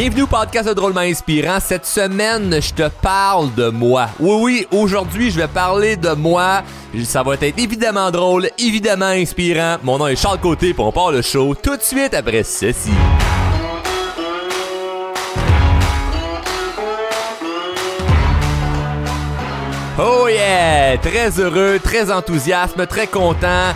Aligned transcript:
Bienvenue 0.00 0.22
au 0.22 0.26
podcast 0.26 0.66
de 0.66 0.72
Drôlement 0.72 1.00
Inspirant. 1.00 1.60
Cette 1.60 1.84
semaine, 1.84 2.56
je 2.58 2.72
te 2.72 2.88
parle 2.88 3.54
de 3.54 3.68
moi. 3.68 4.08
Oui, 4.18 4.38
oui, 4.40 4.66
aujourd'hui, 4.70 5.30
je 5.30 5.38
vais 5.38 5.46
parler 5.46 5.96
de 5.96 6.12
moi. 6.12 6.62
Ça 7.04 7.22
va 7.22 7.34
être 7.34 7.58
évidemment 7.58 8.10
drôle, 8.10 8.48
évidemment 8.58 9.04
inspirant. 9.04 9.76
Mon 9.82 9.98
nom 9.98 10.06
est 10.06 10.16
Charles 10.16 10.40
Côté, 10.40 10.72
pour 10.72 10.86
on 10.86 10.92
part 10.92 11.12
le 11.12 11.20
show 11.20 11.54
tout 11.54 11.76
de 11.76 11.82
suite 11.82 12.14
après 12.14 12.44
ceci. 12.44 12.88
Oh 19.98 20.28
yeah! 20.28 20.96
Très 20.96 21.38
heureux, 21.38 21.78
très 21.78 22.10
enthousiaste, 22.10 22.88
très 22.88 23.06
content 23.06 23.74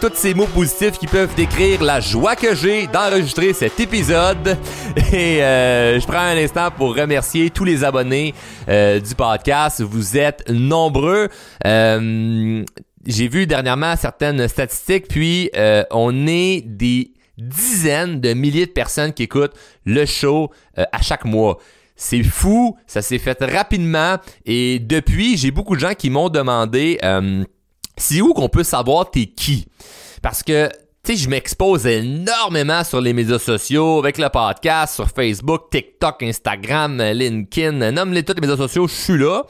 tous 0.00 0.14
ces 0.14 0.34
mots 0.34 0.46
positifs 0.46 0.98
qui 0.98 1.06
peuvent 1.06 1.34
décrire 1.34 1.82
la 1.82 1.98
joie 1.98 2.36
que 2.36 2.54
j'ai 2.54 2.86
d'enregistrer 2.86 3.52
cet 3.52 3.80
épisode. 3.80 4.56
Et 5.12 5.42
euh, 5.42 5.98
je 5.98 6.06
prends 6.06 6.18
un 6.18 6.36
instant 6.36 6.70
pour 6.70 6.94
remercier 6.94 7.50
tous 7.50 7.64
les 7.64 7.82
abonnés 7.82 8.34
euh, 8.68 9.00
du 9.00 9.14
podcast. 9.16 9.80
Vous 9.80 10.16
êtes 10.16 10.48
nombreux. 10.48 11.28
Euh, 11.66 12.64
j'ai 13.04 13.28
vu 13.28 13.46
dernièrement 13.46 13.96
certaines 13.96 14.46
statistiques, 14.46 15.08
puis 15.08 15.50
on 15.90 16.26
est 16.26 16.62
des 16.64 17.12
dizaines 17.36 18.20
de 18.20 18.34
milliers 18.34 18.66
de 18.66 18.72
personnes 18.72 19.12
qui 19.12 19.24
écoutent 19.24 19.54
le 19.84 20.04
show 20.06 20.50
à 20.76 21.02
chaque 21.02 21.24
mois. 21.24 21.58
C'est 21.96 22.22
fou, 22.22 22.76
ça 22.86 23.02
s'est 23.02 23.18
fait 23.18 23.42
rapidement 23.42 24.18
et 24.44 24.78
depuis, 24.78 25.36
j'ai 25.36 25.50
beaucoup 25.50 25.74
de 25.74 25.80
gens 25.80 25.94
qui 25.94 26.10
m'ont 26.10 26.28
demandé 26.28 26.98
c'est 27.98 28.20
où 28.20 28.32
qu'on 28.32 28.48
peut 28.48 28.64
savoir 28.64 29.10
t'es 29.10 29.26
qui? 29.26 29.66
Parce 30.22 30.42
que 30.42 30.68
tu 31.04 31.16
sais, 31.16 31.22
je 31.22 31.28
m'expose 31.28 31.86
énormément 31.86 32.82
sur 32.84 33.00
les 33.00 33.12
médias 33.12 33.38
sociaux, 33.38 33.98
avec 33.98 34.18
le 34.18 34.28
podcast, 34.28 34.96
sur 34.96 35.08
Facebook, 35.08 35.70
TikTok, 35.70 36.22
Instagram, 36.22 37.00
LinkedIn, 37.00 37.92
nomme-les 37.92 38.24
tous 38.24 38.34
les 38.34 38.40
médias 38.40 38.56
sociaux, 38.56 38.88
je 38.88 38.94
suis 38.94 39.18
là 39.18 39.44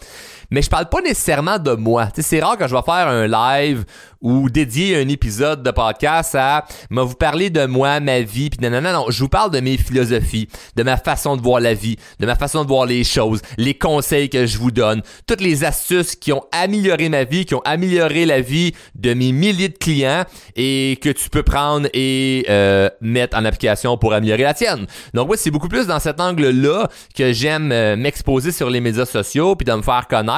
mais 0.51 0.63
je 0.63 0.71
parle 0.71 0.89
pas 0.89 1.01
nécessairement 1.01 1.59
de 1.59 1.73
moi. 1.73 2.09
c'est 2.17 2.41
rare 2.41 2.57
que 2.57 2.67
je 2.67 2.75
vais 2.75 2.83
faire 2.83 3.09
un 3.09 3.27
live 3.27 3.85
ou 4.21 4.51
dédier 4.51 4.97
un 4.97 5.09
épisode 5.09 5.63
de 5.63 5.71
podcast 5.71 6.35
à 6.35 6.65
me 6.91 7.03
vous 7.03 7.15
parler 7.15 7.51
de 7.51 7.67
moi, 7.67 8.01
ma 8.01 8.21
vie, 8.21 8.51
puis 8.51 8.59
non, 8.61 8.71
non, 8.71 8.81
non, 8.81 8.93
non, 8.93 9.07
je 9.11 9.21
vous 9.23 9.29
parle 9.29 9.51
de 9.53 9.61
mes 9.61 9.77
philosophies, 9.77 10.49
de 10.75 10.83
ma 10.83 10.97
façon 10.97 11.37
de 11.37 11.43
voir 11.43 11.61
la 11.61 11.75
vie, 11.75 11.97
de 12.19 12.27
ma 12.27 12.35
façon 12.35 12.63
de 12.65 12.69
voir 12.69 12.87
les 12.87 13.05
choses, 13.05 13.41
les 13.59 13.75
conseils 13.75 14.29
que 14.29 14.47
je 14.47 14.59
vous 14.59 14.71
donne, 14.71 15.03
toutes 15.27 15.41
les 15.41 15.65
astuces 15.65 16.17
qui 16.17 16.33
ont 16.33 16.43
amélioré 16.51 17.09
ma 17.09 17.25
vie, 17.25 17.45
qui 17.45 17.55
ont 17.55 17.63
amélioré 17.65 18.27
la 18.27 18.41
vie 18.41 18.73
de 18.97 19.15
mes 19.15 19.33
milliers 19.33 19.69
de 19.69 19.79
clients 19.79 20.25
et 20.57 20.99
que 21.01 21.11
tu 21.11 21.31
peux 21.31 21.43
prendre 21.43 21.89
et 21.93 22.45
euh, 22.49 22.89
mettre 23.01 23.37
en 23.37 23.45
application 23.45 23.97
pour 23.99 24.15
améliorer 24.15 24.43
la 24.43 24.55
tienne. 24.55 24.87
Donc 25.15 25.31
oui, 25.31 25.37
c'est 25.39 25.51
beaucoup 25.51 25.69
plus 25.69 25.87
dans 25.87 26.01
cet 26.01 26.21
angle-là 26.21 26.89
que 27.15 27.33
j'aime 27.33 27.71
euh, 27.71 27.97
m'exposer 27.97 28.51
sur 28.51 28.71
les 28.71 28.81
médias 28.81 29.07
sociaux 29.07 29.55
puis 29.55 29.65
de 29.65 29.73
me 29.73 29.83
faire 29.83 30.09
connaître 30.09 30.38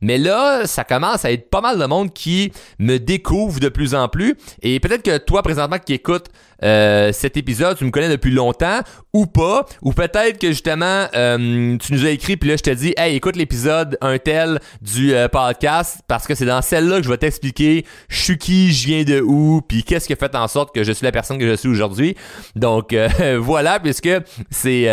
mais 0.00 0.18
là, 0.18 0.66
ça 0.66 0.84
commence 0.84 1.24
à 1.24 1.32
être 1.32 1.50
pas 1.50 1.60
mal 1.60 1.78
de 1.78 1.84
monde 1.86 2.12
qui 2.12 2.52
me 2.78 2.98
découvre 2.98 3.60
de 3.60 3.68
plus 3.68 3.94
en 3.94 4.08
plus. 4.08 4.36
Et 4.62 4.80
peut-être 4.80 5.02
que 5.02 5.18
toi, 5.18 5.42
présentement, 5.42 5.78
qui 5.78 5.94
écoutes 5.94 6.28
euh, 6.62 7.12
cet 7.12 7.36
épisode, 7.36 7.76
tu 7.76 7.84
me 7.84 7.90
connais 7.90 8.08
depuis 8.08 8.30
longtemps 8.30 8.80
ou 9.12 9.26
pas, 9.26 9.66
ou 9.82 9.92
peut-être 9.92 10.38
que 10.38 10.48
justement 10.48 11.06
euh, 11.14 11.76
tu 11.78 11.92
nous 11.92 12.06
as 12.06 12.10
écrit 12.10 12.36
puis 12.36 12.48
là 12.48 12.56
je 12.56 12.62
te 12.62 12.70
dis 12.70 12.94
hey 12.96 13.16
écoute 13.16 13.36
l'épisode 13.36 13.98
un 14.00 14.18
tel 14.18 14.60
du 14.80 15.14
euh, 15.14 15.28
podcast 15.28 16.00
parce 16.08 16.26
que 16.26 16.34
c'est 16.34 16.46
dans 16.46 16.62
celle-là 16.62 16.98
que 16.98 17.04
je 17.04 17.10
vais 17.10 17.18
t'expliquer 17.18 17.84
je 18.08 18.16
suis 18.22 18.38
qui, 18.38 18.72
je 18.72 18.86
viens 18.86 19.04
de 19.04 19.20
où, 19.20 19.60
puis 19.66 19.84
qu'est-ce 19.84 20.06
qui 20.06 20.16
fait 20.16 20.34
en 20.34 20.48
sorte 20.48 20.74
que 20.74 20.82
je 20.82 20.92
suis 20.92 21.04
la 21.04 21.12
personne 21.12 21.38
que 21.38 21.46
je 21.46 21.56
suis 21.56 21.68
aujourd'hui. 21.68 22.16
Donc 22.54 22.94
voilà 23.38 23.78
puisque 23.80 24.10
c'est 24.50 24.88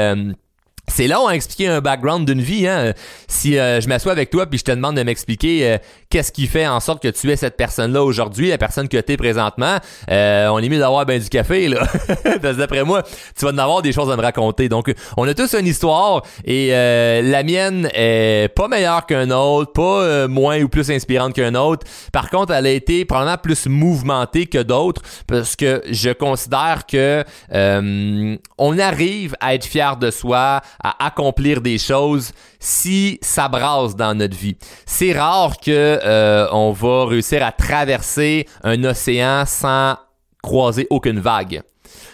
c'est 0.88 1.08
long 1.08 1.28
à 1.28 1.34
expliquer 1.34 1.68
un 1.68 1.82
background 1.82 2.28
d'une 2.28 2.42
vie. 2.42 2.68
Hein? 2.68 2.94
Si 3.28 3.58
euh, 3.58 3.80
je 3.82 3.88
m'assois 3.88 4.12
avec 4.12 4.30
toi 4.30 4.46
puis 4.46 4.60
je 4.60 4.64
te 4.64 4.72
demande 4.72 4.98
de 4.98 5.04
m'expliquer 5.04 5.68
euh, 5.68 5.78
qu'est-ce 6.14 6.32
qui 6.32 6.46
fait 6.46 6.68
en 6.68 6.80
sorte 6.80 7.02
que 7.02 7.08
tu 7.08 7.32
es 7.32 7.36
cette 7.36 7.58
personne-là 7.58 8.04
aujourd'hui, 8.04 8.50
la 8.50 8.60
personne 8.60 8.88
que 8.88 8.98
tu 8.98 9.14
es 9.14 9.18
présentement, 9.18 9.78
euh, 10.12 10.48
on 10.50 10.60
est 10.60 10.70
mieux 10.70 10.78
d'avoir 10.78 11.08
ben 11.08 11.20
du 11.20 11.28
café. 11.28 11.68
là. 11.68 11.88
Parce 12.42 12.56
d'après 12.56 12.84
moi, 12.84 13.02
tu 13.36 13.46
vas 13.46 13.52
en 13.52 13.58
avoir 13.58 13.82
des 13.82 13.92
choses 13.92 14.12
à 14.12 14.16
me 14.16 14.22
raconter. 14.22 14.70
Donc, 14.70 14.94
on 15.18 15.28
a 15.28 15.34
tous 15.34 15.56
une 15.56 15.66
histoire 15.66 16.22
et 16.46 16.70
la 16.70 17.42
mienne 17.42 17.90
est 17.96 18.54
pas 18.56 18.68
meilleure 18.68 19.08
qu'un 19.08 19.32
autre, 19.32 19.74
pas 19.74 20.28
moins 20.28 20.62
ou 20.62 20.70
plus 20.70 20.92
inspirante 20.92 21.34
qu'un 21.34 21.56
autre. 21.56 21.88
Par 22.12 22.30
contre, 22.30 22.54
elle 22.54 22.68
a 22.68 22.72
été 22.72 23.06
probablement 23.06 23.38
plus 23.38 23.66
mouvementée 23.66 24.46
que 24.46 24.62
d'autres 24.62 25.02
parce 25.26 25.56
que 25.56 25.82
je 25.90 26.12
considère 26.12 26.86
que 26.86 27.24
on 27.50 28.80
arrive 28.80 29.36
à 29.40 29.56
être 29.56 29.66
fier 29.66 29.98
de 29.98 30.12
soi 30.12 30.62
à 30.84 31.06
accomplir 31.08 31.62
des 31.62 31.80
choses 31.80 32.34
si 32.60 33.20
ça 33.22 33.50
brasse 33.50 33.96
dans 33.96 34.16
notre 34.16 34.38
vie. 34.38 34.56
C'est 34.86 35.12
rare 35.12 35.58
que 35.58 36.00
euh, 36.04 36.48
on 36.52 36.72
va 36.72 37.06
réussir 37.06 37.44
à 37.46 37.52
traverser 37.52 38.48
un 38.64 38.84
océan 38.84 39.46
sans 39.46 39.98
croiser 40.42 40.88
aucune 40.90 41.20
vague. 41.20 41.62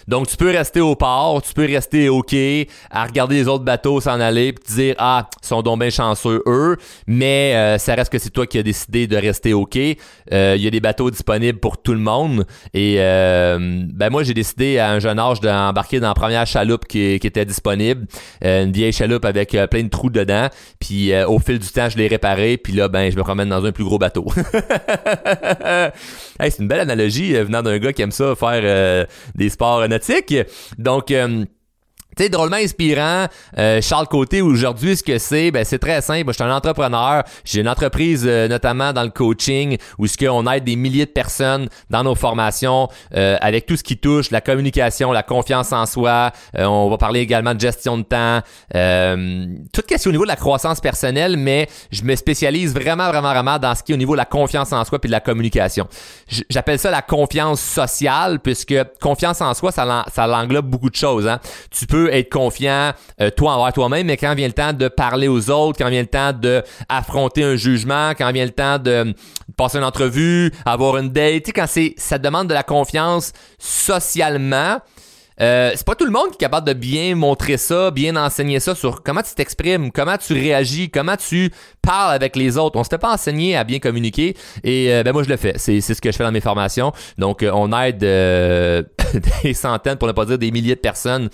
Donc, 0.10 0.28
tu 0.28 0.38
peux 0.38 0.50
rester 0.50 0.82
au 0.82 0.96
port, 0.96 1.40
tu 1.44 1.54
peux 1.54 1.68
rester 1.68 2.10
OK, 2.10 2.36
à 2.90 3.06
regarder 3.06 3.36
les 3.36 3.48
autres 3.48 3.64
bateaux 3.64 4.02
s'en 4.02 4.20
aller, 4.20 4.54
puis 4.54 4.64
te 4.64 4.74
dire, 4.74 4.96
ah, 4.98 5.30
ils 5.44 5.46
sont 5.46 5.62
donc 5.62 5.82
bien 5.82 5.92
chanceux, 5.92 6.42
eux, 6.48 6.78
mais 7.06 7.54
euh, 7.54 7.78
ça 7.78 7.94
reste 7.94 8.12
que 8.12 8.18
c'est 8.18 8.32
toi 8.32 8.48
qui 8.48 8.58
as 8.58 8.64
décidé 8.64 9.06
de 9.06 9.16
rester 9.16 9.54
OK. 9.54 9.78
Euh, 9.78 10.56
il 10.58 10.64
y 10.64 10.68
a 10.68 10.72
des 10.72 10.80
bateaux 10.80 11.12
disponibles 11.12 11.60
pour 11.60 11.80
tout 11.80 11.94
le 11.94 12.00
monde. 12.00 12.48
Et 12.74 12.96
euh, 12.98 13.86
ben 13.94 14.10
moi, 14.10 14.24
j'ai 14.24 14.34
décidé 14.34 14.80
à 14.80 14.90
un 14.90 15.00
jeune 15.00 15.20
âge 15.20 15.42
d'embarquer 15.42 16.00
dans 16.00 16.08
la 16.08 16.16
première 16.16 16.48
chaloupe 16.48 16.88
qui, 16.88 17.00
était 17.14 17.46
disponible. 17.46 18.08
une 18.42 18.72
vieille 18.72 18.92
chaloupe 18.92 19.26
avec 19.26 19.56
plein 19.70 19.84
de 19.84 19.90
trous 19.90 20.10
dedans. 20.10 20.48
Puis 20.80 21.12
au 21.26 21.38
fil 21.38 21.60
du 21.60 21.68
temps, 21.68 21.88
je 21.88 21.98
l'ai 21.98 22.08
réparé. 22.08 22.58
Puis 22.58 22.74
là, 22.74 22.88
ben, 22.88 23.12
je 23.12 23.16
me 23.16 23.22
promène 23.22 23.50
dans 23.50 23.64
un 23.64 23.72
plus 23.72 23.84
gros 23.84 24.00
bateau. 24.00 24.26
hey, 26.40 26.50
c'est 26.50 26.60
une 26.60 26.68
belle 26.68 26.80
analogie 26.80 27.34
venant 27.34 27.62
d'un 27.62 27.78
gars 27.78 27.94
qui 27.94 28.02
aime 28.02 28.12
ça, 28.12 28.34
faire 28.36 29.06
des 29.36 29.50
sports 29.50 29.84
donc, 30.78 31.12
euh, 31.12 31.46
c'est 32.20 32.28
drôlement 32.28 32.58
inspirant. 32.58 33.28
Euh, 33.58 33.80
Charles 33.82 34.08
Côté, 34.10 34.42
aujourd'hui, 34.42 34.98
ce 34.98 35.04
que 35.04 35.18
c'est, 35.20 35.52
ben, 35.52 35.64
c'est 35.64 35.80
très 35.80 36.02
simple. 36.02 36.26
je 36.28 36.34
suis 36.34 36.44
un 36.44 36.54
entrepreneur. 36.54 37.24
J'ai 37.46 37.62
une 37.62 37.70
entreprise, 37.70 38.26
euh, 38.28 38.50
notamment 38.50 38.92
dans 38.92 39.04
le 39.04 39.10
coaching, 39.10 39.78
où 39.98 40.06
ce 40.06 40.18
qu'on 40.18 40.46
aide 40.52 40.66
des 40.66 40.76
milliers 40.76 41.06
de 41.06 41.12
personnes 41.12 41.70
dans 41.90 42.04
nos 42.04 42.16
formations, 42.16 42.90
euh, 43.16 43.38
avec 43.40 43.68
tout 43.68 43.78
ce 43.78 43.84
qui 43.84 43.96
touche 43.96 44.32
la 44.32 44.42
communication, 44.42 45.14
la 45.14 45.24
confiance 45.24 45.72
en 45.72 45.86
soi. 45.86 46.34
on 46.58 46.90
va 46.90 46.98
parler 46.98 47.22
également 47.22 47.56
de 47.56 47.62
gestion 47.62 47.98
de 47.98 48.04
temps. 48.04 48.42
tout 49.72 49.82
ce 49.88 49.94
est 49.94 50.08
au 50.08 50.12
niveau 50.12 50.26
de 50.26 50.30
la 50.30 50.36
croissance 50.36 50.82
personnelle, 50.82 51.38
mais 51.38 51.70
je 51.90 52.04
me 52.04 52.18
spécialise 52.18 52.74
vraiment, 52.74 53.08
vraiment, 53.08 53.32
vraiment 53.32 53.60
dans 53.60 53.76
ce 53.76 53.84
qui 53.84 53.94
est 53.94 53.96
au 53.96 53.98
niveau 53.98 54.16
de 54.16 54.18
la 54.18 54.26
confiance 54.26 54.74
en 54.74 54.84
soi 54.84 55.00
puis 55.00 55.08
de 55.08 55.14
la 55.14 55.22
communication. 55.22 55.88
J'appelle 56.50 56.80
ça 56.80 56.92
la 56.92 57.02
confiance 57.02 57.62
sociale, 57.62 58.42
puisque 58.42 58.76
confiance 59.00 59.40
en 59.40 59.54
soi, 59.54 59.72
ça, 59.72 60.06
ça 60.14 60.28
l'englobe 60.28 60.66
beaucoup 60.66 60.90
de 60.90 60.96
choses. 60.96 61.26
Hein. 61.26 61.40
Tu 61.72 61.86
peux 61.86 62.09
être 62.12 62.32
confiant 62.32 62.92
euh, 63.22 63.30
toi 63.30 63.54
envers 63.54 63.74
toi-même, 63.74 64.08
mais 64.08 64.18
quand 64.18 64.34
vient 64.36 64.48
le 64.48 64.54
temps 64.54 64.74
de 64.74 64.88
parler 64.88 65.28
aux 65.28 65.50
autres, 65.50 65.78
quand 65.78 65.90
vient 65.90 66.02
le 66.02 66.08
temps 66.08 66.34
de 66.34 66.64
affronter 66.88 67.44
un 67.44 67.56
jugement, 67.56 68.12
quand 68.18 68.32
vient 68.32 68.46
le 68.46 68.52
temps 68.52 68.80
de 68.80 69.14
passer 69.58 69.78
une 69.78 69.84
entrevue, 69.84 70.52
avoir 70.66 70.98
une 70.98 71.10
date, 71.10 71.44
tu 71.44 71.48
sais, 71.48 71.52
quand 71.54 71.68
c'est 71.68 71.94
ça 71.98 72.18
demande 72.18 72.48
de 72.48 72.54
la 72.54 72.64
confiance 72.64 73.34
socialement, 73.58 74.78
euh, 75.42 75.72
c'est 75.76 75.86
pas 75.86 75.96
tout 75.96 76.06
le 76.06 76.12
monde 76.12 76.30
qui 76.30 76.36
est 76.36 76.40
capable 76.40 76.68
de 76.68 76.74
bien 76.74 77.16
montrer 77.16 77.58
ça, 77.58 77.92
bien 77.92 78.16
enseigner 78.16 78.60
ça 78.60 78.76
sur 78.76 79.04
comment 79.04 79.22
tu 79.22 79.34
t'exprimes, 79.34 79.92
comment 79.92 80.18
tu 80.18 80.34
réagis, 80.34 80.90
comment 80.90 81.16
tu 81.16 81.52
parles 81.82 82.14
avec 82.14 82.36
les 82.36 82.58
autres. 82.58 82.78
On 82.78 82.84
s'était 82.84 82.98
pas 82.98 83.14
enseigné 83.14 83.56
à 83.56 83.64
bien 83.64 83.80
communiquer 83.80 84.36
et 84.64 84.94
euh, 84.94 85.04
ben 85.04 85.14
moi 85.14 85.24
je 85.24 85.30
le 85.30 85.38
fais. 85.38 85.54
C'est, 85.58 85.82
c'est 85.82 85.94
ce 85.94 86.02
que 86.02 86.12
je 86.12 86.18
fais 86.18 86.24
dans 86.24 86.32
mes 86.32 86.42
formations. 86.42 86.92
Donc 87.18 87.44
euh, 87.44 87.52
on 87.54 87.72
aide 87.82 88.00
des 89.44 89.54
centaines, 89.54 89.98
pour 89.98 90.08
ne 90.08 90.14
pas 90.14 90.26
dire 90.26 90.38
des 90.38 90.52
milliers 90.52 90.76
de 90.76 90.80
personnes 90.80 91.30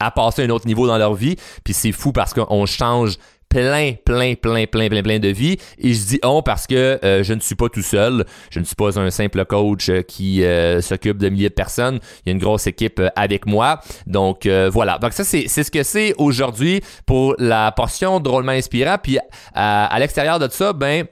à 0.00 0.10
passer 0.10 0.42
à 0.42 0.44
un 0.44 0.50
autre 0.50 0.66
niveau 0.66 0.86
dans 0.86 0.98
leur 0.98 1.14
vie. 1.14 1.36
Puis 1.64 1.74
c'est 1.74 1.92
fou 1.92 2.12
parce 2.12 2.32
qu'on 2.32 2.66
change 2.66 3.16
plein, 3.48 3.92
plein, 4.04 4.34
plein, 4.34 4.66
plein, 4.66 4.88
plein, 4.88 5.02
plein 5.02 5.18
de 5.18 5.28
vie. 5.28 5.56
Et 5.78 5.94
je 5.94 6.06
dis 6.06 6.20
on 6.22 6.42
parce 6.42 6.66
que 6.66 6.98
euh, 7.04 7.22
je 7.22 7.34
ne 7.34 7.40
suis 7.40 7.54
pas 7.54 7.68
tout 7.68 7.82
seul. 7.82 8.24
Je 8.50 8.60
ne 8.60 8.64
suis 8.64 8.74
pas 8.74 8.98
un 8.98 9.10
simple 9.10 9.44
coach 9.44 9.88
euh, 9.88 10.02
qui 10.02 10.44
euh, 10.44 10.80
s'occupe 10.80 11.18
de 11.18 11.28
milliers 11.28 11.48
de 11.48 11.54
personnes. 11.54 12.00
Il 12.24 12.28
y 12.28 12.30
a 12.30 12.32
une 12.32 12.40
grosse 12.40 12.66
équipe 12.66 13.00
avec 13.16 13.46
moi. 13.46 13.80
Donc 14.06 14.46
voilà. 14.46 14.98
Donc 14.98 15.12
ça, 15.12 15.24
c'est, 15.24 15.46
c'est 15.48 15.62
ce 15.62 15.70
que 15.70 15.82
c'est 15.82 16.14
aujourd'hui 16.18 16.80
pour 17.06 17.34
la 17.38 17.72
portion 17.72 18.20
drôlement 18.20 18.52
inspirant. 18.52 18.96
Puis 19.02 19.18
à, 19.54 19.86
à 19.86 19.98
l'extérieur 19.98 20.38
de 20.38 20.48
ça, 20.50 20.72
ben 20.72 21.06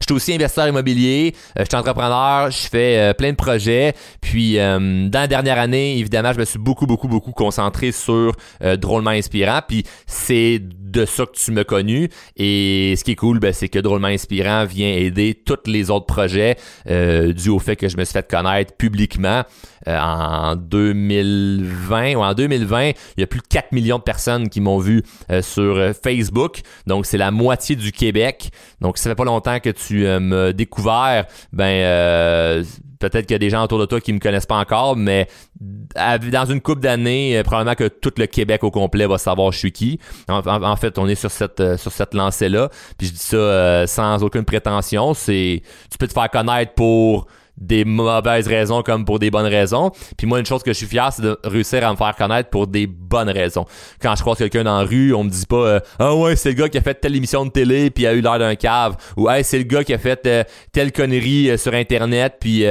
Je 0.00 0.06
suis 0.06 0.14
aussi 0.14 0.34
investisseur 0.34 0.68
immobilier, 0.68 1.34
euh, 1.58 1.62
je 1.62 1.68
suis 1.68 1.76
entrepreneur, 1.76 2.50
je 2.50 2.68
fais 2.68 2.98
euh, 2.98 3.12
plein 3.14 3.30
de 3.30 3.36
projets. 3.36 3.94
Puis 4.20 4.56
dans 4.56 5.10
la 5.12 5.26
dernière 5.26 5.58
année, 5.58 5.98
évidemment, 5.98 6.32
je 6.32 6.38
me 6.38 6.44
suis 6.44 6.58
beaucoup, 6.58 6.86
beaucoup, 6.86 7.08
beaucoup 7.08 7.32
concentré 7.32 7.92
sur 7.92 8.32
Drôlement 8.60 9.10
Inspirant. 9.10 9.60
Puis 9.66 9.84
c'est 10.06 10.60
de 10.60 11.04
ça 11.04 11.26
que 11.26 11.32
tu 11.32 11.52
m'as 11.52 11.64
connu. 11.64 12.08
Et 12.36 12.94
ce 12.96 13.04
qui 13.04 13.12
est 13.12 13.16
cool, 13.16 13.38
ben, 13.38 13.52
c'est 13.52 13.68
que 13.68 13.78
Drôlement 13.78 14.08
Inspirant 14.08 14.64
vient 14.64 14.88
aider 14.88 15.34
tous 15.34 15.58
les 15.66 15.90
autres 15.90 16.06
projets 16.06 16.56
dû 16.86 17.48
au 17.50 17.58
fait 17.58 17.76
que 17.76 17.88
je 17.88 17.96
me 17.96 18.04
suis 18.04 18.12
fait 18.12 18.28
connaître 18.28 18.74
publiquement 18.76 19.42
en 19.86 20.56
2020 20.56 22.14
ou 22.14 22.22
en 22.22 22.34
2020. 22.34 22.92
Il 23.16 23.20
y 23.20 23.22
a 23.22 23.26
plus 23.26 23.40
de 23.40 23.46
4 23.48 23.72
millions 23.72 23.98
de 23.98 24.02
personnes 24.02 24.48
qui 24.48 24.60
m'ont 24.60 24.78
vu 24.78 25.02
sur 25.42 25.92
Facebook. 26.02 26.60
Donc, 26.86 27.06
c'est 27.06 27.18
la 27.18 27.30
moitié 27.30 27.76
du 27.76 27.92
Québec. 27.92 28.50
Donc, 28.80 28.98
ça 28.98 29.10
fait 29.10 29.16
pas 29.16 29.24
longtemps 29.24 29.60
que 29.60 29.70
tu 29.70 29.83
euh, 29.92 30.20
m'as 30.20 30.52
découvert, 30.52 31.26
ben, 31.52 31.64
euh, 31.64 32.64
peut-être 32.98 33.26
qu'il 33.26 33.34
y 33.34 33.36
a 33.36 33.38
des 33.38 33.50
gens 33.50 33.62
autour 33.64 33.78
de 33.78 33.86
toi 33.86 34.00
qui 34.00 34.12
me 34.12 34.18
connaissent 34.18 34.46
pas 34.46 34.56
encore, 34.56 34.96
mais 34.96 35.28
dans 35.60 36.46
une 36.48 36.60
couple 36.60 36.80
d'années, 36.80 37.38
euh, 37.38 37.42
probablement 37.42 37.74
que 37.74 37.88
tout 37.88 38.12
le 38.16 38.26
Québec 38.26 38.64
au 38.64 38.70
complet 38.70 39.06
va 39.06 39.18
savoir 39.18 39.52
je 39.52 39.58
suis 39.58 39.72
qui. 39.72 39.98
En, 40.28 40.76
fait, 40.76 40.98
on 40.98 41.08
est 41.08 41.14
sur 41.14 41.30
cette 41.30 41.76
sur 41.76 41.92
cette 41.92 42.14
lancée 42.14 42.48
là. 42.48 42.70
Puis 42.98 43.08
je 43.08 43.12
dis 43.12 43.18
ça 43.18 43.86
sans 43.86 44.22
aucune 44.22 44.44
prétention. 44.44 45.14
C'est 45.14 45.62
tu 45.90 45.98
peux 45.98 46.08
te 46.08 46.12
faire 46.12 46.30
connaître 46.30 46.72
pour 46.74 47.26
des 47.56 47.84
mauvaises 47.84 48.48
raisons 48.48 48.82
comme 48.82 49.04
pour 49.04 49.18
des 49.18 49.30
bonnes 49.30 49.46
raisons. 49.46 49.90
Puis 50.16 50.26
moi, 50.26 50.38
une 50.38 50.46
chose 50.46 50.62
que 50.62 50.72
je 50.72 50.78
suis 50.78 50.86
fier, 50.86 51.12
c'est 51.12 51.22
de 51.22 51.38
réussir 51.44 51.86
à 51.86 51.92
me 51.92 51.96
faire 51.96 52.14
connaître 52.16 52.50
pour 52.50 52.66
des 52.66 52.86
bonnes 52.86 53.30
raisons. 53.30 53.64
Quand 54.00 54.14
je 54.16 54.20
croise 54.22 54.38
quelqu'un 54.38 54.64
dans 54.64 54.78
la 54.78 54.84
rue, 54.84 55.14
on 55.14 55.24
me 55.24 55.30
dit 55.30 55.46
pas 55.46 55.56
euh, 55.56 55.80
Ah 55.98 56.14
ouais, 56.14 56.36
c'est 56.36 56.50
le 56.50 56.56
gars 56.56 56.68
qui 56.68 56.78
a 56.78 56.80
fait 56.80 56.94
telle 56.94 57.14
émission 57.16 57.44
de 57.44 57.50
télé 57.50 57.90
puis 57.90 58.06
a 58.06 58.12
eu 58.12 58.20
l'air 58.20 58.38
d'un 58.38 58.54
cave 58.56 58.96
ou 59.16 59.28
Hey, 59.30 59.44
c'est 59.44 59.58
le 59.58 59.64
gars 59.64 59.84
qui 59.84 59.94
a 59.94 59.98
fait 59.98 60.26
euh, 60.26 60.44
telle 60.72 60.92
connerie 60.92 61.50
euh, 61.50 61.56
sur 61.56 61.74
internet 61.74 62.36
puis 62.40 62.60
tout 62.60 62.64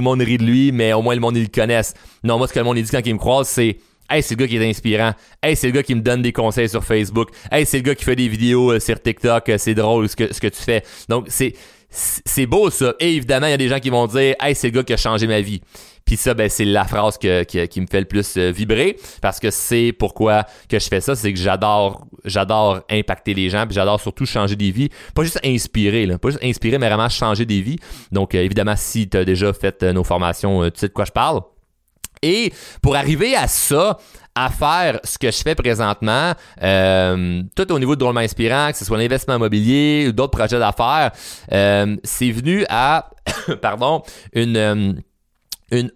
monde 0.00 0.20
rit 0.20 0.38
de 0.38 0.44
lui, 0.44 0.72
mais 0.72 0.92
au 0.92 1.02
moins 1.02 1.14
le 1.14 1.20
monde 1.20 1.36
ils 1.36 1.44
le 1.44 1.48
connaissent. 1.48 1.94
Non, 2.24 2.38
moi 2.38 2.48
ce 2.48 2.52
que 2.52 2.58
le 2.58 2.64
monde 2.64 2.76
dit 2.76 2.90
quand 2.90 3.04
il 3.04 3.14
me 3.14 3.18
croise, 3.18 3.48
c'est 3.48 3.78
Hey, 4.12 4.24
c'est 4.24 4.34
le 4.34 4.40
gars 4.40 4.48
qui 4.48 4.56
est 4.56 4.68
inspirant. 4.68 5.12
Hey, 5.40 5.54
c'est 5.54 5.68
le 5.68 5.72
gars 5.72 5.84
qui 5.84 5.94
me 5.94 6.00
donne 6.00 6.20
des 6.20 6.32
conseils 6.32 6.68
sur 6.68 6.82
Facebook. 6.82 7.28
Hey, 7.52 7.64
c'est 7.64 7.76
le 7.76 7.84
gars 7.84 7.94
qui 7.94 8.04
fait 8.04 8.16
des 8.16 8.26
vidéos 8.26 8.80
sur 8.80 9.00
TikTok. 9.00 9.52
C'est 9.56 9.74
drôle 9.74 10.08
ce 10.08 10.16
que, 10.16 10.34
ce 10.34 10.40
que 10.40 10.48
tu 10.48 10.60
fais. 10.60 10.82
Donc, 11.08 11.26
c'est, 11.28 11.54
c'est 11.90 12.46
beau 12.46 12.70
ça. 12.70 12.94
Et 13.00 13.16
évidemment, 13.16 13.46
il 13.46 13.50
y 13.50 13.54
a 13.54 13.58
des 13.58 13.68
gens 13.68 13.80
qui 13.80 13.90
vont 13.90 14.06
dire 14.06 14.34
Hey, 14.40 14.54
c'est 14.54 14.68
le 14.68 14.72
gars 14.72 14.84
qui 14.84 14.92
a 14.92 14.96
changé 14.96 15.26
ma 15.26 15.40
vie. 15.40 15.60
Puis 16.04 16.16
ça, 16.16 16.34
ben, 16.34 16.48
c'est 16.48 16.64
la 16.64 16.84
phrase 16.84 17.18
qui 17.18 17.80
me 17.80 17.86
fait 17.86 18.00
le 18.00 18.06
plus 18.06 18.36
euh, 18.36 18.50
vibrer 18.50 18.96
parce 19.20 19.38
que 19.38 19.50
c'est 19.50 19.92
pourquoi 19.96 20.44
que 20.68 20.78
je 20.78 20.88
fais 20.88 21.00
ça, 21.00 21.14
c'est 21.14 21.32
que 21.32 21.38
j'adore 21.38 22.06
j'adore 22.24 22.80
impacter 22.90 23.34
les 23.34 23.48
gens, 23.48 23.64
puis 23.66 23.74
j'adore 23.74 24.00
surtout 24.00 24.26
changer 24.26 24.56
des 24.56 24.70
vies. 24.70 24.88
Pas 25.14 25.22
juste 25.22 25.40
inspirer, 25.44 26.06
là, 26.06 26.18
pas 26.18 26.30
juste 26.30 26.42
inspirer, 26.42 26.78
mais 26.78 26.88
vraiment 26.88 27.08
changer 27.08 27.46
des 27.46 27.60
vies. 27.60 27.78
Donc 28.12 28.34
euh, 28.34 28.42
évidemment, 28.42 28.76
si 28.76 29.08
tu 29.08 29.16
as 29.16 29.24
déjà 29.24 29.52
fait 29.52 29.82
euh, 29.82 29.92
nos 29.92 30.04
formations, 30.04 30.64
tu 30.70 30.80
sais 30.80 30.88
de 30.88 30.92
quoi 30.92 31.04
je 31.04 31.12
parle. 31.12 31.42
Et 32.22 32.52
pour 32.82 32.96
arriver 32.96 33.34
à 33.34 33.48
ça, 33.48 33.98
à 34.34 34.50
faire 34.50 35.00
ce 35.04 35.18
que 35.18 35.30
je 35.30 35.38
fais 35.38 35.54
présentement, 35.54 36.32
euh, 36.62 37.42
tout 37.56 37.72
au 37.72 37.78
niveau 37.78 37.94
de 37.94 38.00
drôlement 38.00 38.20
inspirant, 38.20 38.70
que 38.70 38.78
ce 38.78 38.84
soit 38.84 38.98
l'investissement 38.98 39.36
immobilier 39.36 40.06
ou 40.08 40.12
d'autres 40.12 40.36
projets 40.36 40.58
d'affaires, 40.58 41.10
euh, 41.52 41.96
c'est 42.04 42.30
venu 42.30 42.64
à, 42.68 43.10
pardon, 43.62 44.02
euh, 44.36 44.92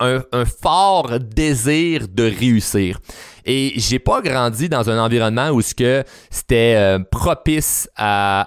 un, 0.01 0.45
fort 0.45 1.19
désir 1.21 2.07
de 2.09 2.25
réussir. 2.25 2.99
Et 3.45 3.73
j'ai 3.77 3.99
pas 3.99 4.21
grandi 4.21 4.69
dans 4.69 4.89
un 4.89 4.99
environnement 4.99 5.51
où 5.51 5.61
ce 5.61 5.75
que 5.75 6.05
c'était 6.31 6.97
propice 7.11 7.89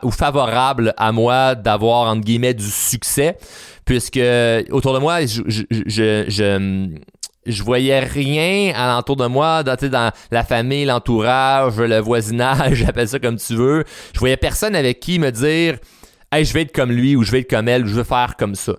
ou 0.04 0.12
favorable 0.12 0.94
à 0.98 1.12
moi 1.12 1.54
d'avoir 1.54 2.10
entre 2.10 2.22
guillemets 2.22 2.54
du 2.54 2.66
succès, 2.66 3.38
puisque 3.86 4.19
autour 4.72 4.94
de 4.94 5.00
moi, 5.00 5.19
je 5.25 6.98
voyais 7.63 7.99
rien 7.99 8.73
alentour 8.75 9.15
de 9.15 9.27
moi, 9.27 9.63
dans, 9.63 9.75
dans 9.75 10.11
la 10.31 10.44
famille, 10.44 10.85
l'entourage, 10.85 11.77
le 11.77 11.99
voisinage, 11.99 12.73
j'appelle 12.85 13.07
ça 13.07 13.19
comme 13.19 13.38
tu 13.38 13.55
veux. 13.55 13.83
Je 14.13 14.19
voyais 14.19 14.38
personne 14.38 14.75
avec 14.75 14.99
qui 14.99 15.19
me 15.19 15.31
dire 15.31 15.77
Hey, 16.31 16.44
je 16.44 16.53
vais 16.53 16.63
être 16.63 16.73
comme 16.73 16.91
lui 16.91 17.15
ou 17.15 17.23
je 17.23 17.31
vais 17.31 17.39
être 17.39 17.49
comme 17.49 17.69
elle 17.69 17.85
ou 17.85 17.88
je 17.88 17.94
veux 17.94 18.03
faire 18.03 18.35
comme 18.38 18.55
ça. 18.55 18.73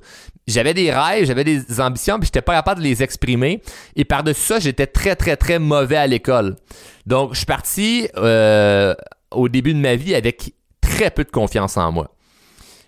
J'avais 0.47 0.75
des 0.75 0.91
rêves, 0.91 1.27
j'avais 1.27 1.45
des 1.45 1.81
ambitions, 1.81 2.19
puis 2.19 2.27
j'étais 2.27 2.43
pas 2.43 2.55
capable 2.55 2.81
de 2.81 2.87
les 2.87 3.03
exprimer. 3.03 3.63
Et 3.97 4.05
par-dessus 4.05 4.41
ça, 4.41 4.59
j'étais 4.59 4.87
très, 4.87 5.15
très, 5.15 5.37
très 5.37 5.59
mauvais 5.59 5.97
à 5.97 6.07
l'école. 6.07 6.57
Donc, 7.07 7.33
je 7.33 7.39
suis 7.39 7.47
parti 7.47 8.09
euh, 8.17 8.95
au 9.31 9.49
début 9.49 9.75
de 9.75 9.79
ma 9.79 9.95
vie 9.97 10.15
avec 10.15 10.55
très 10.81 11.11
peu 11.11 11.25
de 11.25 11.31
confiance 11.31 11.77
en 11.77 11.93
moi. 11.93 12.15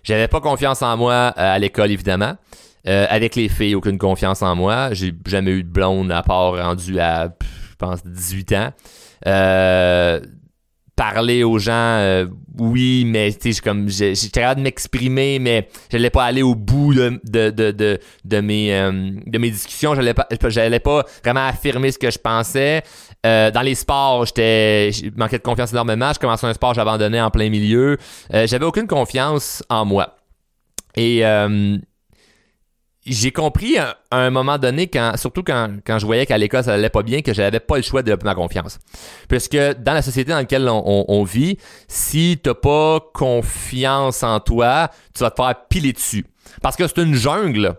J'avais 0.03 0.27
pas 0.27 0.41
confiance 0.41 0.81
en 0.81 0.97
moi 0.97 1.13
euh, 1.13 1.55
à 1.55 1.59
l'école, 1.59 1.91
évidemment. 1.91 2.35
Euh, 2.87 3.05
avec 3.09 3.35
les 3.35 3.49
filles, 3.49 3.75
aucune 3.75 3.97
confiance 3.97 4.41
en 4.41 4.55
moi. 4.55 4.93
J'ai 4.93 5.13
jamais 5.27 5.51
eu 5.51 5.63
de 5.63 5.69
blonde 5.69 6.11
à 6.11 6.23
part 6.23 6.55
rendu 6.55 6.99
à, 6.99 7.33
je 7.69 7.75
pense, 7.77 8.05
18 8.05 8.53
ans. 8.53 8.69
Euh, 9.27 10.19
parler 10.95 11.43
aux 11.43 11.59
gens, 11.59 11.71
euh, 11.73 12.25
oui, 12.59 13.03
mais 13.05 13.31
tu 13.33 13.53
sais, 13.53 13.61
comme 13.61 13.87
j'étais 13.87 14.41
capable 14.41 14.59
de 14.59 14.63
m'exprimer, 14.63 15.39
mais 15.39 15.67
j'allais 15.91 16.09
pas 16.09 16.25
aller 16.25 16.41
au 16.41 16.55
bout 16.55 16.93
de, 16.93 17.19
de, 17.23 17.49
de, 17.49 17.99
de, 18.25 18.39
mes, 18.39 18.71
de 18.71 19.37
mes 19.37 19.51
discussions. 19.51 19.95
J'allais 19.95 20.13
pas, 20.13 20.25
pas 20.25 21.05
vraiment 21.23 21.47
affirmer 21.47 21.91
ce 21.91 21.99
que 21.99 22.09
je 22.09 22.19
pensais. 22.19 22.83
dans 23.23 23.61
les 23.63 23.75
sports, 23.75 24.25
j'étais, 24.25 24.91
manquais 25.15 25.37
de 25.37 25.43
confiance 25.43 25.71
énormément. 25.71 26.13
Je 26.13 26.19
commençais 26.19 26.47
un 26.47 26.53
sport, 26.53 26.73
j'abandonnais 26.73 27.21
en 27.21 27.29
plein 27.29 27.49
milieu. 27.49 27.97
J'avais 28.31 28.65
aucune 28.65 28.87
confiance 28.87 29.63
en 29.69 29.85
moi. 29.85 30.17
Et 30.95 31.23
j'ai 33.05 33.31
compris 33.31 33.77
à, 33.77 33.97
un 34.11 34.29
moment 34.29 34.57
donné, 34.57 34.87
quand, 34.87 35.13
surtout 35.17 35.43
quand, 35.43 35.69
quand 35.85 35.97
je 35.97 36.05
voyais 36.05 36.25
qu'à 36.25 36.37
l'école 36.37 36.63
ça 36.63 36.73
allait 36.73 36.89
pas 36.89 37.03
bien, 37.03 37.21
que 37.21 37.33
j'avais 37.33 37.59
pas 37.59 37.77
le 37.77 37.81
choix 37.81 38.01
de 38.01 38.05
développer 38.05 38.25
ma 38.25 38.35
confiance. 38.35 38.79
Puisque 39.27 39.57
dans 39.57 39.93
la 39.93 40.01
société 40.01 40.31
dans 40.31 40.37
laquelle 40.37 40.69
on, 40.69 41.05
on, 41.07 41.23
vit, 41.23 41.57
si 41.87 42.39
t'as 42.41 42.53
pas 42.53 42.99
confiance 43.13 44.23
en 44.23 44.39
toi, 44.39 44.89
tu 45.15 45.23
vas 45.23 45.31
te 45.31 45.41
faire 45.41 45.55
piler 45.67 45.93
dessus. 45.93 46.25
Parce 46.61 46.75
que 46.75 46.87
c'est 46.87 47.01
une 47.01 47.15
jungle. 47.15 47.75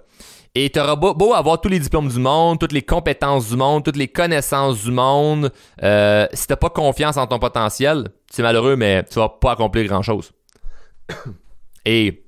Et 0.54 0.68
tu 0.68 0.78
auras 0.78 0.96
beau, 0.96 1.32
avoir 1.32 1.60
tous 1.60 1.70
les 1.70 1.78
diplômes 1.78 2.08
du 2.08 2.18
monde, 2.18 2.58
toutes 2.58 2.72
les 2.72 2.82
compétences 2.82 3.48
du 3.48 3.56
monde, 3.56 3.84
toutes 3.84 3.96
les 3.96 4.08
connaissances 4.08 4.82
du 4.82 4.90
monde, 4.90 5.50
euh, 5.82 6.26
si 6.34 6.46
t'as 6.46 6.56
pas 6.56 6.68
confiance 6.68 7.16
en 7.16 7.26
ton 7.26 7.38
potentiel, 7.38 8.08
c'est 8.30 8.42
malheureux, 8.42 8.76
mais 8.76 9.02
tu 9.04 9.18
vas 9.18 9.30
pas 9.30 9.52
accomplir 9.52 9.86
grand 9.86 10.02
chose. 10.02 10.32
Et 11.86 12.21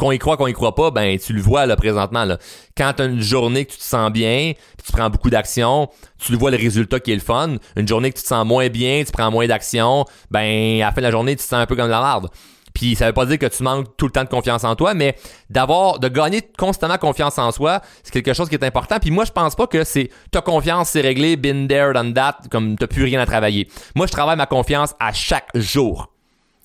qu'on 0.00 0.12
y 0.12 0.18
croit, 0.18 0.38
qu'on 0.38 0.46
y 0.46 0.54
croit 0.54 0.74
pas, 0.74 0.90
ben 0.90 1.18
tu 1.18 1.34
le 1.34 1.42
vois 1.42 1.66
là 1.66 1.76
présentement. 1.76 2.24
Là. 2.24 2.38
Quand 2.74 2.94
tu 2.96 3.02
as 3.02 3.04
une 3.04 3.20
journée 3.20 3.66
que 3.66 3.72
tu 3.72 3.78
te 3.78 3.84
sens 3.84 4.10
bien, 4.10 4.54
tu 4.82 4.92
prends 4.92 5.10
beaucoup 5.10 5.28
d'action, 5.28 5.90
tu 6.18 6.32
le 6.32 6.38
vois 6.38 6.50
le 6.50 6.56
résultat 6.56 7.00
qui 7.00 7.12
est 7.12 7.16
le 7.16 7.20
fun. 7.20 7.56
Une 7.76 7.86
journée 7.86 8.10
que 8.10 8.16
tu 8.16 8.22
te 8.22 8.28
sens 8.28 8.46
moins 8.46 8.70
bien, 8.70 9.02
tu 9.04 9.12
prends 9.12 9.30
moins 9.30 9.46
d'action, 9.46 10.06
ben 10.30 10.80
à 10.80 10.86
la 10.86 10.92
fin 10.92 11.02
de 11.02 11.06
la 11.06 11.10
journée, 11.10 11.32
tu 11.32 11.42
te 11.42 11.48
sens 11.48 11.60
un 11.60 11.66
peu 11.66 11.76
comme 11.76 11.86
de 11.86 11.90
la 11.90 12.00
merde. 12.00 12.30
Puis 12.72 12.94
ça 12.94 13.08
veut 13.08 13.12
pas 13.12 13.26
dire 13.26 13.38
que 13.38 13.46
tu 13.46 13.62
manques 13.62 13.94
tout 13.98 14.06
le 14.06 14.12
temps 14.12 14.24
de 14.24 14.28
confiance 14.30 14.64
en 14.64 14.74
toi, 14.74 14.94
mais 14.94 15.16
d'avoir, 15.50 15.98
de 15.98 16.08
gagner 16.08 16.40
constamment 16.56 16.96
confiance 16.96 17.36
en 17.36 17.52
soi, 17.52 17.82
c'est 18.02 18.12
quelque 18.12 18.32
chose 18.32 18.48
qui 18.48 18.54
est 18.54 18.64
important. 18.64 18.98
Puis 19.00 19.10
moi, 19.10 19.26
je 19.26 19.32
pense 19.32 19.54
pas 19.54 19.66
que 19.66 19.84
c'est 19.84 20.08
ta 20.30 20.40
confiance, 20.40 20.90
c'est 20.90 21.02
réglé, 21.02 21.36
been 21.36 21.68
there, 21.68 21.92
done 21.92 22.14
that, 22.14 22.38
comme 22.50 22.76
t'as 22.76 22.86
plus 22.86 23.04
rien 23.04 23.20
à 23.20 23.26
travailler. 23.26 23.68
Moi, 23.94 24.06
je 24.06 24.12
travaille 24.12 24.38
ma 24.38 24.46
confiance 24.46 24.94
à 24.98 25.12
chaque 25.12 25.48
jour. 25.54 26.09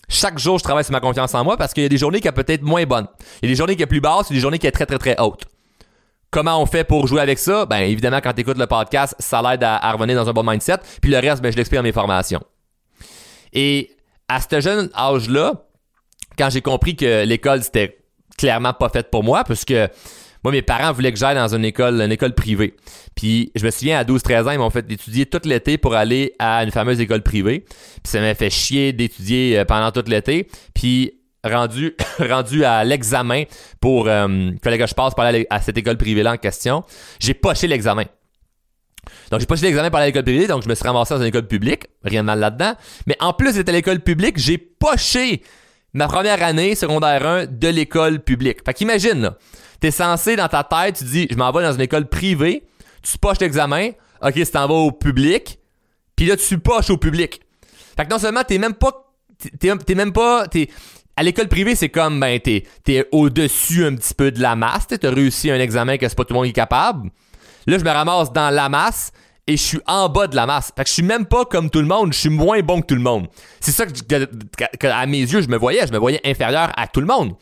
Chaque 0.07 0.37
jour, 0.37 0.57
je 0.59 0.63
travaille 0.63 0.83
sur 0.83 0.93
ma 0.93 0.99
confiance 0.99 1.33
en 1.33 1.43
moi 1.43 1.57
parce 1.57 1.73
qu'il 1.73 1.83
y 1.83 1.85
a 1.85 1.89
des 1.89 1.97
journées 1.97 2.21
qui 2.21 2.27
sont 2.27 2.33
peut-être 2.33 2.61
moins 2.61 2.85
bonnes. 2.85 3.07
Il 3.41 3.49
y 3.49 3.51
a 3.51 3.53
des 3.53 3.57
journées 3.57 3.75
qui 3.75 3.83
sont 3.83 3.89
plus 3.89 4.01
basses, 4.01 4.27
il 4.29 4.33
y 4.33 4.35
a 4.35 4.37
des 4.37 4.41
journées 4.41 4.59
qui 4.59 4.67
sont 4.67 4.71
très, 4.71 4.85
très, 4.85 4.97
très 4.97 5.19
hautes. 5.19 5.45
Comment 6.31 6.61
on 6.61 6.65
fait 6.65 6.83
pour 6.83 7.07
jouer 7.07 7.21
avec 7.21 7.39
ça? 7.39 7.65
Ben, 7.65 7.77
évidemment, 7.77 8.19
quand 8.21 8.33
tu 8.33 8.41
écoutes 8.41 8.57
le 8.57 8.67
podcast, 8.67 9.15
ça 9.19 9.41
l'aide 9.41 9.63
à, 9.63 9.91
revenir 9.91 10.15
dans 10.15 10.29
un 10.29 10.33
bon 10.33 10.43
mindset. 10.43 10.77
Puis 11.01 11.11
le 11.11 11.17
reste, 11.19 11.41
ben, 11.41 11.51
je 11.51 11.57
l'explique 11.57 11.79
dans 11.79 11.83
mes 11.83 11.93
formations. 11.93 12.43
Et 13.53 13.91
à 14.27 14.39
ce 14.41 14.59
jeune 14.59 14.89
âge-là, 14.97 15.65
quand 16.37 16.49
j'ai 16.49 16.61
compris 16.61 16.95
que 16.95 17.23
l'école, 17.23 17.63
c'était 17.63 17.97
clairement 18.37 18.73
pas 18.73 18.89
faite 18.89 19.09
pour 19.09 19.23
moi, 19.23 19.43
parce 19.45 19.63
que 19.63 19.87
moi, 20.45 20.51
mes 20.51 20.61
parents 20.61 20.91
voulaient 20.91 21.11
que 21.11 21.17
j'aille 21.17 21.33
dans 21.33 21.55
une 21.55 21.65
école, 21.65 21.99
une 21.99 22.11
école 22.11 22.35
privée. 22.35 22.75
Puis 23.15 23.51
je 23.55 23.65
me 23.65 23.71
souviens, 23.71 23.97
à 23.97 24.03
12-13 24.03 24.43
ans, 24.43 24.51
ils 24.51 24.59
m'ont 24.59 24.69
fait 24.69 24.85
étudier 24.91 25.25
tout 25.25 25.41
l'été 25.43 25.79
pour 25.79 25.95
aller 25.95 26.35
à 26.37 26.63
une 26.63 26.69
fameuse 26.69 27.01
école 27.01 27.23
privée. 27.23 27.61
Puis 27.61 28.03
ça 28.03 28.21
m'a 28.21 28.35
fait 28.35 28.51
chier 28.51 28.93
d'étudier 28.93 29.57
euh, 29.57 29.65
pendant 29.65 29.91
tout 29.91 30.03
l'été. 30.07 30.47
Puis 30.75 31.13
rendu, 31.43 31.95
rendu 32.19 32.63
à 32.63 32.83
l'examen 32.83 33.45
pour 33.81 34.07
euh, 34.07 34.51
fallait 34.63 34.77
que 34.77 34.85
je 34.85 34.93
passe 34.93 35.15
par 35.15 35.25
à 35.49 35.61
cette 35.61 35.79
école 35.79 35.97
privée-là 35.97 36.33
en 36.33 36.37
question, 36.37 36.83
j'ai 37.19 37.33
poché 37.33 37.65
l'examen. 37.65 38.03
Donc, 39.31 39.39
j'ai 39.39 39.47
poché 39.47 39.63
l'examen 39.63 39.89
par 39.89 40.01
l'école 40.01 40.25
privée, 40.25 40.45
donc 40.45 40.61
je 40.61 40.69
me 40.69 40.75
suis 40.75 40.85
ramassé 40.85 41.15
dans 41.15 41.21
une 41.21 41.27
école 41.27 41.47
publique. 41.47 41.87
Rien 42.03 42.21
de 42.21 42.27
mal 42.27 42.37
là-dedans. 42.37 42.75
Mais 43.07 43.17
en 43.19 43.33
plus 43.33 43.55
d'être 43.55 43.69
à 43.69 43.71
l'école 43.71 43.99
publique, 43.99 44.37
j'ai 44.37 44.59
poché 44.59 45.41
ma 45.93 46.07
première 46.07 46.43
année 46.43 46.75
secondaire 46.75 47.25
1 47.25 47.45
de 47.47 47.67
l'école 47.67 48.19
publique. 48.19 48.59
Fait 48.63 48.75
qu'imagine, 48.75 49.23
là, 49.23 49.37
t'es 49.85 49.91
censé 49.91 50.35
dans 50.35 50.47
ta 50.47 50.63
tête, 50.63 50.97
tu 50.97 51.03
dis, 51.03 51.27
je 51.29 51.35
m'en 51.35 51.51
vais 51.51 51.61
dans 51.61 51.73
une 51.73 51.81
école 51.81 52.07
privée, 52.07 52.63
tu 53.03 53.19
poches 53.19 53.39
l'examen, 53.39 53.91
ok, 54.19 54.33
tu 54.33 54.45
t'en 54.47 54.67
vas 54.67 54.73
au 54.73 54.91
public, 54.91 55.59
puis 56.15 56.25
là, 56.25 56.35
tu 56.35 56.57
poches 56.57 56.89
au 56.89 56.97
public. 56.97 57.41
Fait 57.95 58.03
que 58.03 58.09
non 58.09 58.17
seulement 58.17 58.43
t'es 58.43 58.57
même 58.57 58.73
pas, 58.73 59.13
t'es, 59.59 59.93
même 59.93 60.11
pas, 60.11 60.47
à 61.15 61.21
l'école 61.21 61.49
privée, 61.49 61.75
c'est 61.75 61.89
comme, 61.89 62.19
ben, 62.19 62.39
t'es, 62.39 62.63
au-dessus 63.11 63.85
un 63.85 63.93
petit 63.93 64.15
peu 64.15 64.31
de 64.31 64.41
la 64.41 64.55
masse. 64.55 64.87
T'as 64.87 65.11
réussi 65.11 65.51
un 65.51 65.59
examen 65.59 65.97
que 65.97 66.09
c'est 66.09 66.15
pas 66.15 66.23
tout 66.23 66.33
le 66.33 66.39
monde 66.39 66.45
qui 66.45 66.49
est 66.49 66.53
capable. 66.53 67.11
Là, 67.67 67.77
je 67.77 67.83
me 67.83 67.91
ramasse 67.91 68.33
dans 68.33 68.49
la 68.49 68.69
masse 68.69 69.11
et 69.45 69.55
je 69.55 69.61
suis 69.61 69.81
en 69.85 70.09
bas 70.09 70.25
de 70.25 70.35
la 70.35 70.47
masse. 70.47 70.73
Fait 70.75 70.83
que 70.83 70.89
je 70.89 70.93
suis 70.95 71.03
même 71.03 71.27
pas 71.27 71.45
comme 71.45 71.69
tout 71.69 71.79
le 71.79 71.87
monde, 71.87 72.11
je 72.11 72.19
suis 72.21 72.29
moins 72.29 72.59
bon 72.61 72.81
que 72.81 72.87
tout 72.87 72.95
le 72.95 73.01
monde. 73.01 73.27
C'est 73.59 73.71
ça 73.71 73.85
que, 73.85 74.87
à 74.87 75.05
mes 75.05 75.19
yeux, 75.19 75.41
je 75.41 75.47
me 75.47 75.57
voyais. 75.57 75.85
Je 75.85 75.93
me 75.93 75.99
voyais 75.99 76.21
inférieur 76.25 76.71
à 76.75 76.87
tout 76.87 77.01
le 77.01 77.07
monde. 77.07 77.35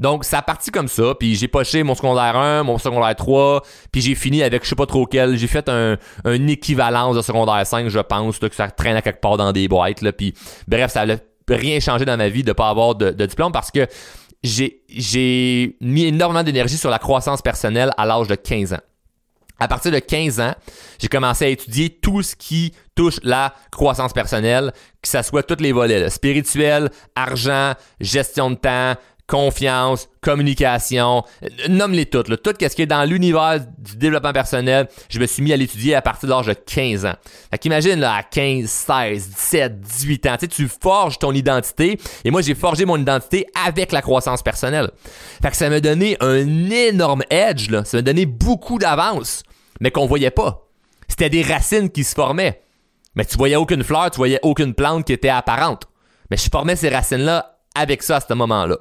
Donc, 0.00 0.24
ça 0.24 0.38
a 0.38 0.42
parti 0.42 0.70
comme 0.70 0.88
ça, 0.88 1.14
puis 1.14 1.34
j'ai 1.34 1.46
poché 1.46 1.82
mon 1.82 1.94
secondaire 1.94 2.34
1, 2.34 2.62
mon 2.62 2.78
secondaire 2.78 3.14
3, 3.14 3.62
puis 3.92 4.00
j'ai 4.00 4.14
fini 4.14 4.42
avec 4.42 4.64
je 4.64 4.70
sais 4.70 4.74
pas 4.74 4.86
trop 4.86 5.04
quel. 5.04 5.36
J'ai 5.36 5.46
fait 5.46 5.68
un, 5.68 5.98
un 6.24 6.46
équivalence 6.46 7.16
de 7.16 7.22
secondaire 7.22 7.66
5, 7.66 7.88
je 7.88 7.98
pense, 7.98 8.38
que 8.38 8.54
ça 8.54 8.70
traînait 8.70 9.02
quelque 9.02 9.20
part 9.20 9.36
dans 9.36 9.52
des 9.52 9.68
boîtes, 9.68 10.00
là, 10.00 10.12
puis 10.12 10.32
bref, 10.66 10.90
ça 10.90 11.02
a 11.02 11.16
rien 11.54 11.80
changé 11.80 12.06
dans 12.06 12.16
ma 12.16 12.30
vie 12.30 12.42
de 12.42 12.52
pas 12.52 12.70
avoir 12.70 12.94
de, 12.94 13.10
diplôme 13.26 13.52
parce 13.52 13.70
que 13.70 13.86
j'ai, 14.42 14.82
j'ai 14.88 15.76
mis 15.82 16.04
énormément 16.06 16.42
d'énergie 16.42 16.78
sur 16.78 16.88
la 16.88 16.98
croissance 16.98 17.42
personnelle 17.42 17.90
à 17.98 18.06
l'âge 18.06 18.26
de 18.26 18.36
15 18.36 18.72
ans. 18.72 18.80
À 19.58 19.68
partir 19.68 19.92
de 19.92 19.98
15 19.98 20.40
ans, 20.40 20.54
j'ai 20.98 21.08
commencé 21.08 21.44
à 21.44 21.48
étudier 21.48 21.90
tout 21.90 22.22
ce 22.22 22.34
qui 22.34 22.72
touche 22.94 23.18
la 23.22 23.52
croissance 23.70 24.14
personnelle, 24.14 24.72
que 25.02 25.08
ce 25.08 25.20
soit 25.20 25.42
tous 25.42 25.62
les 25.62 25.72
volets, 25.72 26.08
spirituel, 26.08 26.90
argent, 27.14 27.74
gestion 28.00 28.52
de 28.52 28.56
temps, 28.56 28.94
confiance, 29.30 30.08
communication, 30.20 31.22
nomme-les 31.68 32.06
toutes. 32.06 32.42
Tout 32.42 32.52
ce 32.60 32.74
qui 32.74 32.82
est 32.82 32.86
dans 32.86 33.04
l'univers 33.04 33.60
du 33.78 33.96
développement 33.96 34.32
personnel, 34.32 34.88
je 35.08 35.20
me 35.20 35.26
suis 35.26 35.40
mis 35.40 35.52
à 35.52 35.56
l'étudier 35.56 35.94
à 35.94 36.02
partir 36.02 36.28
de 36.28 36.34
l'âge 36.34 36.46
de 36.46 36.52
15 36.52 37.06
ans. 37.06 37.14
Fait 37.52 37.58
qu'imagine, 37.58 38.02
à 38.02 38.24
15, 38.24 38.68
16, 38.68 39.30
17, 39.30 39.80
18 39.80 40.26
ans, 40.26 40.36
tu 40.50 40.68
forges 40.68 41.20
ton 41.20 41.30
identité. 41.32 42.00
Et 42.24 42.32
moi, 42.32 42.42
j'ai 42.42 42.56
forgé 42.56 42.84
mon 42.84 42.96
identité 42.96 43.46
avec 43.64 43.92
la 43.92 44.02
croissance 44.02 44.42
personnelle. 44.42 44.90
Fait 45.40 45.50
que 45.50 45.56
ça 45.56 45.70
m'a 45.70 45.78
donné 45.78 46.16
un 46.18 46.68
énorme 46.68 47.22
edge. 47.30 47.70
Ça 47.84 47.98
m'a 47.98 48.02
donné 48.02 48.26
beaucoup 48.26 48.80
d'avance, 48.80 49.44
mais 49.80 49.92
qu'on 49.92 50.06
voyait 50.06 50.32
pas. 50.32 50.66
C'était 51.06 51.30
des 51.30 51.42
racines 51.42 51.90
qui 51.90 52.02
se 52.02 52.16
formaient. 52.16 52.62
Mais 53.14 53.24
tu 53.24 53.36
voyais 53.36 53.56
aucune 53.56 53.84
fleur, 53.84 54.10
tu 54.10 54.16
voyais 54.16 54.40
aucune 54.42 54.74
plante 54.74 55.04
qui 55.04 55.12
était 55.12 55.28
apparente. 55.28 55.84
Mais 56.32 56.36
je 56.36 56.48
formais 56.50 56.74
ces 56.74 56.88
racines-là 56.88 57.58
avec 57.76 58.02
ça 58.02 58.16
à 58.16 58.20
ce 58.20 58.34
moment-là. 58.34 58.76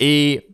Et 0.00 0.48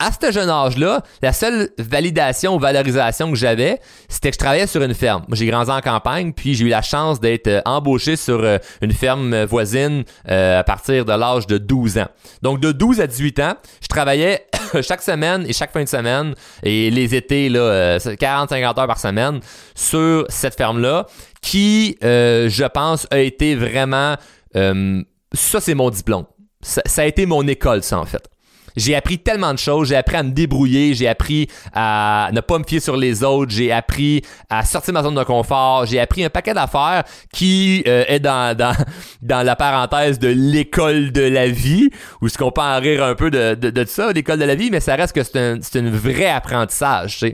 à 0.00 0.10
ce 0.12 0.32
jeune 0.32 0.48
âge-là, 0.48 1.02
la 1.20 1.32
seule 1.34 1.68
validation 1.78 2.56
ou 2.56 2.58
valorisation 2.58 3.30
que 3.30 3.36
j'avais, 3.36 3.80
c'était 4.08 4.30
que 4.30 4.34
je 4.34 4.38
travaillais 4.38 4.66
sur 4.66 4.82
une 4.82 4.94
ferme. 4.94 5.26
J'ai 5.32 5.44
grandi 5.44 5.70
en 5.70 5.82
campagne, 5.82 6.32
puis 6.32 6.54
j'ai 6.54 6.64
eu 6.64 6.68
la 6.68 6.80
chance 6.80 7.20
d'être 7.20 7.46
euh, 7.48 7.60
embauché 7.66 8.16
sur 8.16 8.40
euh, 8.40 8.56
une 8.80 8.92
ferme 8.92 9.44
voisine 9.44 10.04
euh, 10.28 10.60
à 10.60 10.64
partir 10.64 11.04
de 11.04 11.12
l'âge 11.12 11.46
de 11.46 11.58
12 11.58 11.98
ans. 11.98 12.08
Donc, 12.40 12.60
de 12.60 12.72
12 12.72 13.02
à 13.02 13.06
18 13.06 13.40
ans, 13.40 13.54
je 13.82 13.88
travaillais 13.88 14.46
chaque 14.80 15.02
semaine 15.02 15.44
et 15.46 15.52
chaque 15.52 15.70
fin 15.70 15.84
de 15.84 15.88
semaine, 15.88 16.34
et 16.62 16.90
les 16.90 17.14
étés, 17.14 17.50
là, 17.50 17.98
40-50 17.98 18.80
heures 18.80 18.86
par 18.86 18.98
semaine, 18.98 19.40
sur 19.74 20.24
cette 20.30 20.56
ferme-là, 20.56 21.06
qui, 21.42 21.98
je 22.00 22.66
pense, 22.68 23.06
a 23.10 23.18
été 23.18 23.54
vraiment... 23.54 24.16
ça, 24.54 25.60
c'est 25.60 25.74
mon 25.74 25.90
diplôme 25.90 26.24
ça, 26.62 26.82
a 27.02 27.04
été 27.04 27.26
mon 27.26 27.46
école, 27.46 27.82
ça, 27.82 27.98
en 27.98 28.06
fait. 28.06 28.28
J'ai 28.76 28.94
appris 28.94 29.18
tellement 29.18 29.52
de 29.52 29.58
choses, 29.58 29.88
j'ai 29.88 29.96
appris 29.96 30.16
à 30.16 30.22
me 30.22 30.30
débrouiller, 30.30 30.94
j'ai 30.94 31.08
appris 31.08 31.48
à 31.72 32.30
ne 32.32 32.40
pas 32.40 32.58
me 32.58 32.64
fier 32.64 32.80
sur 32.80 32.96
les 32.96 33.24
autres, 33.24 33.52
j'ai 33.52 33.72
appris 33.72 34.22
à 34.48 34.64
sortir 34.64 34.92
de 34.92 34.98
ma 34.98 35.02
zone 35.02 35.14
de 35.14 35.24
confort, 35.24 35.86
j'ai 35.86 36.00
appris 36.00 36.24
un 36.24 36.30
paquet 36.30 36.54
d'affaires 36.54 37.04
qui 37.32 37.82
euh, 37.86 38.04
est 38.06 38.20
dans, 38.20 38.56
dans, 38.56 38.74
dans 39.22 39.42
la 39.42 39.56
parenthèse 39.56 40.18
de 40.18 40.28
l'école 40.28 41.12
de 41.12 41.22
la 41.22 41.48
vie, 41.48 41.90
ou 42.20 42.28
ce 42.28 42.38
qu'on 42.38 42.50
peut 42.50 42.60
en 42.60 42.78
rire 42.80 43.04
un 43.04 43.14
peu 43.14 43.30
de, 43.30 43.54
de, 43.54 43.70
de 43.70 43.84
ça, 43.84 44.12
l'école 44.12 44.38
de 44.38 44.44
la 44.44 44.54
vie, 44.54 44.70
mais 44.70 44.80
ça 44.80 44.94
reste 44.96 45.14
que 45.14 45.22
c'est 45.22 45.36
un, 45.36 45.90
vrai 45.90 46.26
apprentissage. 46.26 47.24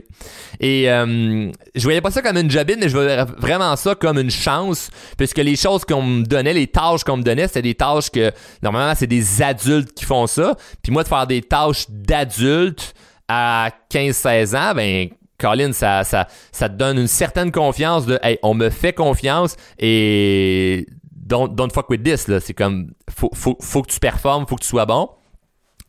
Et 0.59 0.89
euh, 0.89 1.51
je 1.75 1.83
voyais 1.83 2.01
pas 2.01 2.11
ça 2.11 2.21
comme 2.21 2.37
une 2.37 2.49
jobine, 2.49 2.77
mais 2.79 2.89
je 2.89 2.97
voyais 2.97 3.23
vraiment 3.37 3.75
ça 3.75 3.95
comme 3.95 4.17
une 4.17 4.31
chance, 4.31 4.89
puisque 5.17 5.37
les 5.37 5.55
choses 5.55 5.85
qu'on 5.85 6.01
me 6.01 6.23
donnait, 6.23 6.53
les 6.53 6.67
tâches 6.67 7.03
qu'on 7.03 7.17
me 7.17 7.23
donnait, 7.23 7.47
c'était 7.47 7.61
des 7.61 7.75
tâches 7.75 8.09
que 8.09 8.31
normalement 8.63 8.93
c'est 8.95 9.07
des 9.07 9.41
adultes 9.41 9.93
qui 9.93 10.05
font 10.05 10.27
ça. 10.27 10.55
Puis 10.81 10.91
moi 10.91 11.03
de 11.03 11.07
faire 11.07 11.26
des 11.27 11.41
tâches 11.41 11.85
d'adultes 11.89 12.93
à 13.27 13.69
15-16 13.91 14.55
ans, 14.55 14.73
ben 14.75 15.09
Colin, 15.37 15.71
ça, 15.71 16.03
ça, 16.03 16.27
ça 16.51 16.67
te 16.67 16.75
donne 16.75 16.97
une 16.97 17.07
certaine 17.07 17.51
confiance 17.51 18.05
de 18.05 18.19
hey, 18.23 18.39
on 18.41 18.53
me 18.53 18.69
fait 18.69 18.93
confiance 18.93 19.55
et 19.77 20.87
don't, 21.13 21.53
don't 21.53 21.71
fuck 21.71 21.89
with 21.89 22.03
this. 22.03 22.27
C'est 22.39 22.53
comme 22.53 22.91
faut, 23.09 23.29
faut, 23.33 23.57
faut 23.61 23.83
que 23.83 23.91
tu 23.91 23.99
performes, 23.99 24.47
faut 24.47 24.55
que 24.55 24.63
tu 24.63 24.69
sois 24.69 24.85
bon. 24.85 25.09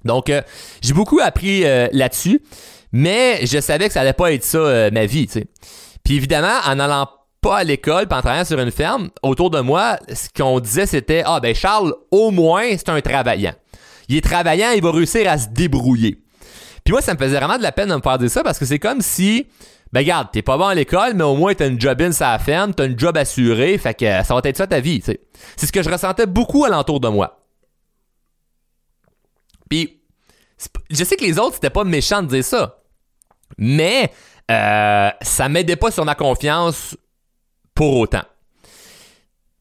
Donc 0.04 0.28
euh, 0.28 0.42
j'ai 0.82 0.92
beaucoup 0.92 1.20
appris 1.20 1.64
euh, 1.64 1.88
là-dessus. 1.92 2.42
Mais 2.92 3.44
je 3.46 3.60
savais 3.60 3.88
que 3.88 3.92
ça 3.92 4.00
allait 4.00 4.12
pas 4.12 4.32
être 4.32 4.44
ça 4.44 4.58
euh, 4.58 4.90
ma 4.90 5.06
vie. 5.06 5.26
Puis 6.04 6.16
évidemment, 6.16 6.58
en 6.66 6.78
allant 6.78 7.08
pas 7.40 7.58
à 7.58 7.64
l'école, 7.64 8.06
puis 8.08 8.18
en 8.18 8.22
travaillant 8.22 8.44
sur 8.44 8.58
une 8.58 8.70
ferme, 8.70 9.10
autour 9.22 9.50
de 9.50 9.60
moi, 9.60 9.98
ce 10.12 10.28
qu'on 10.34 10.58
disait 10.60 10.86
c'était 10.86 11.22
ah 11.24 11.40
ben 11.40 11.54
Charles, 11.54 11.94
au 12.10 12.30
moins 12.30 12.64
c'est 12.70 12.88
un 12.88 13.00
travaillant. 13.00 13.52
Il 14.08 14.16
est 14.16 14.20
travaillant, 14.20 14.70
il 14.74 14.82
va 14.82 14.90
réussir 14.90 15.30
à 15.30 15.38
se 15.38 15.48
débrouiller. 15.48 16.22
Puis 16.84 16.92
moi, 16.92 17.02
ça 17.02 17.14
me 17.14 17.18
faisait 17.18 17.36
vraiment 17.36 17.58
de 17.58 17.62
la 17.62 17.72
peine 17.72 17.88
de 17.88 17.94
me 17.94 18.00
faire 18.00 18.18
dire 18.18 18.30
ça 18.30 18.42
parce 18.42 18.58
que 18.58 18.64
c'est 18.64 18.78
comme 18.78 19.02
si 19.02 19.46
ben 19.92 20.00
regarde, 20.00 20.28
t'es 20.32 20.42
pas 20.42 20.58
bon 20.58 20.66
à 20.66 20.74
l'école, 20.74 21.14
mais 21.14 21.24
au 21.24 21.34
moins 21.34 21.54
t'as 21.54 21.68
une 21.68 21.80
job 21.80 22.00
in 22.02 22.10
la 22.20 22.38
ferme, 22.38 22.74
t'as 22.74 22.86
une 22.86 22.98
job 22.98 23.16
assurée, 23.16 23.78
fait 23.78 23.94
que 23.94 24.04
ça 24.04 24.34
va 24.34 24.40
être 24.44 24.56
ça 24.56 24.66
ta 24.66 24.80
vie, 24.80 25.00
tu 25.00 25.06
sais. 25.06 25.20
C'est 25.56 25.66
ce 25.66 25.72
que 25.72 25.82
je 25.82 25.88
ressentais 25.88 26.26
beaucoup 26.26 26.64
alentour 26.64 27.00
de 27.00 27.08
moi. 27.08 27.46
Puis, 29.68 30.02
je 30.90 31.04
sais 31.04 31.16
que 31.16 31.24
les 31.24 31.38
autres, 31.38 31.54
c'était 31.54 31.70
pas 31.70 31.84
méchant 31.84 32.22
de 32.22 32.28
dire 32.28 32.44
ça. 32.44 32.82
Mais 33.56 34.12
euh, 34.50 35.10
ça 35.22 35.48
m'aidait 35.48 35.76
pas 35.76 35.90
sur 35.90 36.04
ma 36.04 36.14
confiance 36.14 36.96
pour 37.74 37.96
autant. 37.96 38.24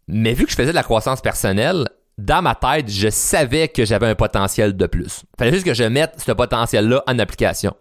Mais 0.07 0.33
vu 0.33 0.45
que 0.45 0.51
je 0.51 0.55
faisais 0.55 0.71
de 0.71 0.75
la 0.75 0.83
croissance 0.83 1.21
personnelle, 1.21 1.87
dans 2.17 2.41
ma 2.41 2.55
tête, 2.55 2.89
je 2.89 3.09
savais 3.09 3.67
que 3.67 3.85
j'avais 3.85 4.07
un 4.07 4.15
potentiel 4.15 4.75
de 4.75 4.87
plus. 4.87 5.23
Fallait 5.37 5.53
juste 5.53 5.65
que 5.65 5.73
je 5.73 5.83
mette 5.83 6.15
ce 6.17 6.31
potentiel-là 6.31 7.03
en 7.07 7.19
application. 7.19 7.75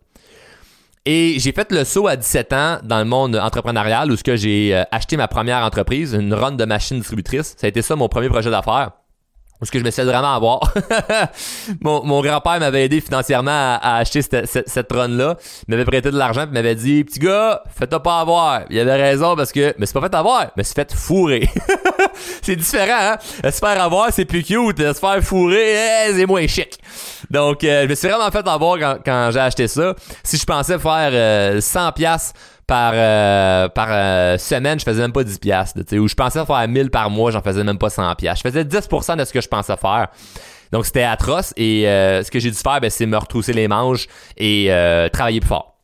Et 1.06 1.38
j'ai 1.38 1.52
fait 1.52 1.70
le 1.70 1.84
saut 1.84 2.08
à 2.08 2.16
17 2.16 2.52
ans 2.52 2.78
dans 2.82 2.98
le 2.98 3.04
monde 3.04 3.36
entrepreneurial 3.36 4.10
où 4.10 4.16
j'ai 4.34 4.76
euh, 4.76 4.82
acheté 4.90 5.16
ma 5.16 5.28
première 5.28 5.58
entreprise, 5.58 6.14
une 6.14 6.34
run 6.34 6.52
de 6.52 6.64
machine 6.64 6.98
distributrice. 6.98 7.54
Ça 7.56 7.66
a 7.66 7.68
été 7.68 7.80
ça 7.80 7.94
mon 7.94 8.08
premier 8.08 8.28
projet 8.28 8.50
d'affaires. 8.50 8.90
Parce 9.58 9.70
que 9.70 9.78
je 9.78 9.84
me 9.84 9.90
suis 9.90 10.02
vraiment 10.02 10.34
avoir. 10.34 10.74
mon, 11.80 12.20
grand-père 12.20 12.60
m'avait 12.60 12.84
aidé 12.84 13.00
financièrement 13.00 13.78
à, 13.80 13.96
acheter 13.96 14.20
cette, 14.20 14.68
cette, 14.68 14.92
run-là. 14.92 15.36
Il 15.66 15.70
m'avait 15.70 15.86
prêté 15.86 16.10
de 16.10 16.18
l'argent 16.18 16.42
et 16.42 16.46
m'avait 16.46 16.74
dit 16.74 17.04
Petit 17.04 17.20
gars, 17.20 17.62
fais-toi 17.74 18.02
pas 18.02 18.20
avoir. 18.20 18.64
Il 18.68 18.78
avait 18.78 19.00
raison 19.00 19.34
parce 19.34 19.52
que. 19.52 19.74
Mais 19.78 19.86
c'est 19.86 19.94
pas 19.94 20.02
fait 20.02 20.14
avoir, 20.14 20.50
mais 20.56 20.64
c'est 20.64 20.74
fait 20.74 20.92
fourrer. 20.92 21.48
c'est 22.42 22.56
différent, 22.56 23.14
hein? 23.14 23.50
Se 23.50 23.58
faire 23.58 23.82
avoir, 23.82 24.12
c'est 24.12 24.25
plus 24.25 24.42
cute. 24.42 24.78
Se 24.78 24.94
faire 24.94 25.23
fourrer, 25.23 26.08
eh, 26.08 26.14
c'est 26.14 26.26
moins 26.26 26.46
chic. 26.46 26.78
Donc, 27.30 27.64
euh, 27.64 27.85
je 27.85 27.88
me 27.88 27.94
suis 27.94 28.08
vraiment 28.08 28.30
fait 28.30 28.46
avoir 28.46 28.78
quand, 28.78 28.99
quand 29.04 29.30
j'ai 29.32 29.40
acheté 29.40 29.68
ça. 29.68 29.94
Si 30.23 30.37
je 30.37 30.44
pensais 30.44 30.78
faire 30.78 31.11
euh, 31.12 31.61
100$ 31.61 32.32
par, 32.66 32.92
euh, 32.94 33.68
par 33.68 33.88
euh, 33.90 34.38
semaine, 34.38 34.78
je 34.78 34.85
faisais 34.85 35.00
même 35.00 35.12
pas 35.12 35.25
10 35.25 35.38
piastres. 35.38 35.80
Ou 35.92 36.08
je 36.08 36.14
pensais 36.14 36.44
faire 36.44 36.68
1000 36.68 36.90
par 36.90 37.11
mois, 37.11 37.30
j'en 37.30 37.42
faisais 37.42 37.62
même 37.64 37.78
pas 37.78 37.90
100 37.90 38.14
piastres. 38.16 38.42
Je 38.44 38.50
faisais 38.50 38.64
10% 38.64 39.16
de 39.16 39.25
ce 39.25 39.32
que 39.32 39.40
je 39.40 39.49
pensais 39.49 39.76
faire. 39.76 40.08
Donc 40.73 40.85
c'était 40.85 41.04
atroce 41.04 41.54
et 41.56 41.87
euh, 41.88 42.25
ce 42.25 42.30
que 42.30 42.40
j'ai 42.40 42.50
dû 42.50 42.56
faire, 42.56 42.80
ben, 42.80 42.90
c'est 42.90 43.06
me 43.06 43.16
retrousser 43.16 43.52
les 43.52 43.68
manches 43.68 44.06
et 44.37 44.68
travailler 45.12 45.40
plus 45.40 45.49
fort. 45.49 45.75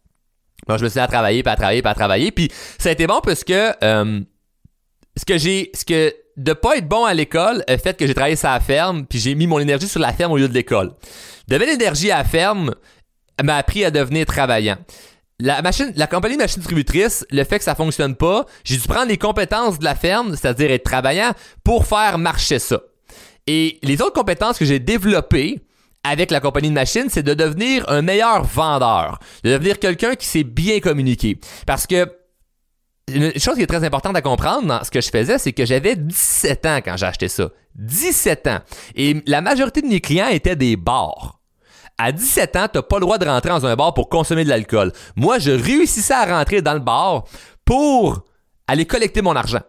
Donc 0.69 0.79
je 0.79 0.85
me 0.85 0.89
suis 0.89 0.99
mis 0.99 1.05
à 1.05 1.09
travailler, 1.09 1.43
puis 1.43 1.53
à 1.53 1.57
travailler, 1.57 1.83
puis 1.83 1.91
à 1.91 1.95
travailler. 1.95 2.33
Puis 2.33 2.51
ça 2.79 2.89
a 2.89 2.93
été 2.93 3.07
bon 3.07 3.21
parce 3.23 3.45
que 3.45 3.73
ce 5.17 5.25
que 5.25 5.39
j'ai. 5.39 5.71
ce 5.75 5.85
que 5.85 6.15
de 6.39 6.55
pas 6.55 6.79
être 6.79 6.89
bon 6.89 7.05
à 7.05 7.13
l'école 7.13 7.63
a 7.69 7.77
fait 7.77 7.95
que 7.95 8.07
j'ai 8.07 8.15
travaillé 8.15 8.37
sur 8.37 8.49
la 8.49 8.61
ferme, 8.61 9.05
puis 9.07 9.19
j'ai 9.19 9.35
mis 9.35 9.47
mon 9.47 9.59
énergie 9.59 9.87
sur 9.87 10.01
la 10.01 10.15
ferme 10.15 10.33
au 10.33 10.39
lieu 10.39 10.49
de 10.49 10.55
l'école. 10.55 10.93
De 11.49 11.57
l'énergie 11.57 12.11
à 12.11 12.19
la 12.19 12.25
ferme 12.25 12.75
m'a 13.43 13.57
appris 13.57 13.85
à 13.85 13.91
devenir 13.91 14.25
travaillant 14.25 14.79
la 15.43 15.61
machine, 15.61 15.93
la 15.97 16.07
compagnie 16.07 16.37
de 16.37 16.43
machine 16.43 16.61
distributrice, 16.61 17.27
le 17.31 17.43
fait 17.43 17.59
que 17.59 17.65
ça 17.65 17.75
fonctionne 17.75 18.15
pas, 18.15 18.47
j'ai 18.65 18.77
dû 18.77 18.87
prendre 18.87 19.09
les 19.09 19.19
compétences 19.19 19.79
de 19.79 19.85
la 19.85 19.97
ferme, 19.97 20.37
c'est-à-dire 20.37 20.71
être 20.71 20.85
travaillant, 20.85 21.33
pour 21.65 21.85
faire 21.87 22.17
marcher 22.19 22.61
ça. 22.61 22.81
Et 23.49 23.81
les 23.83 24.01
autres 24.01 24.13
compétences 24.13 24.57
que 24.57 24.65
j'ai 24.65 24.79
développées 24.79 25.61
avec 26.05 26.31
la 26.31 26.41
compagnie 26.41 26.69
de 26.69 26.75
machine, 26.75 27.07
c'est 27.09 27.25
de 27.25 27.35
devenir 27.35 27.89
un 27.89 28.03
meilleur 28.03 28.45
vendeur, 28.45 29.19
de 29.43 29.51
devenir 29.51 29.81
quelqu'un 29.81 30.15
qui 30.15 30.27
sait 30.27 30.45
bien 30.45 30.79
communiquer. 30.79 31.39
Parce 31.67 31.89
que 31.89 32.07
une 33.09 33.39
chose 33.39 33.57
qui 33.57 33.63
est 33.63 33.67
très 33.67 33.85
importante 33.85 34.17
à 34.17 34.23
comprendre 34.23 34.67
dans 34.67 34.85
ce 34.85 34.91
que 34.91 35.01
je 35.01 35.11
faisais, 35.11 35.39
c'est 35.39 35.53
que 35.53 35.67
j'avais 35.67 35.97
17 35.97 36.67
ans 36.67 36.79
quand 36.85 36.97
j'ai 36.97 37.07
acheté 37.07 37.29
ça. 37.29 37.51
17 37.75 38.47
ans. 38.47 38.59
Et 38.95 39.23
la 39.27 39.41
majorité 39.41 39.83
de 39.83 39.87
mes 39.87 40.01
clients 40.01 40.29
étaient 40.29 40.57
des 40.57 40.77
bars 40.77 41.41
à 41.99 42.13
17 42.13 42.57
ans, 42.57 42.67
t'as 42.73 42.83
pas 42.83 42.97
le 42.97 43.03
droit 43.03 43.19
de 43.19 43.27
rentrer 43.27 43.51
dans 43.51 43.67
un 43.67 43.77
bar 43.77 43.95
pour 43.95 44.09
consommer 44.09 44.45
de 44.45 44.49
l'alcool. 44.49 44.93
Moi, 45.15 45.39
je 45.39 45.51
réussissais 45.51 46.15
à 46.15 46.25
rentrer 46.39 46.63
dans 46.63 46.75
le 46.75 46.81
bar 46.81 47.25
pour 47.65 48.25
aller 48.67 48.87
collecter 48.87 49.23
mon 49.23 49.37
argent. 49.37 49.61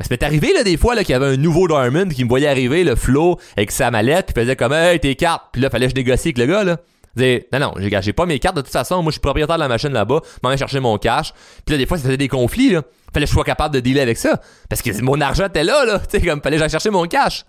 Ça 0.00 0.08
m'est 0.10 0.22
arrivé 0.22 0.52
là, 0.52 0.62
des 0.62 0.76
fois 0.76 0.96
qu'il 0.96 1.10
y 1.10 1.14
avait 1.14 1.34
un 1.34 1.36
nouveau 1.36 1.68
Diamond 1.68 2.08
qui 2.08 2.24
me 2.24 2.28
voyait 2.28 2.48
arriver, 2.48 2.84
le 2.84 2.96
flow, 2.96 3.38
avec 3.56 3.70
sa 3.70 3.90
mallette, 3.90 4.32
puis 4.32 4.42
faisait 4.42 4.56
comme 4.56 4.72
Hey, 4.72 5.00
tes 5.00 5.14
cartes. 5.14 5.44
Puis 5.52 5.62
là, 5.62 5.70
fallait 5.70 5.86
que 5.86 5.92
je 5.92 5.96
négocie 5.96 6.28
avec 6.28 6.38
le 6.38 6.46
gars 6.46 6.64
là. 6.64 6.78
Disais, 7.16 7.48
non, 7.52 7.58
non, 7.58 7.74
j'ai, 7.78 7.90
j'ai 8.02 8.12
pas 8.12 8.26
mes 8.26 8.38
cartes 8.38 8.56
de 8.56 8.60
toute 8.60 8.70
façon, 8.70 9.02
moi 9.02 9.10
je 9.10 9.14
suis 9.14 9.20
propriétaire 9.20 9.56
de 9.56 9.60
la 9.60 9.68
machine 9.68 9.92
là-bas, 9.92 10.20
m'en 10.42 10.50
vais 10.50 10.56
chercher 10.56 10.80
mon 10.80 10.98
cash. 10.98 11.32
Puis 11.64 11.74
là, 11.74 11.78
des 11.78 11.86
fois, 11.86 11.96
ça 11.96 12.04
faisait 12.04 12.16
des 12.16 12.28
conflits, 12.28 12.70
là. 12.70 12.82
Fallait 13.12 13.24
que 13.24 13.30
je 13.30 13.34
sois 13.34 13.44
capable 13.44 13.74
de 13.74 13.80
dealer 13.80 14.00
avec 14.00 14.18
ça. 14.18 14.40
Parce 14.68 14.82
que 14.82 15.00
mon 15.02 15.20
argent 15.20 15.46
était 15.46 15.64
là, 15.64 15.84
là. 15.84 15.98
Tu 16.10 16.18
sais, 16.18 16.26
comme 16.26 16.42
fallait 16.42 16.56
que 16.56 16.60
j'aille 16.60 16.70
chercher 16.70 16.90
mon 16.90 17.06
cash. 17.06 17.44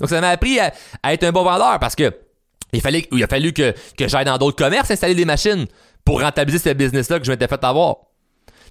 Donc 0.00 0.10
ça 0.10 0.20
m'a 0.20 0.30
appris 0.30 0.58
à, 0.58 0.72
être 1.12 1.22
un 1.22 1.30
bon 1.30 1.44
vendeur 1.44 1.78
parce 1.78 1.94
que 1.94 2.12
il 2.72 2.80
fallait 2.80 3.06
il 3.12 3.22
a 3.22 3.28
fallu 3.28 3.52
que, 3.52 3.72
que 3.96 4.08
j'aille 4.08 4.24
dans 4.24 4.38
d'autres 4.38 4.56
commerces 4.56 4.90
installer 4.90 5.14
des 5.14 5.24
machines 5.24 5.66
pour 6.04 6.20
rentabiliser 6.20 6.70
ce 6.70 6.74
business-là 6.74 7.20
que 7.20 7.24
je 7.24 7.30
m'étais 7.30 7.46
fait 7.46 7.62
avoir. 7.62 7.96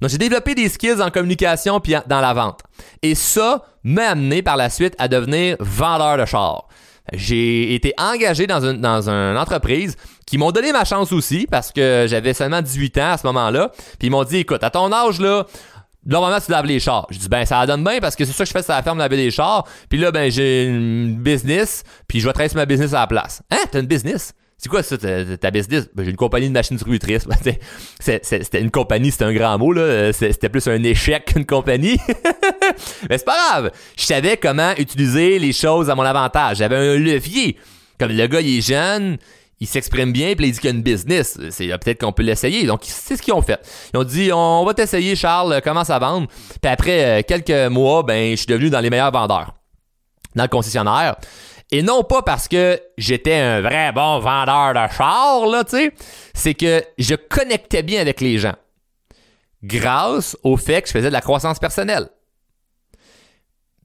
Donc, 0.01 0.09
j'ai 0.09 0.17
développé 0.17 0.53
des 0.53 0.67
skills 0.67 1.01
en 1.01 1.09
communication 1.09 1.79
puis 1.79 1.95
dans 2.07 2.19
la 2.19 2.33
vente. 2.33 2.59
Et 3.01 3.15
ça 3.15 3.63
m'a 3.83 4.09
amené 4.09 4.41
par 4.41 4.57
la 4.57 4.69
suite 4.69 4.95
à 4.97 5.07
devenir 5.07 5.55
vendeur 5.59 6.17
de 6.17 6.25
chars. 6.25 6.67
J'ai 7.13 7.75
été 7.75 7.93
engagé 7.97 8.47
dans 8.47 8.63
une, 8.63 8.85
entreprise 9.37 9.95
qui 10.25 10.37
m'ont 10.37 10.51
donné 10.51 10.71
ma 10.71 10.85
chance 10.85 11.11
aussi 11.11 11.47
parce 11.49 11.71
que 11.71 12.05
j'avais 12.07 12.33
seulement 12.33 12.61
18 12.61 12.97
ans 12.97 13.11
à 13.11 13.17
ce 13.17 13.27
moment-là. 13.27 13.71
Puis 13.99 14.07
ils 14.07 14.09
m'ont 14.09 14.23
dit, 14.23 14.37
écoute, 14.37 14.63
à 14.63 14.69
ton 14.69 14.91
âge, 14.91 15.19
là, 15.19 15.45
Normalement, 16.05 16.39
tu 16.41 16.51
laves 16.51 16.65
les 16.65 16.81
chars. 16.81 17.07
Je 17.11 17.17
dis, 17.17 17.29
ben, 17.29 17.45
ça 17.45 17.65
donne 17.65 17.81
bien 17.81 17.99
parce 18.01 18.17
que 18.17 18.25
c'est 18.25 18.33
ça 18.33 18.43
que 18.43 18.49
je 18.49 18.51
fais 18.51 18.61
sur 18.61 18.73
la 18.73 18.83
ferme, 18.83 18.97
laver 18.97 19.15
des 19.15 19.31
chars. 19.31 19.65
Puis 19.87 19.97
là, 19.97 20.11
ben, 20.11 20.29
j'ai 20.29 20.65
une 20.65 21.15
business, 21.15 21.83
puis 22.09 22.19
je 22.19 22.27
vais 22.27 22.33
tracer 22.33 22.55
ma 22.55 22.65
business 22.65 22.93
à 22.93 22.99
la 22.99 23.07
place. 23.07 23.41
Hein? 23.49 23.59
T'as 23.71 23.79
une 23.79 23.85
business? 23.85 24.33
C'est 24.57 24.69
quoi 24.69 24.81
ça, 24.81 24.97
ta, 24.97 25.51
business? 25.51 25.89
Ben, 25.93 26.03
j'ai 26.05 26.11
une 26.11 26.17
compagnie 26.17 26.47
de 26.47 26.53
machines 26.53 26.77
distributrices. 26.77 27.27
c'était 27.99 28.61
une 28.61 28.71
compagnie, 28.71 29.11
c'était 29.11 29.25
un 29.25 29.33
grand 29.33 29.57
mot, 29.57 29.73
là. 29.73 30.13
C'était 30.13 30.49
plus 30.49 30.67
un 30.67 30.81
échec 30.83 31.25
qu'une 31.25 31.45
compagnie. 31.45 31.97
Mais 33.09 33.17
c'est 33.17 33.25
pas 33.25 33.35
grave. 33.49 33.71
Je 33.97 34.05
savais 34.05 34.37
comment 34.37 34.73
utiliser 34.77 35.37
les 35.39 35.51
choses 35.51 35.89
à 35.89 35.95
mon 35.95 36.03
avantage. 36.03 36.57
J'avais 36.57 36.77
un 36.77 36.95
levier. 36.97 37.57
Comme 37.99 38.11
le 38.11 38.27
gars, 38.27 38.41
il 38.41 38.59
est 38.59 38.61
jeune, 38.61 39.17
il 39.59 39.67
s'exprime 39.67 40.13
bien, 40.13 40.33
puis 40.35 40.47
il 40.47 40.51
dit 40.51 40.59
qu'il 40.59 40.69
y 40.69 40.73
a 40.73 40.75
une 40.75 40.81
business. 40.83 41.37
C'est 41.49 41.67
peut-être 41.67 41.99
qu'on 41.99 42.13
peut 42.13 42.23
l'essayer. 42.23 42.65
Donc, 42.65 42.81
c'est 42.83 43.17
ce 43.17 43.21
qu'ils 43.21 43.33
ont 43.33 43.41
fait. 43.41 43.59
Ils 43.93 43.97
ont 43.97 44.03
dit, 44.03 44.31
on 44.33 44.63
va 44.65 44.73
t'essayer, 44.73 45.15
Charles, 45.15 45.61
commence 45.61 45.89
à 45.89 45.99
vendre? 45.99 46.27
Puis 46.61 46.71
après 46.71 47.19
euh, 47.19 47.21
quelques 47.27 47.71
mois, 47.71 48.03
ben, 48.03 48.31
je 48.31 48.37
suis 48.37 48.47
devenu 48.47 48.69
dans 48.69 48.79
les 48.79 48.89
meilleurs 48.89 49.11
vendeurs 49.11 49.53
dans 50.35 50.43
le 50.43 50.49
concessionnaire. 50.49 51.15
Et 51.71 51.81
non 51.81 52.03
pas 52.03 52.21
parce 52.21 52.47
que 52.47 52.79
j'étais 52.97 53.35
un 53.35 53.61
vrai 53.61 53.91
bon 53.91 54.19
vendeur 54.19 54.73
de 54.73 54.93
chars, 54.93 55.45
là, 55.47 55.63
tu 55.63 55.77
sais. 55.77 55.91
C'est 56.33 56.53
que 56.53 56.83
je 56.97 57.15
connectais 57.15 57.83
bien 57.83 58.01
avec 58.01 58.21
les 58.21 58.37
gens. 58.37 58.55
Grâce 59.63 60.37
au 60.43 60.57
fait 60.57 60.81
que 60.81 60.87
je 60.87 60.93
faisais 60.93 61.07
de 61.07 61.13
la 61.13 61.21
croissance 61.21 61.59
personnelle. 61.59 62.09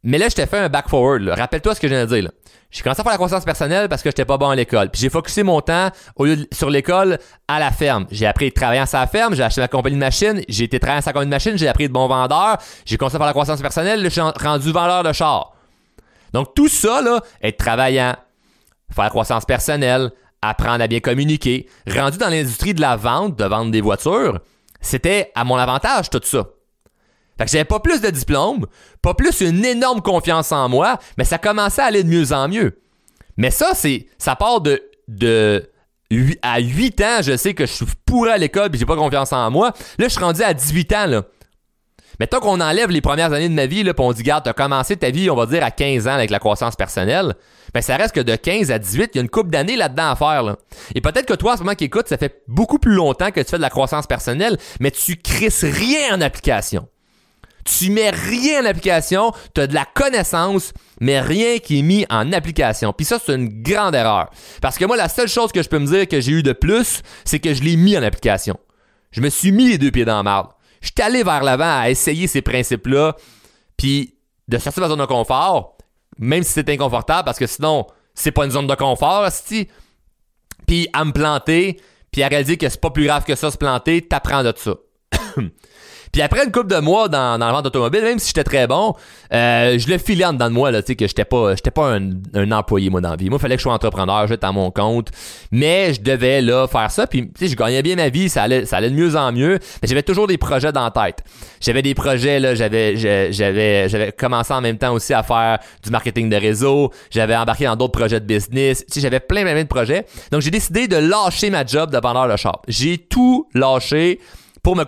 Mais 0.03 0.19
là, 0.19 0.29
je 0.29 0.35
t'ai 0.35 0.47
fait 0.47 0.59
un 0.59 0.69
back-forward. 0.69 1.29
Rappelle-toi 1.29 1.75
ce 1.75 1.81
que 1.81 1.89
je 1.89 1.95
viens 1.95 2.05
de 2.05 2.15
dire. 2.15 2.31
J'ai 2.71 2.83
commencé 2.83 3.01
à 3.01 3.03
faire 3.03 3.13
la 3.13 3.17
croissance 3.17 3.45
personnelle 3.45 3.89
parce 3.89 4.03
que 4.03 4.11
j'étais 4.11 4.27
pas 4.27 4.37
bon 4.37 4.51
à 4.51 4.57
l'école. 4.57 4.91
Puis 4.91 5.01
j'ai 5.01 5.09
focusé 5.09 5.43
mon 5.43 5.61
temps 5.63 5.89
au 6.17 6.27
lieu 6.27 6.47
sur 6.53 6.69
l'école 6.69 7.19
à 7.47 7.59
la 7.59 7.71
ferme. 7.71 8.07
J'ai 8.11 8.27
appris 8.27 8.49
à 8.49 8.51
travailler 8.51 8.81
à 8.83 8.87
la 8.93 9.07
ferme, 9.07 9.35
j'ai 9.35 9.43
acheté 9.43 9.63
ma 9.63 9.69
compagnie 9.69 9.97
de 9.97 10.01
machines, 10.01 10.43
j'ai 10.49 10.65
été 10.65 10.79
travailler 10.79 10.99
à 10.99 11.03
sa 11.03 11.13
compagnie 11.13 11.31
de 11.31 11.35
machines, 11.35 11.57
j'ai 11.57 11.69
appris 11.69 11.89
de 11.89 11.93
bons 11.95 12.09
vendeurs, 12.09 12.59
j'ai 12.85 12.99
commencé 12.99 13.17
à 13.17 13.19
faire 13.19 13.27
la 13.27 13.33
croissance 13.33 13.63
personnelle, 13.63 14.03
là, 14.03 14.09
je 14.09 14.13
suis 14.13 14.21
rendu 14.21 14.71
vendeur 14.71 15.03
de 15.03 15.13
chars. 15.13 15.55
Donc 16.33 16.55
tout 16.55 16.69
ça, 16.69 17.03
là, 17.03 17.21
être 17.43 17.59
travaillant, 17.59 18.15
faire 18.95 19.11
croissance 19.11 19.45
personnelle, 19.45 20.11
apprendre 20.43 20.83
à 20.83 20.87
bien 20.87 21.01
communiquer, 21.01 21.69
rendu 21.89 22.19
dans 22.19 22.29
l'industrie 22.29 22.75
de 22.75 22.81
la 22.81 22.97
vente, 22.97 23.37
de 23.37 23.45
vendre 23.45 23.71
des 23.71 23.81
voitures, 23.81 24.39
c'était 24.81 25.33
à 25.35 25.45
mon 25.45 25.57
avantage 25.57 26.11
tout 26.11 26.21
ça. 26.23 26.47
Fait 27.37 27.45
que 27.45 27.51
j'avais 27.51 27.65
pas 27.65 27.81
plus 27.81 28.01
de 28.01 28.11
diplôme, 28.11 28.67
pas 29.01 29.15
plus 29.15 29.41
une 29.41 29.65
énorme 29.65 30.01
confiance 30.01 30.51
en 30.51 30.69
moi, 30.69 30.99
mais 31.17 31.25
ça 31.25 31.39
commençait 31.39 31.83
à 31.83 31.87
aller 31.87 32.03
de 32.03 32.09
mieux 32.09 32.33
en 32.33 32.49
mieux. 32.49 32.81
Mais 33.37 33.51
ça, 33.51 33.75
c'est 33.75 34.07
ça 34.19 34.35
part 34.35 34.61
de, 34.61 34.83
de 35.07 35.71
à 36.43 36.59
8 36.59 37.01
ans, 37.03 37.19
je 37.23 37.37
sais 37.37 37.55
que 37.55 37.67
je 37.67 37.73
suis 37.73 37.87
pourri 38.07 38.31
à 38.31 38.39
l'école 38.39 38.75
et 38.75 38.79
j'ai 38.79 38.87
pas 38.87 38.97
confiance 38.97 39.33
en 39.33 39.51
moi. 39.51 39.73
Là, 39.99 40.09
je 40.09 40.13
suis 40.13 40.21
rendu 40.21 40.43
à 40.43 40.55
18 40.55 40.93
ans. 40.95 41.23
Mettons 42.21 42.41
qu'on 42.41 42.61
enlève 42.61 42.91
les 42.91 43.01
premières 43.01 43.33
années 43.33 43.49
de 43.49 43.55
ma 43.55 43.67
vie, 43.67 43.85
là, 43.85 43.93
on 43.97 44.13
dit, 44.13 44.25
garde, 44.25 44.45
t'as 44.45 44.53
commencé 44.53 44.97
ta 44.97 45.11
vie, 45.11 45.31
on 45.31 45.37
va 45.37 45.47
dire, 45.47 45.63
à 45.63 45.71
15 45.71 46.09
ans 46.09 46.15
avec 46.15 46.31
la 46.31 46.41
croissance 46.41 46.75
personnelle. 46.75 47.35
Ben, 47.73 47.81
ça 47.81 47.97
reste 47.97 48.15
que 48.15 48.21
de 48.21 48.35
15 48.35 48.73
à 48.73 48.79
18, 48.81 49.11
il 49.15 49.17
y 49.17 49.19
a 49.21 49.23
une 49.23 49.29
couple 49.29 49.51
d'années 49.51 49.77
là-dedans 49.77 50.11
à 50.11 50.17
faire, 50.17 50.43
là. 50.43 50.57
Et 50.97 51.01
peut-être 51.01 51.27
que 51.27 51.35
toi, 51.35 51.53
en 51.53 51.57
ce 51.57 51.63
moment 51.63 51.77
qui 51.77 51.85
écoute, 51.85 52.09
ça 52.09 52.17
fait 52.17 52.43
beaucoup 52.49 52.79
plus 52.81 52.95
longtemps 52.95 53.31
que 53.31 53.41
tu 53.41 53.51
fais 53.51 53.57
de 53.57 53.63
la 53.63 53.71
croissance 53.71 54.09
personnelle, 54.09 54.57
mais 54.81 54.91
tu 54.91 55.17
crisses 55.17 55.65
rien 55.65 56.17
en 56.17 56.21
application. 56.21 56.89
Tu 57.65 57.91
mets 57.91 58.11
rien 58.11 58.63
en 58.63 58.65
application, 58.65 59.31
tu 59.55 59.61
as 59.61 59.67
de 59.67 59.75
la 59.75 59.85
connaissance, 59.85 60.73
mais 61.01 61.21
rien 61.21 61.59
qui 61.59 61.81
est 61.81 61.83
mis 61.83 62.07
en 62.11 62.33
application. 62.33 62.93
Puis 62.93 63.05
ça, 63.05 63.21
c'est 63.25 63.35
une 63.35 63.63
grande 63.63 63.95
erreur. 63.95 64.31
Parce 64.61 64.79
que 64.79 64.87
moi, 64.87 64.97
la 64.97 65.09
seule 65.09 65.29
chose 65.29 65.53
que 65.53 65.63
je 65.63 65.69
peux 65.69 65.79
me 65.79 65.87
dire 65.87 66.09
que 66.09 66.21
j'ai 66.21 66.33
eu 66.33 66.43
de 66.43 66.53
plus, 66.53 67.03
c'est 67.25 67.39
que 67.39 67.55
je 67.55 67.63
l'ai 67.63 67.77
mis 67.77 67.97
en 67.97 68.03
application. 68.03 68.57
Je 69.13 69.21
me 69.21 69.29
suis 69.29 69.53
mis 69.53 69.69
les 69.69 69.79
deux 69.79 69.91
pieds 69.91 70.05
dans 70.05 70.17
la 70.17 70.23
marde 70.23 70.49
je 70.81 70.89
suis 70.89 71.03
allé 71.03 71.23
vers 71.23 71.43
l'avant 71.43 71.81
à 71.81 71.91
essayer 71.91 72.27
ces 72.27 72.43
principes-là, 72.43 73.17
puis 73.77 74.15
de 74.49 74.59
sortir 74.59 74.83
de 74.83 74.89
ma 74.89 74.91
zone 74.91 75.01
de 75.01 75.07
confort, 75.07 75.77
même 76.19 76.43
si 76.43 76.53
c'est 76.53 76.69
inconfortable, 76.69 77.25
parce 77.25 77.39
que 77.39 77.47
sinon, 77.47 77.87
c'est 78.15 78.33
pas 78.33 78.45
une 78.45 78.51
zone 78.51 78.67
de 78.67 78.75
confort, 78.75 79.29
puis 80.67 80.89
à 80.93 81.05
me 81.05 81.13
planter, 81.13 81.81
puis 82.11 82.23
à 82.23 82.29
réaliser 82.29 82.57
que 82.57 82.69
c'est 82.69 82.81
pas 82.81 82.91
plus 82.91 83.05
grave 83.05 83.25
que 83.25 83.35
ça 83.35 83.51
se 83.51 83.57
planter, 83.57 84.03
t'apprends 84.03 84.43
de 84.43 84.53
ça. 84.57 84.75
Puis 86.13 86.23
après 86.23 86.45
une 86.45 86.53
couple 86.53 86.69
de 86.69 86.81
mois 86.81 87.09
dans, 87.09 87.39
dans 87.39 87.47
la 87.47 87.53
vente 87.53 87.67
automobile, 87.67 88.03
même 88.03 88.19
si 88.19 88.29
j'étais 88.29 88.45
très 88.45 88.67
bon, 88.67 88.95
euh, 89.33 89.79
je 89.79 89.89
le 89.89 89.99
filais 89.99 90.25
en 90.25 90.33
dedans 90.33 90.49
de 90.49 90.55
moi, 90.55 90.71
là, 90.71 90.83
tu 90.83 90.89
sais, 90.89 90.97
que 90.97 91.07
j'étais 91.07 91.25
pas, 91.25 91.55
j'étais 91.55 91.71
pas 91.71 91.97
un, 92.35 92.51
employé, 92.53 92.91
moi, 92.91 93.01
dans 93.01 93.11
la 93.11 93.17
vie. 93.17 93.29
Moi, 93.29 93.39
fallait 93.39 93.57
que 93.57 93.61
je 93.61 93.65
sois 93.65 93.73
entrepreneur, 93.73 94.27
j'étais 94.27 94.47
à 94.47 94.53
mon 94.53 94.71
compte. 94.71 95.11
Mais 95.53 95.95
je 95.95 96.01
devais, 96.01 96.41
là, 96.41 96.67
faire 96.67 96.91
ça. 96.91 97.07
Puis, 97.07 97.29
tu 97.29 97.33
sais, 97.39 97.49
je 97.49 97.57
gagnais 97.57 97.83
bien 97.83 97.97
ma 97.97 98.09
vie, 98.09 98.29
ça 98.29 98.43
allait, 98.45 98.65
ça 98.65 98.79
allait 98.79 98.91
de 98.91 98.95
mieux 98.95 99.17
en 99.17 99.33
mieux. 99.33 99.59
Mais 99.83 99.89
j'avais 99.89 100.03
toujours 100.03 100.27
des 100.27 100.39
projets 100.39 100.73
dans 100.73 100.85
la 100.85 100.91
tête. 100.91 101.25
J'avais 101.61 101.83
des 101.83 101.95
projets, 101.95 102.41
là, 102.41 102.55
j'avais, 102.55 102.97
j'avais, 102.97 103.89
j'avais 103.89 104.13
commencé 104.13 104.53
en 104.53 104.61
même 104.61 104.79
temps 104.79 104.93
aussi 104.93 105.13
à 105.13 105.23
faire 105.23 105.59
du 105.83 105.91
marketing 105.91 106.31
de 106.31 106.37
réseau. 106.37 106.93
J'avais 107.11 107.37
embarqué 107.37 107.65
dans 107.65 107.77
d'autres 107.77 107.99
projets 107.99 108.21
de 108.21 108.27
business. 108.27 108.85
Tu 108.87 108.95
sais, 108.95 109.01
j'avais 109.01 109.21
plein, 109.21 109.43
plein, 109.43 109.53
plein 109.53 109.63
de 109.63 109.69
projets. 109.69 110.07
Donc, 110.33 110.43
j'ai 110.43 110.51
décidé 110.51 110.89
de 110.89 110.97
lâcher 110.97 111.51
ma 111.51 111.65
job 111.67 111.91
de 111.91 111.99
vendeur 111.99 112.29
de 112.29 112.37
shop. 112.37 112.63
J'ai 112.69 112.99
tout 112.99 113.49
lâché 113.55 114.21
pour 114.69 114.77
me, 114.77 114.85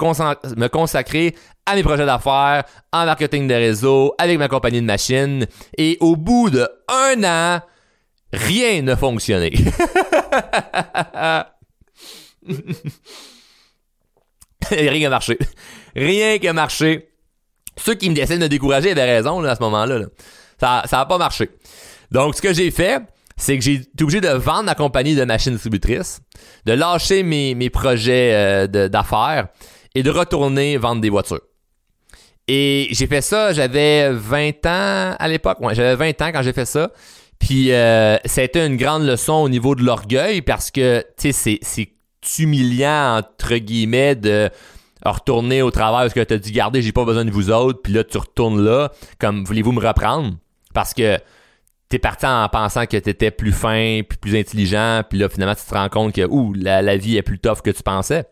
consacrer 0.68 1.34
à 1.64 1.74
mes 1.74 1.82
projets 1.82 2.04
d'affaires, 2.04 2.64
en 2.92 3.06
marketing 3.06 3.48
de 3.48 3.54
réseau, 3.54 4.14
avec 4.18 4.38
ma 4.38 4.46
compagnie 4.46 4.82
de 4.82 4.86
machines. 4.86 5.46
Et 5.78 5.96
au 6.00 6.16
bout 6.16 6.50
de 6.50 6.68
un 6.86 7.24
an, 7.24 7.62
rien 8.30 8.82
n'a 8.82 8.98
fonctionné. 8.98 9.50
rien 14.70 15.00
n'a 15.00 15.08
marché. 15.08 15.38
Rien 15.96 16.36
n'a 16.36 16.52
marché. 16.52 17.08
Ceux 17.78 17.94
qui 17.94 18.10
me 18.10 18.18
essaient 18.18 18.36
de 18.36 18.48
décourager 18.48 18.90
avaient 18.90 19.16
raison 19.16 19.42
à 19.44 19.54
ce 19.54 19.62
moment-là. 19.62 20.00
Ça 20.60 20.84
n'a 20.92 21.06
pas 21.06 21.16
marché. 21.16 21.48
Donc, 22.10 22.34
ce 22.34 22.42
que 22.42 22.52
j'ai 22.52 22.70
fait, 22.70 23.00
c'est 23.40 23.56
que 23.58 23.64
j'ai 23.64 23.74
été 23.74 24.04
obligé 24.04 24.20
de 24.20 24.28
vendre 24.28 24.64
ma 24.64 24.74
compagnie 24.74 25.14
de 25.14 25.24
machines 25.24 25.52
distributrices, 25.52 26.20
de 26.66 26.72
lâcher 26.72 27.22
mes, 27.22 27.54
mes 27.54 27.70
projets 27.70 28.32
euh, 28.34 28.88
d'affaires 28.88 29.48
et 29.94 30.02
de 30.02 30.10
retourner 30.10 30.76
vendre 30.76 31.00
des 31.00 31.08
voitures. 31.08 31.40
Et 32.48 32.88
j'ai 32.90 33.06
fait 33.06 33.22
ça, 33.22 33.52
j'avais 33.52 34.12
20 34.12 34.66
ans 34.66 35.16
à 35.18 35.28
l'époque. 35.28 35.58
Ouais, 35.60 35.74
j'avais 35.74 35.96
20 35.96 36.20
ans 36.22 36.32
quand 36.32 36.42
j'ai 36.42 36.52
fait 36.52 36.66
ça. 36.66 36.90
Puis 37.38 37.72
euh, 37.72 38.18
ça 38.26 38.42
a 38.42 38.44
été 38.44 38.64
une 38.64 38.76
grande 38.76 39.04
leçon 39.04 39.34
au 39.34 39.48
niveau 39.48 39.74
de 39.74 39.82
l'orgueil 39.82 40.42
parce 40.42 40.70
que, 40.70 41.02
tu 41.16 41.32
sais, 41.32 41.58
c'est 41.62 41.92
humiliant, 42.38 43.18
entre 43.18 43.56
guillemets, 43.56 44.16
de 44.16 44.50
retourner 45.04 45.62
au 45.62 45.70
travail 45.70 46.04
parce 46.04 46.14
que 46.14 46.24
tu 46.24 46.34
as 46.34 46.38
dit, 46.38 46.52
gardez, 46.52 46.82
j'ai 46.82 46.92
pas 46.92 47.04
besoin 47.04 47.24
de 47.24 47.30
vous 47.30 47.50
autres. 47.50 47.80
Puis 47.82 47.94
là, 47.94 48.04
tu 48.04 48.18
retournes 48.18 48.62
là, 48.62 48.92
comme 49.18 49.44
voulez-vous 49.44 49.72
me 49.72 49.80
reprendre? 49.80 50.34
Parce 50.74 50.92
que 50.92 51.18
t'es 51.90 51.98
parti 51.98 52.24
en 52.24 52.48
pensant 52.48 52.86
que 52.86 52.96
t'étais 52.96 53.32
plus 53.32 53.52
fin, 53.52 54.00
puis 54.08 54.16
plus 54.16 54.38
intelligent, 54.38 55.02
puis 55.08 55.18
là, 55.18 55.28
finalement, 55.28 55.56
tu 55.56 55.64
te 55.64 55.74
rends 55.74 55.88
compte 55.88 56.14
que, 56.14 56.24
ouh, 56.24 56.54
la, 56.54 56.80
la 56.82 56.96
vie 56.96 57.16
est 57.16 57.22
plus 57.22 57.38
tough 57.38 57.60
que 57.62 57.70
tu 57.70 57.82
pensais. 57.82 58.24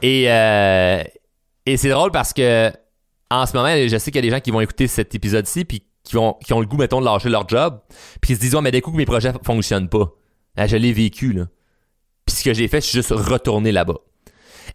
Et, 0.00 0.24
euh, 0.28 1.04
et 1.66 1.76
c'est 1.76 1.90
drôle 1.90 2.10
parce 2.10 2.32
que, 2.32 2.72
en 3.30 3.46
ce 3.46 3.54
moment, 3.54 3.68
je 3.68 3.96
sais 3.98 4.10
qu'il 4.10 4.16
y 4.16 4.26
a 4.26 4.28
des 4.28 4.34
gens 4.34 4.40
qui 4.40 4.50
vont 4.50 4.62
écouter 4.62 4.88
cet 4.88 5.14
épisode-ci, 5.14 5.66
puis 5.66 5.84
qui, 6.02 6.16
vont, 6.16 6.34
qui 6.44 6.54
ont 6.54 6.60
le 6.60 6.66
goût, 6.66 6.78
mettons, 6.78 7.00
de 7.00 7.04
lâcher 7.04 7.28
leur 7.28 7.46
job, 7.46 7.80
puis 8.22 8.28
qui 8.28 8.36
se 8.36 8.40
disent, 8.40 8.54
ouais, 8.54 8.62
mais 8.62 8.72
des 8.72 8.80
coups 8.80 8.96
mes 8.96 9.04
projets 9.04 9.32
fonctionnent 9.44 9.90
pas. 9.90 10.10
Ah, 10.56 10.66
je 10.66 10.76
l'ai 10.76 10.92
vécu, 10.94 11.34
là. 11.34 11.48
Puis 12.24 12.36
ce 12.36 12.44
que 12.44 12.54
j'ai 12.54 12.66
fait, 12.66 12.80
c'est 12.80 12.92
juste 12.92 13.10
retourner 13.10 13.72
là-bas. 13.72 13.98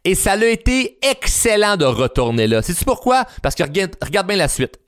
Et 0.04 0.14
ça 0.14 0.34
a 0.34 0.46
été 0.46 1.00
excellent 1.02 1.76
de 1.76 1.86
retourner 1.86 2.46
là. 2.46 2.62
Sais-tu 2.62 2.86
pourquoi? 2.86 3.26
Parce 3.42 3.56
que 3.56 3.64
regarde 3.64 4.28
bien 4.28 4.36
la 4.38 4.48
suite. 4.48 4.80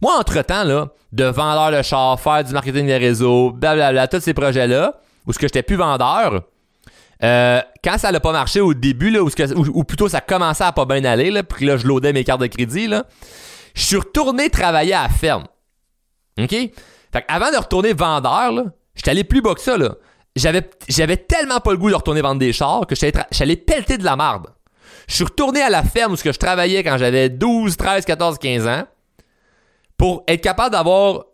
Moi, 0.00 0.12
entre-temps, 0.18 0.64
là, 0.64 0.88
de 1.12 1.24
vendeur 1.24 1.70
de 1.70 1.82
char, 1.82 2.20
faire 2.20 2.44
du 2.44 2.52
marketing 2.52 2.86
des 2.86 2.96
réseaux, 2.96 3.50
blablabla, 3.50 4.08
tous 4.08 4.20
ces 4.20 4.34
projets-là, 4.34 5.00
où 5.26 5.32
ce 5.32 5.38
que 5.38 5.46
j'étais 5.46 5.62
plus 5.62 5.76
vendeur, 5.76 6.42
euh, 7.22 7.60
quand 7.82 7.98
ça 7.98 8.12
n'a 8.12 8.20
pas 8.20 8.32
marché 8.32 8.60
au 8.60 8.74
début, 8.74 9.10
là, 9.10 9.22
ou, 9.22 9.84
plutôt 9.84 10.08
ça 10.08 10.20
commençait 10.20 10.64
à 10.64 10.72
pas 10.72 10.84
bien 10.84 11.04
aller, 11.04 11.30
là, 11.30 11.42
puis 11.42 11.66
là, 11.66 11.76
je 11.76 11.86
loadais 11.86 12.12
mes 12.12 12.24
cartes 12.24 12.40
de 12.40 12.46
crédit, 12.46 12.86
là, 12.86 13.04
je 13.74 13.82
suis 13.82 13.96
retourné 13.96 14.50
travailler 14.50 14.94
à 14.94 15.02
la 15.02 15.08
ferme. 15.08 15.44
OK? 16.38 16.50
Fait 16.50 17.24
avant 17.28 17.50
de 17.50 17.56
retourner 17.56 17.92
vendeur, 17.92 18.52
là, 18.52 18.64
j'étais 18.94 19.10
allé 19.10 19.24
plus 19.24 19.40
bas 19.40 19.54
que 19.54 19.60
ça, 19.60 19.76
là. 19.76 19.94
J'avais, 20.36 20.68
j'avais 20.88 21.16
tellement 21.16 21.58
pas 21.58 21.72
le 21.72 21.78
goût 21.78 21.90
de 21.90 21.96
retourner 21.96 22.20
vendre 22.20 22.38
des 22.38 22.52
chars 22.52 22.86
que 22.86 22.94
j'allais 22.94 23.56
pelleter 23.56 23.98
de 23.98 24.04
la 24.04 24.14
marde. 24.14 24.46
Je 25.08 25.14
suis 25.14 25.24
retourné 25.24 25.62
à 25.62 25.70
la 25.70 25.82
ferme 25.82 26.12
où 26.12 26.16
je 26.16 26.30
travaillais 26.30 26.84
quand 26.84 26.96
j'avais 26.96 27.28
12, 27.28 27.76
13, 27.76 28.04
14, 28.04 28.38
15 28.38 28.66
ans 28.68 28.84
pour 29.98 30.24
être 30.26 30.40
capable 30.40 30.70
d'avoir 30.70 31.24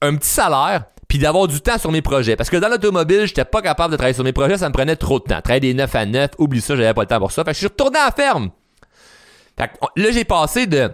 un 0.00 0.16
petit 0.16 0.30
salaire 0.30 0.84
puis 1.08 1.18
d'avoir 1.18 1.46
du 1.46 1.60
temps 1.60 1.78
sur 1.78 1.92
mes 1.92 2.00
projets. 2.00 2.36
Parce 2.36 2.48
que 2.48 2.56
dans 2.56 2.68
l'automobile, 2.68 3.26
j'étais 3.26 3.44
pas 3.44 3.60
capable 3.60 3.92
de 3.92 3.96
travailler 3.96 4.14
sur 4.14 4.24
mes 4.24 4.32
projets, 4.32 4.56
ça 4.56 4.68
me 4.68 4.72
prenait 4.72 4.96
trop 4.96 5.18
de 5.18 5.24
temps. 5.24 5.40
Travailler 5.42 5.60
des 5.60 5.74
9 5.74 5.94
à 5.94 6.06
9, 6.06 6.30
oublie 6.38 6.60
ça, 6.60 6.74
j'avais 6.74 6.94
pas 6.94 7.02
le 7.02 7.06
temps 7.06 7.18
pour 7.18 7.30
ça. 7.30 7.44
Fait 7.44 7.50
que 7.50 7.54
je 7.54 7.58
suis 7.58 7.66
retourné 7.66 7.98
à 7.98 8.06
la 8.06 8.12
ferme. 8.12 8.50
Fait 9.58 9.68
que 9.68 10.00
là, 10.00 10.10
j'ai 10.10 10.24
passé 10.24 10.66
de 10.66 10.90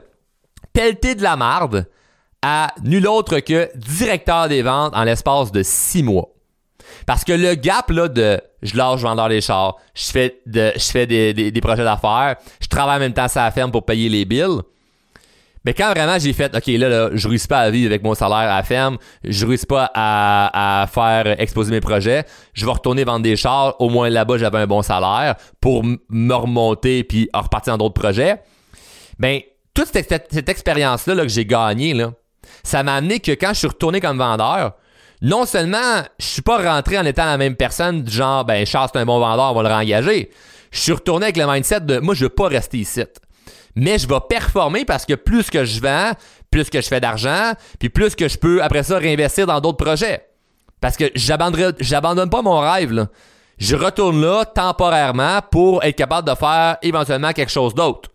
pelleter 0.73 1.15
de 1.15 1.23
la 1.23 1.37
marde 1.37 1.87
à 2.43 2.73
nul 2.83 3.07
autre 3.07 3.41
que 3.41 3.71
directeur 3.77 4.49
des 4.49 4.63
ventes 4.63 4.95
en 4.95 5.05
l'espace 5.05 5.53
de 5.53 5.63
6 5.63 6.03
mois. 6.03 6.31
Parce 7.07 7.25
que 7.25 7.33
le 7.33 7.55
gap 7.55 7.91
là 7.91 8.09
de 8.09 8.41
je 8.63 8.77
lâche 8.77 9.01
vendeur 9.01 9.29
des 9.29 9.41
chars, 9.41 9.77
je 9.95 10.11
fais 10.11 11.07
des, 11.07 11.61
projets 11.63 11.85
d'affaires, 11.85 12.37
je 12.61 12.67
travaille 12.69 12.97
en 12.97 13.01
même 13.01 13.15
temps 13.15 13.29
sur 13.29 13.41
la 13.41 13.51
ferme 13.51 13.71
pour 13.71 13.85
payer 13.85 14.09
les 14.09 14.25
bills. 14.25 14.61
Mais 15.65 15.75
quand 15.75 15.91
vraiment 15.91 16.19
j'ai 16.19 16.33
fait 16.33 16.55
OK 16.55 16.67
là, 16.67 16.89
là 16.89 17.11
je 17.13 17.29
réussis 17.29 17.47
pas 17.47 17.61
à 17.61 17.71
vivre 17.71 17.91
avec 17.91 18.03
mon 18.03 18.15
salaire 18.15 18.39
à 18.39 18.57
la 18.57 18.63
ferme, 18.63 18.97
je 19.25 19.47
réussis 19.47 19.67
pas 19.67 19.91
à, 19.95 20.87
faire 20.93 21.39
exposer 21.41 21.71
mes 21.71 21.81
projets, 21.81 22.25
je 22.55 22.65
vais 22.65 22.73
retourner 22.73 23.05
vendre 23.05 23.23
des 23.23 23.37
chars, 23.37 23.79
au 23.81 23.91
moins 23.91 24.09
là-bas 24.09 24.39
j'avais 24.39 24.59
un 24.59 24.67
bon 24.67 24.83
salaire 24.83 25.37
pour 25.61 25.85
me 25.85 26.35
remonter 26.35 27.05
puis 27.05 27.29
repartir 27.35 27.77
dans 27.77 27.85
d'autres 27.85 28.01
projets. 28.01 28.43
Ben 29.19 29.41
toute 29.75 29.89
cette, 29.89 30.29
cette, 30.31 30.49
expérience 30.49 31.07
là, 31.07 31.15
là, 31.15 31.23
que 31.23 31.29
j'ai 31.29 31.47
gagnée 31.47 31.95
ça 32.65 32.83
m'a 32.83 32.97
amené 32.97 33.21
que 33.21 33.33
quand 33.33 33.51
je 33.51 33.59
suis 33.61 33.69
retourné 33.69 34.01
comme 34.01 34.19
vendeur, 34.19 34.73
non 35.23 35.45
seulement 35.45 36.03
je 36.19 36.25
suis 36.25 36.43
pas 36.43 36.59
rentré 36.59 36.99
en 36.99 37.05
étant 37.05 37.27
la 37.27 37.37
même 37.37 37.55
personne, 37.55 38.03
du 38.03 38.11
genre, 38.11 38.45
ben 38.45 38.65
Charles 38.65 38.89
c'est 38.93 38.99
un 38.99 39.05
bon 39.05 39.19
vendeur, 39.21 39.53
on 39.53 39.55
va 39.55 39.63
le 39.63 39.75
rengager. 39.75 40.31
Je 40.71 40.79
suis 40.79 40.93
retourné 40.93 41.27
avec 41.27 41.37
le 41.37 41.47
mindset 41.47 41.81
de 41.81 41.99
moi 41.99 42.15
je 42.15 42.25
veux 42.25 42.31
pas 42.31 42.49
rester 42.49 42.79
ici. 42.79 43.03
Mais 43.77 43.99
je 43.99 44.09
vais 44.09 44.21
performer 44.29 44.85
parce 44.85 45.07
que 45.07 45.15
plus 45.15 45.51
que 45.51 45.65
je 45.65 45.81
vends, 45.81 46.13
plus 46.51 46.69
que 46.71 46.81
je 46.81 46.89
fais 46.89 47.01
d'argent, 47.01 47.53
puis 47.79 47.89
plus 47.89 48.15
que 48.15 48.29
je 48.29 48.37
peux 48.37 48.63
après 48.63 48.83
ça 48.83 48.99
réinvestir 48.99 49.47
dans 49.47 49.61
d'autres 49.61 49.83
projets. 49.83 50.27
Parce 50.81 50.97
que 50.97 51.05
j'abandonne 51.15 52.31
pas 52.31 52.43
mon 52.43 52.59
rêve 52.59 52.93
là. 52.93 53.09
Je 53.59 53.77
retourne 53.77 54.23
là 54.23 54.47
temporairement 54.47 55.41
pour 55.51 55.85
être 55.85 55.97
capable 55.97 56.27
de 56.27 56.35
faire 56.35 56.79
éventuellement 56.83 57.33
quelque 57.33 57.53
chose 57.53 57.75
d'autre 57.75 58.11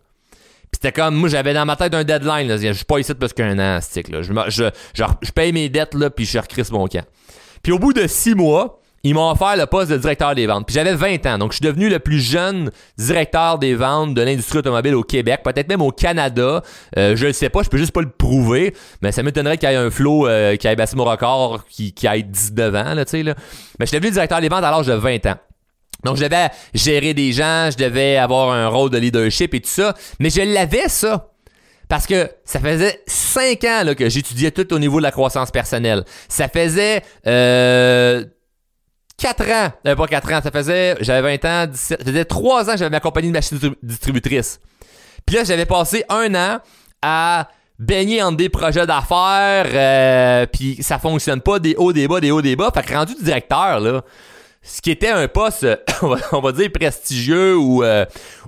c'était 0.76 0.92
comme, 0.92 1.14
moi, 1.14 1.28
j'avais 1.28 1.54
dans 1.54 1.64
ma 1.64 1.74
tête 1.76 1.94
un 1.94 2.04
deadline. 2.04 2.48
Là. 2.48 2.58
Je 2.58 2.72
suis 2.72 2.84
pas 2.84 2.98
ici 2.98 3.14
parce 3.14 3.32
qu'un 3.32 3.58
an, 3.58 3.80
stick, 3.80 4.08
là. 4.08 4.20
Je, 4.20 4.32
je, 4.48 4.64
je, 5.22 5.32
paye 5.32 5.52
mes 5.52 5.68
dettes, 5.70 5.94
là, 5.94 6.10
puis 6.10 6.26
je 6.26 6.38
recrisse 6.38 6.70
mon 6.70 6.86
camp. 6.86 7.04
Puis 7.62 7.72
au 7.72 7.78
bout 7.78 7.94
de 7.94 8.06
six 8.06 8.34
mois, 8.34 8.80
ils 9.08 9.14
m'ont 9.14 9.30
offert 9.30 9.56
le 9.56 9.66
poste 9.66 9.90
de 9.90 9.96
directeur 9.96 10.34
des 10.34 10.46
ventes. 10.46 10.66
Puis 10.66 10.74
j'avais 10.74 10.94
20 10.94 11.26
ans, 11.26 11.38
donc 11.38 11.52
je 11.52 11.56
suis 11.56 11.64
devenu 11.64 11.88
le 11.88 11.98
plus 11.98 12.18
jeune 12.18 12.70
directeur 12.98 13.58
des 13.58 13.74
ventes 13.74 14.14
de 14.14 14.22
l'industrie 14.22 14.58
automobile 14.58 14.94
au 14.94 15.02
Québec, 15.02 15.40
peut-être 15.44 15.68
même 15.68 15.82
au 15.82 15.92
Canada. 15.92 16.62
Euh, 16.96 17.16
je 17.16 17.26
le 17.26 17.32
sais 17.32 17.48
pas, 17.48 17.62
je 17.62 17.68
peux 17.68 17.78
juste 17.78 17.92
pas 17.92 18.00
le 18.02 18.10
prouver, 18.10 18.74
mais 19.02 19.12
ça 19.12 19.22
m'étonnerait 19.22 19.58
qu'il 19.58 19.68
y 19.68 19.72
ait 19.72 19.76
un 19.76 19.90
flow 19.90 20.26
euh, 20.26 20.56
qui 20.56 20.66
ait 20.66 20.76
baissé 20.76 20.96
mon 20.96 21.04
record, 21.04 21.64
qui, 21.68 21.92
qui 21.92 22.06
ait 22.06 22.22
19 22.22 22.74
ans, 22.74 22.94
là, 22.94 23.04
tu 23.04 23.12
sais, 23.12 23.22
là. 23.22 23.34
Mais 23.78 23.86
je 23.86 23.90
suis 23.90 23.98
devenu 23.98 24.12
directeur 24.12 24.40
des 24.40 24.48
ventes 24.48 24.64
à 24.64 24.70
l'âge 24.70 24.86
de 24.86 24.94
20 24.94 25.26
ans. 25.26 25.36
Donc, 26.04 26.16
je 26.16 26.24
devais 26.24 26.50
gérer 26.74 27.14
des 27.14 27.32
gens, 27.32 27.70
je 27.70 27.76
devais 27.76 28.16
avoir 28.16 28.50
un 28.50 28.68
rôle 28.68 28.90
de 28.90 28.98
leadership 28.98 29.54
et 29.54 29.60
tout 29.60 29.68
ça. 29.68 29.94
Mais 30.20 30.30
je 30.30 30.42
l'avais, 30.42 30.88
ça. 30.88 31.32
Parce 31.88 32.06
que 32.06 32.28
ça 32.44 32.58
faisait 32.58 33.00
cinq 33.06 33.64
ans 33.64 33.82
là, 33.84 33.94
que 33.94 34.08
j'étudiais 34.08 34.50
tout 34.50 34.72
au 34.72 34.78
niveau 34.78 34.98
de 34.98 35.04
la 35.04 35.12
croissance 35.12 35.50
personnelle. 35.50 36.04
Ça 36.28 36.48
faisait 36.48 37.02
euh, 37.26 38.24
4 39.18 39.50
ans, 39.50 39.72
euh, 39.86 39.96
pas 39.96 40.06
4 40.06 40.32
ans, 40.32 40.40
ça 40.42 40.50
faisait, 40.50 40.96
j'avais 41.00 41.36
20 41.38 41.44
ans, 41.44 41.66
17, 41.66 41.98
ça 42.00 42.04
faisait 42.04 42.24
3 42.24 42.68
ans 42.68 42.72
que 42.72 42.78
j'avais 42.78 42.90
ma 42.90 43.00
compagnie 43.00 43.28
de 43.28 43.32
machines 43.32 43.58
distributrices. 43.82 44.60
Puis 45.24 45.36
là, 45.36 45.44
j'avais 45.44 45.66
passé 45.66 46.04
un 46.08 46.34
an 46.34 46.58
à 47.02 47.48
baigner 47.78 48.22
en 48.22 48.32
des 48.32 48.48
projets 48.48 48.86
d'affaires, 48.86 49.66
euh, 49.72 50.46
puis 50.46 50.78
ça 50.82 50.98
fonctionne 50.98 51.40
pas, 51.40 51.58
des 51.58 51.74
hauts, 51.76 51.92
des 51.92 52.08
bas, 52.08 52.20
des 52.20 52.30
hauts, 52.30 52.42
des 52.42 52.56
bas. 52.56 52.70
Fait 52.74 52.82
que 52.82 52.94
rendu 52.94 53.14
directeur, 53.20 53.80
là, 53.80 54.02
ce 54.62 54.80
qui 54.82 54.90
était 54.90 55.10
un 55.10 55.28
poste, 55.28 55.66
on 56.32 56.40
va 56.40 56.52
dire 56.52 56.70
prestigieux 56.72 57.56
ou 57.56 57.84
euh, 57.84 58.04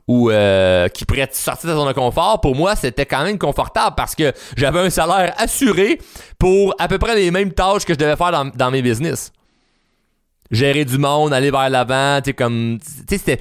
ou 0.09 0.31
euh, 0.31 0.89
qui 0.89 1.05
pourrait 1.05 1.29
sortir 1.33 1.71
de 1.71 1.75
son 1.77 1.93
confort, 1.93 2.41
pour 2.41 2.57
moi, 2.57 2.75
c'était 2.75 3.07
quand 3.07 3.23
même 3.23 3.39
confortable 3.39 3.95
parce 3.97 4.15
que 4.15 4.33
j'avais 4.57 4.81
un 4.81 4.91
salaire 4.91 5.35
assuré 5.37 6.01
pour 6.39 6.75
à 6.79 6.89
peu 6.89 6.99
près 6.99 7.15
les 7.15 7.31
mêmes 7.31 7.53
tâches 7.53 7.85
que 7.85 7.93
je 7.93 7.99
devais 7.99 8.17
faire 8.17 8.45
dans, 8.55 8.71
mes 8.71 8.83
business. 8.83 9.33
Gérer 10.51 10.85
du 10.85 10.99
monde, 10.99 11.33
aller 11.33 11.51
vers 11.51 11.69
l'avant, 11.69 12.21
tu 12.23 12.35
comme 12.35 12.79
tu 13.09 13.19
sais 13.19 13.39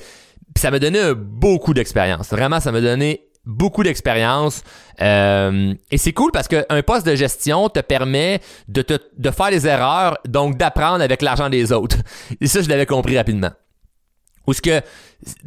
ça 0.58 0.72
m'a 0.72 0.80
donné 0.80 1.00
beaucoup 1.16 1.74
d'expérience. 1.74 2.30
Vraiment, 2.30 2.60
ça 2.60 2.72
m'a 2.72 2.82
donné 2.82 3.22
beaucoup 3.46 3.84
d'expérience. 3.84 4.64
Euh, 5.02 5.74
et 5.92 5.98
c'est 5.98 6.14
cool 6.14 6.32
parce 6.32 6.48
qu'un 6.48 6.82
poste 6.86 7.06
de 7.06 7.16
gestion 7.16 7.70
te 7.70 7.80
permet 7.80 8.42
de, 8.68 8.82
te, 8.82 8.98
de 9.18 9.32
faire 9.32 9.50
des 9.50 9.68
erreurs, 9.68 10.18
donc 10.28 10.58
d'apprendre 10.58 11.02
avec 11.02 11.22
l'argent 11.22 11.50
des 11.50 11.72
autres. 11.72 11.98
Et 12.42 12.48
ça, 12.48 12.62
je 12.62 12.70
l'avais 12.70 12.86
compris 12.86 13.18
rapidement. 13.18 13.52
Ou 14.48 14.54
ce 14.54 14.62
que, 14.62 14.82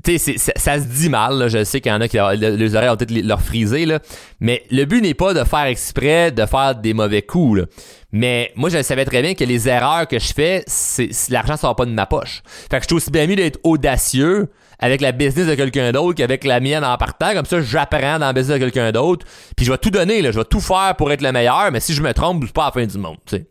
tu 0.04 0.18
sais, 0.18 0.36
ça, 0.36 0.78
se 0.78 0.84
dit 0.84 1.08
mal, 1.08 1.48
je 1.48 1.64
sais 1.64 1.80
qu'il 1.80 1.90
y 1.90 1.94
en 1.94 2.00
a 2.02 2.08
qui 2.08 2.18
les 2.18 2.76
oreilles 2.76 2.90
ont 2.90 2.96
peut-être 2.96 3.24
leur 3.24 3.40
frisé, 3.40 3.86
là, 3.86 3.98
mais 4.40 4.62
le 4.70 4.84
but 4.84 5.00
n'est 5.00 5.14
pas 5.14 5.32
de 5.32 5.42
faire 5.44 5.64
exprès, 5.64 6.30
de 6.30 6.44
faire 6.44 6.74
des 6.74 6.92
mauvais 6.92 7.22
coups. 7.22 7.60
Là. 7.60 7.66
Mais 8.12 8.52
moi, 8.56 8.68
je 8.68 8.82
savais 8.82 9.06
très 9.06 9.22
bien 9.22 9.34
que 9.34 9.44
les 9.44 9.68
erreurs 9.68 10.06
que 10.06 10.18
je 10.18 10.32
fais, 10.34 10.64
c'est, 10.66 11.10
l'argent 11.30 11.56
sort 11.56 11.76
pas 11.76 11.86
de 11.86 11.92
ma 11.92 12.04
poche. 12.06 12.42
Fait 12.70 12.76
que 12.76 12.82
je 12.82 12.88
suis 12.88 12.96
aussi 12.96 13.10
bien 13.10 13.26
mieux 13.26 13.36
d'être 13.36 13.58
audacieux 13.64 14.50
avec 14.78 15.00
la 15.00 15.12
business 15.12 15.46
de 15.46 15.54
quelqu'un 15.54 15.92
d'autre 15.92 16.16
qu'avec 16.16 16.44
la 16.44 16.60
mienne 16.60 16.84
en 16.84 16.96
partant. 16.96 17.32
Comme 17.32 17.46
ça, 17.46 17.60
j'apprends 17.62 18.18
dans 18.18 18.26
la 18.26 18.32
business 18.32 18.58
de 18.58 18.64
quelqu'un 18.64 18.92
d'autre. 18.92 19.26
Puis 19.56 19.64
je 19.64 19.72
vais 19.72 19.78
tout 19.78 19.90
donner, 19.90 20.20
là. 20.20 20.32
Je 20.32 20.38
vais 20.38 20.44
tout 20.44 20.60
faire 20.60 20.94
pour 20.98 21.12
être 21.12 21.22
le 21.22 21.32
meilleur. 21.32 21.70
Mais 21.72 21.80
si 21.80 21.94
je 21.94 22.02
me 22.02 22.12
trompe, 22.12 22.44
c'est 22.46 22.52
pas 22.52 22.66
la 22.66 22.72
fin 22.72 22.86
du 22.86 22.98
monde, 22.98 23.18
tu 23.26 23.36
sais. 23.36 23.46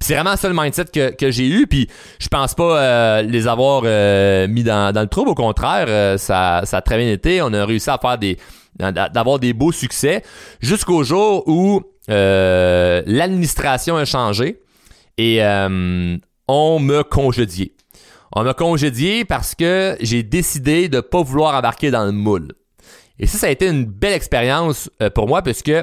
C'est 0.00 0.14
vraiment 0.14 0.36
ça 0.36 0.48
le 0.48 0.54
mindset 0.54 0.86
que, 0.86 1.14
que 1.14 1.30
j'ai 1.30 1.46
eu. 1.46 1.66
Puis 1.66 1.88
je 2.18 2.28
pense 2.28 2.54
pas 2.54 2.80
euh, 2.80 3.22
les 3.22 3.46
avoir 3.46 3.82
euh, 3.84 4.48
mis 4.48 4.62
dans, 4.62 4.92
dans, 4.92 5.02
le 5.02 5.08
trouble. 5.08 5.30
Au 5.30 5.34
contraire, 5.34 5.86
euh, 5.88 6.16
ça, 6.18 6.62
ça 6.64 6.78
a 6.78 6.82
très 6.82 6.98
bien 6.98 7.12
été. 7.12 7.42
On 7.42 7.52
a 7.52 7.64
réussi 7.64 7.90
à 7.90 7.98
faire 7.98 8.18
des 8.18 8.38
d'avoir 8.78 9.38
des 9.38 9.52
beaux 9.52 9.72
succès 9.72 10.22
jusqu'au 10.60 11.02
jour 11.02 11.46
où 11.46 11.82
l'administration 12.08 13.96
a 13.96 14.06
changé 14.06 14.62
et 15.18 15.42
on 16.48 16.78
me 16.78 17.02
congédié. 17.02 17.74
On 18.32 18.44
m'a 18.44 18.54
congédié 18.54 19.26
parce 19.26 19.54
que 19.54 19.96
j'ai 20.00 20.22
décidé 20.22 20.88
de 20.88 21.00
pas 21.00 21.20
vouloir 21.20 21.54
embarquer 21.56 21.90
dans 21.90 22.06
le 22.06 22.12
moule. 22.12 22.52
Et 23.20 23.26
ça, 23.26 23.36
ça 23.36 23.46
a 23.46 23.50
été 23.50 23.68
une 23.68 23.84
belle 23.84 24.14
expérience 24.14 24.90
euh, 25.02 25.10
pour 25.10 25.28
moi 25.28 25.42
puisque 25.42 25.68
euh, 25.68 25.82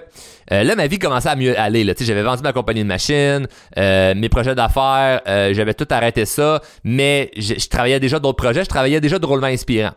là, 0.50 0.76
ma 0.76 0.88
vie 0.88 0.98
commençait 0.98 1.30
à 1.30 1.36
mieux 1.36 1.58
aller. 1.58 1.84
Là. 1.84 1.94
J'avais 1.98 2.24
vendu 2.24 2.42
ma 2.42 2.52
compagnie 2.52 2.82
de 2.82 2.88
machines, 2.88 3.48
euh, 3.78 4.16
mes 4.16 4.28
projets 4.28 4.56
d'affaires, 4.56 5.22
j'avais 5.54 5.76
tout 5.76 5.88
arrêté 5.92 6.26
ça, 6.26 6.62
mais 6.84 7.30
je, 7.38 7.68
travaillais 7.68 8.00
déjà 8.00 8.20
d'autres 8.20 8.38
projets, 8.38 8.64
je 8.64 8.70
travaillais 8.70 9.00
déjà 9.00 9.20
drôlement 9.20 9.48
inspirant 9.48 9.92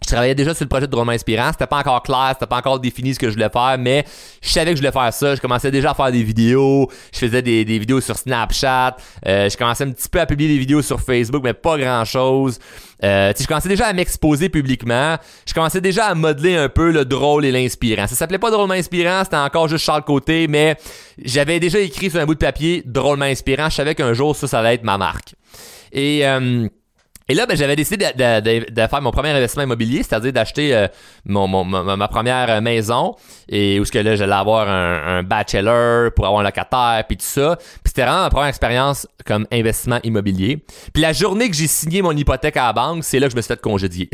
je 0.00 0.06
travaillais 0.08 0.34
déjà 0.34 0.54
sur 0.54 0.64
le 0.64 0.68
projet 0.68 0.86
de 0.86 0.94
Roman 0.94 1.12
Inspirant. 1.12 1.50
C'était 1.52 1.66
pas 1.66 1.78
encore 1.78 2.02
clair, 2.02 2.30
c'était 2.34 2.46
pas 2.46 2.56
encore 2.56 2.80
défini 2.80 3.14
ce 3.14 3.18
que 3.18 3.28
je 3.28 3.34
voulais 3.34 3.48
faire, 3.48 3.76
mais 3.78 4.04
je 4.40 4.48
savais 4.48 4.70
que 4.70 4.76
je 4.76 4.80
voulais 4.80 4.92
faire 4.92 5.12
ça. 5.12 5.34
Je 5.34 5.40
commençais 5.40 5.70
déjà 5.70 5.92
à 5.92 5.94
faire 5.94 6.10
des 6.10 6.22
vidéos. 6.22 6.90
Je 7.12 7.18
faisais 7.18 7.42
des, 7.42 7.64
vidéos 7.64 8.00
sur 8.00 8.16
Snapchat. 8.16 8.96
Euh, 9.26 9.48
je 9.48 9.56
commençais 9.56 9.84
un 9.84 9.90
petit 9.90 10.08
peu 10.08 10.20
à 10.20 10.26
publier 10.26 10.48
des 10.48 10.58
vidéos 10.58 10.82
sur 10.82 11.00
Facebook, 11.00 11.42
mais 11.44 11.54
pas 11.54 11.78
grand 11.78 12.04
chose. 12.04 12.58
Euh, 13.04 13.32
je 13.38 13.46
commençais 13.46 13.68
déjà 13.68 13.86
à 13.86 13.92
m'exposer 13.92 14.48
publiquement. 14.48 15.16
Je 15.46 15.54
commençais 15.54 15.80
déjà 15.80 16.06
à 16.06 16.14
modeler 16.14 16.56
un 16.56 16.68
peu 16.68 16.90
le 16.90 17.04
drôle 17.04 17.44
et 17.44 17.52
l'inspirant. 17.52 18.06
Ça 18.06 18.14
s'appelait 18.14 18.38
pas 18.38 18.50
drôlement 18.50 18.74
inspirant, 18.74 19.22
c'était 19.24 19.36
encore 19.36 19.68
juste 19.68 19.84
Charles 19.84 20.04
Côté, 20.04 20.48
mais 20.48 20.76
j'avais 21.24 21.60
déjà 21.60 21.78
écrit 21.78 22.10
sur 22.10 22.20
un 22.20 22.26
bout 22.26 22.34
de 22.34 22.38
papier 22.38 22.82
drôlement 22.84 23.24
inspirant. 23.24 23.70
Je 23.70 23.76
savais 23.76 23.94
qu'un 23.94 24.12
jour 24.14 24.34
ça, 24.34 24.46
ça 24.46 24.60
allait 24.60 24.74
être 24.74 24.84
ma 24.84 24.98
marque. 24.98 25.34
Et 25.92 26.26
euh, 26.26 26.68
et 27.32 27.34
là, 27.34 27.46
ben, 27.46 27.56
j'avais 27.56 27.76
décidé 27.76 28.08
de, 28.14 28.86
faire 28.86 29.00
mon 29.00 29.10
premier 29.10 29.30
investissement 29.30 29.62
immobilier, 29.62 30.02
c'est-à-dire 30.02 30.34
d'acheter 30.34 30.76
euh, 30.76 30.86
ma, 31.24 32.06
première 32.08 32.50
euh, 32.50 32.60
maison, 32.60 33.16
et 33.48 33.80
où 33.80 33.86
ce 33.86 33.90
que 33.90 33.98
là, 33.98 34.16
j'allais 34.16 34.34
avoir 34.34 34.68
un, 34.68 35.22
bachelor 35.22 36.12
pour 36.12 36.26
avoir 36.26 36.42
un 36.42 36.44
locataire, 36.44 37.02
puis 37.08 37.16
tout 37.16 37.24
ça. 37.24 37.56
Puis 37.56 37.84
c'était 37.86 38.02
vraiment 38.02 38.24
ma 38.24 38.28
première 38.28 38.48
expérience 38.48 39.08
comme 39.24 39.46
investissement 39.50 39.98
immobilier. 40.04 40.62
Puis 40.92 41.00
la 41.00 41.14
journée 41.14 41.48
que 41.48 41.56
j'ai 41.56 41.68
signé 41.68 42.02
mon 42.02 42.14
hypothèque 42.14 42.58
à 42.58 42.66
la 42.66 42.74
banque, 42.74 43.02
c'est 43.02 43.18
là 43.18 43.28
que 43.28 43.32
je 43.32 43.36
me 43.36 43.40
suis 43.40 43.48
fait 43.48 43.60
congédier. 43.62 44.10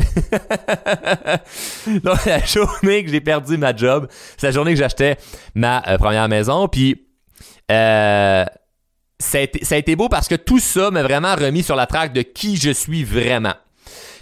La 2.25 2.45
journée 2.45 3.03
que 3.03 3.11
j'ai 3.11 3.19
perdu 3.19 3.57
ma 3.57 3.75
job, 3.75 4.07
c'est 4.37 4.47
la 4.47 4.51
journée 4.51 4.71
que 4.71 4.79
j'achetais 4.79 5.17
ma 5.55 5.83
euh, 5.89 5.97
première 5.97 6.29
maison. 6.29 6.69
Puis 6.69 7.05
ça 9.29 9.75
a, 9.75 9.77
été, 9.77 9.95
beau 9.95 10.09
parce 10.09 10.27
que 10.27 10.35
tout 10.35 10.59
ça 10.59 10.91
m'a 10.91 11.03
vraiment 11.03 11.35
remis 11.35 11.63
sur 11.63 11.75
la 11.75 11.85
traque 11.85 12.13
de 12.13 12.21
qui 12.21 12.57
je 12.57 12.71
suis 12.71 13.03
vraiment. 13.03 13.53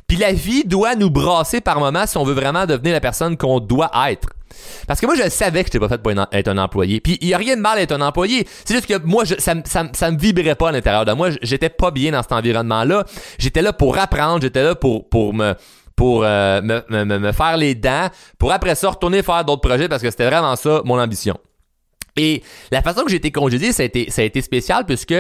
Puis 0.08 0.18
la 0.18 0.32
vie 0.32 0.64
doit 0.64 0.96
nous 0.96 1.10
brasser 1.10 1.60
par 1.60 1.80
moments 1.80 2.06
si 2.06 2.18
on 2.18 2.24
veut 2.24 2.34
vraiment 2.34 2.66
devenir 2.66 2.94
la 2.94 3.02
personne 3.02 3.36
qu'on 3.36 3.60
doit 3.60 3.92
être. 4.10 4.30
Parce 4.88 5.02
que 5.02 5.06
moi, 5.06 5.16
je 5.16 5.30
savais 5.30 5.64
que 5.64 5.68
j'étais 5.68 5.80
pas 5.80 5.90
fait 5.90 6.02
pour 6.02 6.12
être 6.12 6.48
un 6.48 6.58
employé. 6.58 7.02
Puis 7.02 7.18
il 7.22 7.28
y 7.28 7.34
a 7.34 7.38
rien 7.38 7.56
de 7.58 7.62
mal 7.62 7.78
à 7.78 7.82
être 7.82 7.92
un 7.92 8.02
employé. 8.02 8.48
C'est 8.66 8.74
juste 8.74 8.88
que 8.88 8.98
moi, 9.06 9.26
ça, 9.26 9.54
ça, 9.66 10.12
me 10.12 10.18
vibrait 10.18 10.56
pas 10.56 10.70
à 10.70 10.72
l'intérieur 10.72 11.06
de 11.06 11.12
moi. 11.12 11.30
J'étais 11.42 11.70
pas 11.70 11.92
bien 11.92 12.12
dans 12.12 12.22
cet 12.22 12.32
environnement-là. 12.32 13.06
J'étais 13.38 13.62
là 13.62 13.74
pour 13.74 13.98
apprendre. 13.98 14.42
J'étais 14.42 14.64
là 14.64 14.76
pour, 14.76 15.10
pour 15.10 15.34
me 15.34 15.54
pour 15.96 16.24
euh, 16.24 16.62
me, 16.62 17.04
me, 17.18 17.32
faire 17.32 17.58
les 17.58 17.74
dents, 17.74 18.10
pour 18.38 18.52
après 18.54 18.76
ça 18.76 18.88
retourner 18.88 19.24
faire 19.24 19.44
d'autres 19.44 19.68
projets 19.68 19.90
parce 19.90 20.04
que 20.04 20.12
c'était 20.12 20.28
vraiment 20.28 20.56
ça 20.56 20.82
mon 20.86 21.00
ambition. 21.00 21.40
Et 22.18 22.44
la 22.72 22.82
façon 22.82 23.04
que 23.04 23.12
j'ai 23.12 23.18
été 23.18 23.32
congédié, 23.32 23.72
ça 23.72 23.84
a 23.84 23.86
été, 23.86 24.42
spécial 24.42 24.86
puisque 24.86 25.16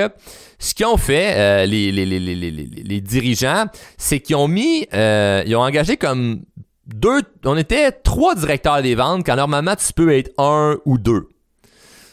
ce 0.60 0.74
qu'ils 0.74 0.86
ont 0.88 0.98
fait, 0.98 1.36
euh, 1.38 1.66
les, 1.66 3.02
dirigeants, 3.02 3.66
c'est 3.98 4.20
qu'ils 4.20 4.36
ont 4.36 4.48
mis, 4.48 4.88
euh, 4.94 5.44
ils 5.46 5.56
ont 5.56 5.62
engagé 5.62 5.98
comme 5.98 6.42
deux, 6.88 7.22
on 7.46 7.56
était 7.56 7.92
trois 7.92 8.34
directeurs 8.36 8.82
des 8.82 8.96
ventes 8.96 9.26
quand 9.26 9.36
normalement 9.36 9.76
tu 9.76 9.94
peux 9.94 10.14
être 10.14 10.32
un 10.38 10.78
ou 10.86 10.98
deux. 10.98 11.30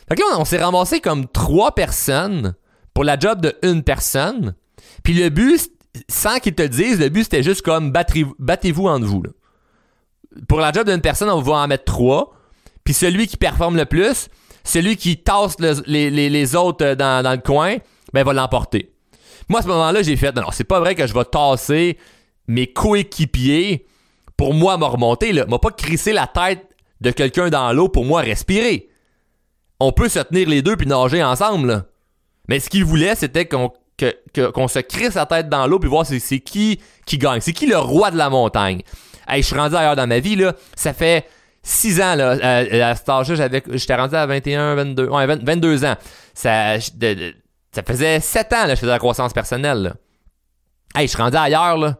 Fait 0.08 0.16
que 0.16 0.20
là, 0.20 0.38
on, 0.38 0.44
s'est 0.44 0.58
ramassé 0.58 1.00
comme 1.00 1.26
trois 1.28 1.74
personnes 1.74 2.54
pour 2.92 3.04
la 3.04 3.18
job 3.18 3.40
de 3.40 3.56
une 3.62 3.82
personne. 3.82 4.54
Puis 5.02 5.14
le 5.14 5.30
but, 5.30 5.70
sans 6.08 6.38
qu'ils 6.38 6.54
te 6.54 6.62
disent, 6.62 7.00
le 7.00 7.08
but 7.08 7.24
c'était 7.24 7.42
juste 7.42 7.62
comme 7.62 7.90
battez-vous 7.90 8.86
entre 8.86 9.06
vous. 9.06 9.22
Pour 10.48 10.60
la 10.60 10.72
job 10.72 10.88
d'une 10.88 11.00
personne, 11.00 11.30
on 11.30 11.40
va 11.40 11.54
en 11.54 11.68
mettre 11.68 11.84
trois. 11.84 12.34
Puis 12.84 12.92
celui 12.92 13.26
qui 13.26 13.38
performe 13.38 13.76
le 13.76 13.86
plus, 13.86 14.28
celui 14.64 14.96
qui 14.96 15.18
tasse 15.18 15.56
les, 15.86 16.56
autres 16.56 16.84
euh, 16.84 16.94
dans, 16.94 17.30
le 17.30 17.40
coin, 17.40 17.76
ben 18.12 18.24
va 18.24 18.32
l'emporter. 18.32 18.90
Moi, 19.48 19.60
à 19.60 19.62
ce 19.62 19.68
moment-là, 19.68 20.02
j'ai 20.02 20.16
fait, 20.16 20.34
non, 20.34 20.50
c'est 20.50 20.64
pas 20.64 20.80
vrai 20.80 20.94
que 20.94 21.06
je 21.06 21.12
vais 21.12 21.24
tasser 21.24 21.98
mes 22.48 22.66
coéquipiers 22.66 23.86
pour 24.36 24.54
moi 24.54 24.78
me 24.78 24.84
remonter. 24.84 25.32
Là. 25.32 25.44
M'a 25.46 25.58
pas 25.58 25.70
crissé 25.70 26.12
la 26.12 26.26
tête 26.26 26.66
de 27.00 27.10
quelqu'un 27.10 27.50
dans 27.50 27.72
l'eau 27.72 27.88
pour 27.88 28.04
moi 28.04 28.22
respirer. 28.22 28.88
On 29.80 29.92
peut 29.92 30.08
se 30.08 30.20
tenir 30.20 30.48
les 30.48 30.62
deux 30.62 30.76
puis 30.76 30.86
nager 30.86 31.22
ensemble. 31.22 31.84
Mais 32.48 32.60
ce 32.60 32.70
qu'il 32.70 32.84
voulait, 32.84 33.14
c'était 33.14 33.46
qu'on 33.46 33.70
se 33.98 34.78
crisse 34.78 35.14
la 35.14 35.26
tête 35.26 35.48
dans 35.48 35.66
l'eau 35.66 35.78
puis 35.78 35.90
voir 35.90 36.06
c'est 36.06 36.40
qui 36.40 36.80
qui 37.06 37.18
gagne. 37.18 37.40
C'est 37.40 37.52
qui 37.52 37.66
le 37.66 37.76
roi 37.76 38.10
de 38.10 38.16
la 38.16 38.30
montagne? 38.30 38.82
Hey, 39.28 39.42
je 39.42 39.48
suis 39.48 39.56
rendu 39.56 39.74
ailleurs 39.74 39.96
dans 39.96 40.06
ma 40.06 40.20
vie, 40.20 40.36
là. 40.36 40.54
Ça 40.74 40.92
fait 40.92 41.26
6 41.64 42.00
ans, 42.00 42.14
là. 42.14 42.36
Euh, 42.42 42.90
à 42.90 42.94
cet 42.94 43.08
âge-là, 43.08 43.48
j'étais 43.72 43.94
rendu 43.94 44.14
à 44.14 44.26
21, 44.26 44.74
22, 44.74 45.08
ouais, 45.08 45.26
22 45.26 45.84
ans. 45.84 45.96
Ça, 46.34 46.78
ça 46.78 47.82
faisait 47.82 48.20
7 48.20 48.52
ans, 48.52 48.66
là, 48.66 48.74
je 48.74 48.80
faisais 48.80 48.92
la 48.92 48.98
croissance 48.98 49.32
personnelle, 49.32 49.78
là. 49.82 49.94
Hey, 50.94 51.08
je 51.08 51.14
suis 51.14 51.22
rendu 51.22 51.36
ailleurs, 51.36 51.78
là. 51.78 51.96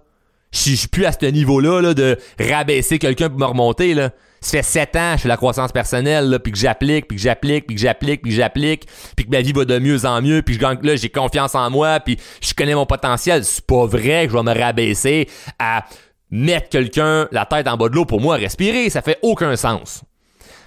Je 0.52 0.74
suis 0.74 0.88
plus 0.88 1.04
à 1.04 1.12
ce 1.12 1.26
niveau-là, 1.26 1.80
là, 1.80 1.94
de 1.94 2.16
rabaisser 2.38 2.98
quelqu'un 2.98 3.28
pour 3.28 3.38
me 3.38 3.46
remonter, 3.46 3.94
là. 3.94 4.10
Ça 4.42 4.50
fait 4.58 4.62
7 4.62 4.96
ans, 4.96 5.12
je 5.16 5.22
fais 5.22 5.28
la 5.28 5.38
croissance 5.38 5.72
personnelle, 5.72 6.28
là, 6.28 6.38
puis 6.38 6.52
que 6.52 6.58
j'applique, 6.58 7.08
puis 7.08 7.16
que 7.16 7.22
j'applique, 7.22 7.66
puis 7.66 7.76
que 7.76 7.80
j'applique, 7.80 8.20
puis 8.20 8.30
que 8.30 8.36
j'applique, 8.36 8.86
puis 9.16 9.24
que 9.24 9.30
ma 9.30 9.40
vie 9.40 9.52
va 9.52 9.64
de 9.64 9.78
mieux 9.78 10.04
en 10.04 10.20
mieux, 10.20 10.42
puis 10.42 10.56
je 10.56 10.60
gagne, 10.60 10.78
là, 10.82 10.96
j'ai 10.96 11.08
confiance 11.08 11.54
en 11.54 11.70
moi, 11.70 11.98
puis 12.00 12.18
je 12.42 12.52
connais 12.52 12.74
mon 12.74 12.84
potentiel. 12.84 13.42
C'est 13.42 13.66
pas 13.66 13.86
vrai 13.86 14.26
que 14.26 14.32
je 14.32 14.36
vais 14.36 14.42
me 14.42 14.60
rabaisser 14.60 15.30
à 15.58 15.86
mettre 16.34 16.68
quelqu'un 16.68 17.28
la 17.30 17.46
tête 17.46 17.68
en 17.68 17.76
bas 17.76 17.88
de 17.88 17.94
l'eau 17.94 18.04
pour 18.04 18.20
moi 18.20 18.34
respirer. 18.36 18.90
Ça 18.90 19.02
fait 19.02 19.18
aucun 19.22 19.54
sens. 19.54 20.02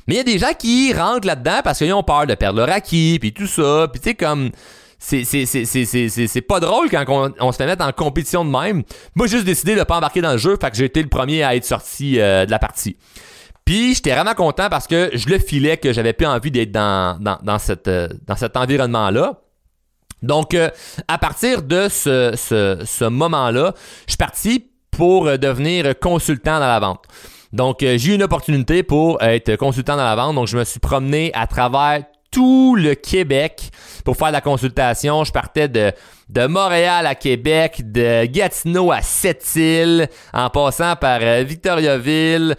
Mais 0.07 0.15
il 0.15 0.17
y 0.17 0.21
a 0.21 0.23
des 0.23 0.39
gens 0.39 0.53
qui 0.57 0.93
rentrent 0.93 1.27
là-dedans 1.27 1.59
parce 1.63 1.79
qu'ils 1.79 1.93
ont 1.93 2.03
peur 2.03 2.25
de 2.25 2.35
perdre 2.35 2.59
leur 2.59 2.69
acquis, 2.69 3.17
puis 3.19 3.33
tout 3.33 3.47
ça. 3.47 3.87
Puis 3.91 3.99
tu 3.99 4.09
sais, 4.09 4.15
comme... 4.15 4.51
C'est, 4.99 6.41
pas 6.47 6.59
drôle 6.59 6.89
quand 6.89 7.33
on, 7.39 7.51
se 7.51 7.57
fait 7.57 7.67
mettre 7.67 7.85
en 7.85 7.91
compétition 7.91 8.43
de 8.43 8.49
même. 8.49 8.81
Moi, 9.13 9.27
j'ai 9.27 9.37
juste 9.37 9.45
décidé 9.45 9.75
de 9.75 9.83
pas 9.83 9.97
embarquer 9.97 10.21
dans 10.21 10.31
le 10.31 10.39
jeu, 10.39 10.57
fait 10.59 10.71
que 10.71 10.75
j'ai 10.75 10.85
été 10.85 11.03
le 11.03 11.09
premier 11.09 11.43
à 11.43 11.55
être 11.55 11.65
sorti 11.65 12.19
euh, 12.19 12.47
de 12.47 12.51
la 12.51 12.57
partie. 12.57 12.97
Puis 13.63 13.93
j'étais 13.93 14.13
vraiment 14.13 14.33
content 14.33 14.69
parce 14.69 14.87
que 14.87 15.11
je 15.13 15.29
le 15.29 15.37
filais 15.37 15.77
que 15.77 15.93
j'avais 15.93 16.13
plus 16.13 16.25
envie 16.25 16.49
d'être 16.49 16.71
dans, 16.71 17.19
dans, 17.19 17.59
cette, 17.59 17.87
euh, 17.87 18.07
dans 18.25 18.35
cet 18.35 18.57
environnement-là. 18.57 19.41
Donc, 20.23 20.55
euh, 20.55 20.71
à 21.07 21.19
partir 21.19 21.61
de 21.61 21.89
ce, 21.89 22.33
ce, 22.35 22.81
ce 22.83 23.05
moment-là, 23.05 23.75
je 24.07 24.13
suis 24.13 24.17
parti 24.17 24.71
pour 24.97 25.27
euh, 25.27 25.37
devenir 25.37 25.97
consultant 25.99 26.59
dans 26.59 26.67
la 26.67 26.79
vente. 26.79 27.03
Donc, 27.53 27.83
euh, 27.83 27.97
j'ai 27.97 28.11
eu 28.11 28.15
une 28.15 28.23
opportunité 28.23 28.81
pour 28.81 29.21
être 29.21 29.55
consultant 29.55 29.95
dans 29.95 30.03
la 30.03 30.15
vente. 30.15 30.35
Donc, 30.35 30.47
je 30.47 30.57
me 30.57 30.63
suis 30.63 30.79
promené 30.79 31.31
à 31.35 31.45
travers 31.45 32.03
tout 32.31 32.75
le 32.75 32.95
Québec 32.95 33.69
pour 34.03 34.17
faire 34.17 34.31
la 34.31 34.41
consultation. 34.41 35.23
Je 35.23 35.31
partais 35.31 35.67
de, 35.69 35.93
de 36.29 36.47
Montréal 36.47 37.05
à 37.05 37.13
Québec, 37.13 37.91
de 37.91 38.25
Gatineau 38.25 38.91
à 38.91 39.01
Sept-Îles, 39.01 40.09
en 40.33 40.49
passant 40.49 40.95
par 40.95 41.19
euh, 41.21 41.43
Victoriaville. 41.47 42.55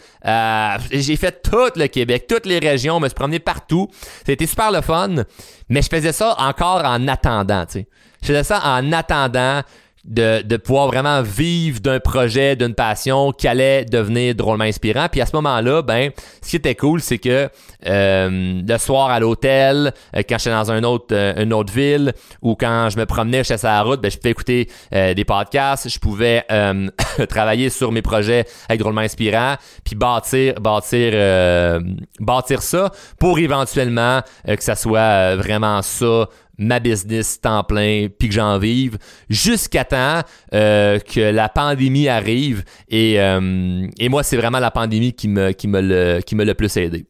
j'ai 0.92 1.16
fait 1.16 1.42
tout 1.42 1.72
le 1.74 1.88
Québec, 1.88 2.27
toutes 2.29 2.46
les 2.46 2.61
régions, 2.61 3.01
me 3.01 3.09
suis 3.09 3.16
promené 3.16 3.40
partout. 3.40 3.88
C'était 4.24 4.46
super 4.46 4.70
le 4.70 4.81
fun, 4.81 5.24
mais 5.68 5.83
je 5.83 5.88
faisais 5.88 6.12
ça 6.12 6.37
encore 6.38 6.85
en 6.85 7.09
attendant. 7.09 7.64
Je 7.74 8.27
faisais 8.27 8.44
ça 8.44 8.62
en 8.64 8.92
attendant 8.92 9.62
de, 10.09 10.57
pouvoir 10.57 10.88
vraiment 10.88 11.23
vivre 11.23 11.81
d'un 11.81 12.01
projet, 12.01 12.57
d'une 12.57 12.75
passion 12.75 13.33
qui 13.33 13.47
allait 13.47 13.85
devenir 13.85 14.35
drôlement 14.35 14.64
inspirant. 14.64 15.09
Puis 15.11 15.21
à 15.21 15.27
ce 15.27 15.37
moment-là, 15.37 15.83
ben, 15.83 16.11
ce 16.42 16.51
qui 16.51 16.57
était 16.57 16.75
cool, 16.75 17.01
c'est 17.01 17.18
que 17.18 17.49
euh, 17.87 18.62
le 18.66 18.79
soir 18.79 19.11
à 19.11 19.21
l'hôtel, 19.21 19.92
euh, 20.16 20.23
quand 20.29 20.38
j'étais 20.38 20.51
dans 20.51 20.73
un 20.73 20.83
autre, 20.83 21.07
euh, 21.12 21.42
une 21.42 21.53
autre 21.53 21.73
ville, 21.73 22.12
ou 22.42 22.57
quand 22.57 22.88
je 22.90 22.99
me 22.99 23.05
promenais, 23.05 23.44
j'étais 23.44 23.59
sur 23.59 23.68
la 23.68 23.83
route, 23.83 24.01
ben, 24.01 24.11
je 24.11 24.16
pouvais 24.16 24.31
écouter 24.31 24.68
des 24.92 25.25
podcasts, 25.25 25.88
je 25.88 25.99
pouvais 25.99 26.44
travailler 27.29 27.71
sur 27.71 27.92
mes 27.92 28.03
projets 28.03 28.47
avec 28.68 28.81
drôlement 28.81 29.03
inspirant, 29.03 29.57
puis 29.85 29.94
bâtir, 29.94 30.55
bâtir, 30.61 31.81
bâtir 32.21 32.62
ça 32.62 32.90
pour 33.18 33.38
éventuellement 33.38 34.21
que 34.47 34.62
ça 34.62 34.75
soit 34.75 35.37
vraiment 35.37 35.83
ça 35.83 36.29
ma 36.59 36.81
business 36.81 37.40
temps 37.40 37.64
plein 37.64 38.09
puis 38.18 38.29
que 38.29 38.35
j'en 38.35 38.59
vive 38.59 38.99
jusqu'à 39.31 39.85
temps 39.85 40.21
euh, 40.53 40.99
que 40.99 41.21
la 41.21 41.49
pandémie 41.49 42.09
arrive 42.09 42.64
et, 42.88 43.21
euh, 43.21 43.87
et 43.99 44.09
moi 44.09 44.23
c'est 44.23 44.37
vraiment 44.37 44.59
la 44.59 44.71
pandémie 44.71 45.12
qui 45.12 45.29
me 45.29 45.53
qui 45.53 45.68
me 45.68 45.81
le 45.81 46.21
qui 46.21 46.35
me 46.35 46.53
plus 46.55 46.77
aidé. 46.77 47.07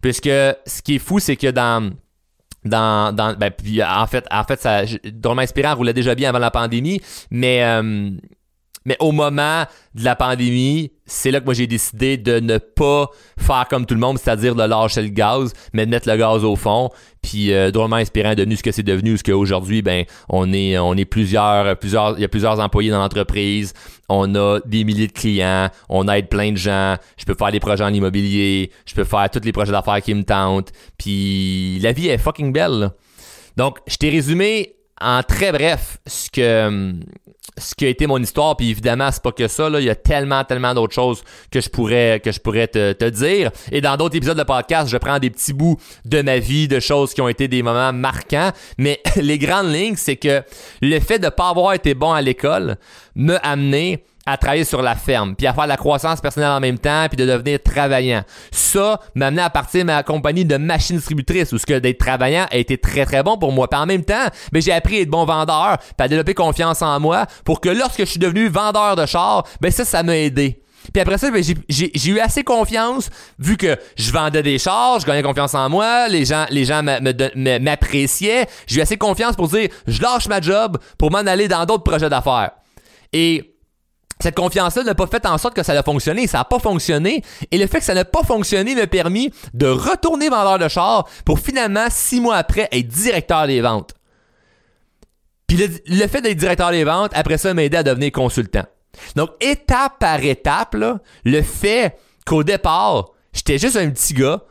Puisque 0.00 0.24
ce 0.26 0.82
qui 0.82 0.96
est 0.96 0.98
fou 0.98 1.18
c'est 1.18 1.36
que 1.36 1.50
dans 1.50 1.90
dans, 2.64 3.12
dans 3.14 3.36
ben, 3.36 3.52
en 3.84 4.06
fait 4.06 4.24
en 4.30 4.44
fait 4.44 4.60
ça 4.60 4.82
Drôlement 5.04 5.42
Inspirant 5.42 5.74
roulait 5.74 5.94
déjà 5.94 6.14
bien 6.14 6.28
avant 6.28 6.38
la 6.38 6.52
pandémie 6.52 7.00
mais 7.30 7.64
euh, 7.64 8.10
mais 8.84 8.96
au 9.00 9.12
moment 9.12 9.64
de 9.94 10.04
la 10.04 10.16
pandémie, 10.16 10.92
c'est 11.12 11.30
là 11.30 11.40
que 11.40 11.44
moi 11.44 11.54
j'ai 11.54 11.66
décidé 11.66 12.16
de 12.16 12.40
ne 12.40 12.58
pas 12.58 13.08
faire 13.38 13.66
comme 13.68 13.86
tout 13.86 13.94
le 13.94 14.00
monde, 14.00 14.18
c'est-à-dire 14.18 14.54
de 14.54 14.62
lâcher 14.62 15.02
le 15.02 15.08
gaz, 15.08 15.52
mais 15.72 15.86
de 15.86 15.90
mettre 15.90 16.08
le 16.08 16.16
gaz 16.16 16.44
au 16.44 16.56
fond. 16.56 16.90
Puis 17.20 17.52
euh, 17.52 17.70
drôlement 17.70 17.96
inspirant 17.96 18.34
devenu 18.34 18.56
ce 18.56 18.62
que 18.62 18.72
c'est 18.72 18.82
devenu, 18.82 19.16
ce 19.16 19.22
qu'aujourd'hui, 19.22 19.82
ben 19.82 20.04
on 20.28 20.52
est 20.52 20.78
on 20.78 20.94
est 20.94 21.04
plusieurs 21.04 21.76
plusieurs 21.76 22.18
il 22.18 22.22
y 22.22 22.24
a 22.24 22.28
plusieurs 22.28 22.58
employés 22.58 22.90
dans 22.90 22.98
l'entreprise, 22.98 23.74
on 24.08 24.34
a 24.34 24.60
des 24.64 24.84
milliers 24.84 25.06
de 25.06 25.12
clients, 25.12 25.68
on 25.88 26.08
aide 26.08 26.28
plein 26.28 26.52
de 26.52 26.56
gens, 26.56 26.96
je 27.16 27.24
peux 27.24 27.34
faire 27.34 27.52
des 27.52 27.60
projets 27.60 27.84
en 27.84 27.92
immobilier, 27.92 28.70
je 28.86 28.94
peux 28.94 29.04
faire 29.04 29.28
tous 29.30 29.44
les 29.44 29.52
projets 29.52 29.72
d'affaires 29.72 30.00
qui 30.02 30.14
me 30.14 30.24
tentent, 30.24 30.72
puis 30.98 31.78
la 31.80 31.92
vie 31.92 32.08
est 32.08 32.18
fucking 32.18 32.52
belle. 32.52 32.90
Donc, 33.56 33.78
je 33.86 33.96
t'ai 33.96 34.08
résumé 34.08 34.76
en 35.02 35.22
très 35.22 35.52
bref 35.52 35.98
ce 36.06 36.30
que 36.30 36.94
ce 37.58 37.74
qui 37.74 37.84
a 37.84 37.88
été 37.88 38.06
mon 38.06 38.18
histoire, 38.18 38.56
puis 38.56 38.70
évidemment, 38.70 39.10
c'est 39.12 39.22
pas 39.22 39.32
que 39.32 39.46
ça, 39.46 39.68
là. 39.68 39.78
Il 39.78 39.84
y 39.84 39.90
a 39.90 39.94
tellement, 39.94 40.42
tellement 40.44 40.72
d'autres 40.74 40.94
choses 40.94 41.22
que 41.50 41.60
je 41.60 41.68
pourrais, 41.68 42.20
que 42.24 42.32
je 42.32 42.40
pourrais 42.40 42.66
te, 42.66 42.92
te 42.92 43.04
dire. 43.04 43.50
Et 43.70 43.80
dans 43.80 43.96
d'autres 43.96 44.16
épisodes 44.16 44.38
de 44.38 44.42
podcast, 44.42 44.88
je 44.88 44.96
prends 44.96 45.18
des 45.18 45.28
petits 45.28 45.52
bouts 45.52 45.76
de 46.04 46.22
ma 46.22 46.38
vie, 46.38 46.66
de 46.66 46.80
choses 46.80 47.12
qui 47.12 47.20
ont 47.20 47.28
été 47.28 47.48
des 47.48 47.62
moments 47.62 47.92
marquants. 47.92 48.52
Mais 48.78 49.00
les 49.16 49.38
grandes 49.38 49.72
lignes, 49.72 49.96
c'est 49.96 50.16
que 50.16 50.42
le 50.80 51.00
fait 51.00 51.18
de 51.18 51.28
pas 51.28 51.50
avoir 51.50 51.74
été 51.74 51.94
bon 51.94 52.12
à 52.12 52.22
l'école 52.22 52.76
m'a 53.14 53.36
amené 53.36 54.04
à 54.26 54.36
travailler 54.36 54.64
sur 54.64 54.82
la 54.82 54.94
ferme, 54.94 55.34
puis 55.34 55.46
à 55.46 55.54
faire 55.54 55.64
de 55.64 55.68
la 55.68 55.76
croissance 55.76 56.20
personnelle 56.20 56.50
en 56.50 56.60
même 56.60 56.78
temps, 56.78 57.06
puis 57.08 57.16
de 57.16 57.26
devenir 57.26 57.60
travaillant. 57.62 58.22
Ça 58.50 59.00
m'a 59.14 59.26
amené 59.26 59.42
à 59.42 59.50
partir 59.50 59.80
de 59.80 59.86
ma 59.86 60.02
compagnie 60.02 60.44
de 60.44 60.56
machines 60.56 60.96
distributrices, 60.96 61.52
où 61.52 61.58
ce 61.58 61.66
que 61.66 61.78
d'être 61.78 61.98
travaillant 61.98 62.46
a 62.50 62.56
été 62.56 62.78
très 62.78 63.04
très 63.04 63.22
bon 63.22 63.36
pour 63.36 63.52
moi. 63.52 63.68
Puis 63.68 63.78
en 63.78 63.86
même 63.86 64.04
temps, 64.04 64.26
ben, 64.52 64.62
j'ai 64.62 64.72
appris 64.72 64.98
à 64.98 65.00
être 65.00 65.10
bon 65.10 65.24
vendeur, 65.24 65.78
puis 65.78 66.04
à 66.04 66.08
développer 66.08 66.34
confiance 66.34 66.82
en 66.82 67.00
moi, 67.00 67.26
pour 67.44 67.60
que 67.60 67.68
lorsque 67.68 68.00
je 68.00 68.04
suis 68.04 68.20
devenu 68.20 68.48
vendeur 68.48 68.96
de 68.96 69.06
chars, 69.06 69.44
ben 69.60 69.70
ça, 69.70 69.84
ça 69.84 70.02
m'a 70.02 70.16
aidé. 70.16 70.62
Puis 70.92 71.00
après 71.00 71.18
ça, 71.18 71.30
ben, 71.30 71.42
j'ai 71.68 72.10
eu 72.10 72.18
assez 72.18 72.42
confiance, 72.42 73.10
vu 73.38 73.56
que 73.56 73.76
je 73.96 74.10
vendais 74.12 74.42
des 74.42 74.58
chars, 74.58 74.98
je 75.00 75.06
gagnais 75.06 75.22
confiance 75.22 75.54
en 75.54 75.68
moi, 75.68 76.08
les 76.08 76.24
gens, 76.24 76.46
les 76.50 76.64
gens 76.64 76.82
m'appréciaient. 76.82 78.46
J'ai 78.66 78.78
eu 78.78 78.82
assez 78.82 78.96
confiance 78.96 79.36
pour 79.36 79.48
dire, 79.48 79.68
je 79.86 80.02
lâche 80.02 80.26
ma 80.28 80.40
job 80.40 80.78
pour 80.98 81.10
m'en 81.10 81.18
aller 81.18 81.48
dans 81.48 81.64
d'autres 81.66 81.84
projets 81.84 82.08
d'affaires. 82.08 82.50
Et 83.12 83.51
cette 84.22 84.36
confiance-là 84.36 84.84
n'a 84.84 84.94
pas 84.94 85.06
fait 85.06 85.26
en 85.26 85.36
sorte 85.36 85.54
que 85.54 85.62
ça 85.62 85.72
a 85.72 85.82
fonctionné. 85.82 86.26
Ça 86.26 86.38
n'a 86.38 86.44
pas 86.44 86.58
fonctionné. 86.58 87.22
Et 87.50 87.58
le 87.58 87.66
fait 87.66 87.78
que 87.78 87.84
ça 87.84 87.94
n'a 87.94 88.04
pas 88.04 88.22
fonctionné 88.22 88.74
m'a 88.74 88.86
permis 88.86 89.32
de 89.52 89.66
retourner 89.66 90.28
vendeur 90.28 90.58
de 90.58 90.68
char 90.68 91.08
pour 91.24 91.38
finalement, 91.38 91.86
six 91.90 92.20
mois 92.20 92.36
après, 92.36 92.68
être 92.72 92.88
directeur 92.88 93.46
des 93.46 93.60
ventes. 93.60 93.94
Puis 95.46 95.58
le, 95.86 96.06
fait 96.06 96.22
d'être 96.22 96.38
directeur 96.38 96.70
des 96.70 96.84
ventes, 96.84 97.12
après 97.14 97.36
ça, 97.36 97.52
m'a 97.52 97.64
aidé 97.64 97.76
à 97.76 97.82
devenir 97.82 98.10
consultant. 98.12 98.64
Donc, 99.16 99.30
étape 99.40 99.98
par 99.98 100.22
étape, 100.24 100.76
le 101.24 101.42
fait 101.42 101.98
qu'au 102.24 102.42
départ, 102.42 103.10
j'étais 103.32 103.58
juste 103.58 103.76
un 103.76 103.90
petit 103.90 104.14
gars, 104.14 104.42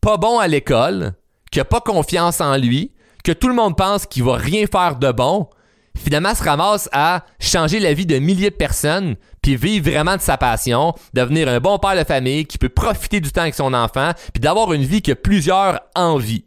pas 0.00 0.16
bon 0.16 0.38
à 0.38 0.48
l'école, 0.48 1.12
qui 1.50 1.60
a 1.60 1.64
pas 1.64 1.80
confiance 1.80 2.40
en 2.40 2.56
lui, 2.56 2.92
que 3.24 3.32
tout 3.32 3.48
le 3.48 3.54
monde 3.54 3.76
pense 3.76 4.06
qu'il 4.06 4.24
va 4.24 4.36
rien 4.36 4.66
faire 4.66 4.96
de 4.96 5.10
bon, 5.12 5.48
finalement 5.96 6.34
se 6.34 6.42
ramasse 6.42 6.88
à 6.92 7.24
changer 7.40 7.80
la 7.80 7.92
vie 7.92 8.06
de 8.06 8.18
milliers 8.18 8.50
de 8.50 8.54
personnes, 8.54 9.16
puis 9.42 9.56
vivre 9.56 9.90
vraiment 9.90 10.16
de 10.16 10.20
sa 10.20 10.36
passion, 10.36 10.94
devenir 11.14 11.48
un 11.48 11.60
bon 11.60 11.78
père 11.78 11.96
de 11.96 12.04
famille 12.04 12.46
qui 12.46 12.58
peut 12.58 12.68
profiter 12.68 13.20
du 13.20 13.30
temps 13.32 13.42
avec 13.42 13.54
son 13.54 13.74
enfant, 13.74 14.12
puis 14.32 14.40
d'avoir 14.40 14.72
une 14.72 14.84
vie 14.84 15.02
que 15.02 15.12
plusieurs 15.12 15.80
envient. 15.94 16.44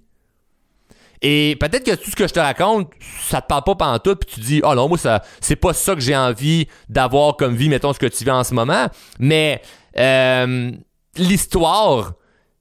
Et 1.21 1.57
peut-être 1.59 1.83
que 1.83 1.95
tout 1.95 2.09
ce 2.09 2.15
que 2.15 2.27
je 2.27 2.33
te 2.33 2.39
raconte, 2.39 2.91
ça 3.27 3.41
te 3.41 3.47
parle 3.47 3.63
pas 3.63 3.75
pendant 3.75 3.99
tout, 3.99 4.15
puis 4.15 4.35
tu 4.35 4.39
dis, 4.39 4.61
oh 4.63 4.73
non, 4.73 4.87
moi, 4.87 4.97
ça, 4.97 5.21
c'est 5.41 5.57
pas 5.57 5.73
ça 5.73 5.93
que 5.93 6.01
j'ai 6.01 6.15
envie 6.15 6.67
d'avoir 6.87 7.35
comme 7.35 7.55
vie, 7.55 7.67
mettons 7.67 7.91
ce 7.91 7.99
que 7.99 8.05
tu 8.05 8.23
vis 8.23 8.31
en 8.31 8.43
ce 8.43 8.53
moment. 8.53 8.87
Mais 9.19 9.61
euh, 9.97 10.71
l'histoire 11.17 12.13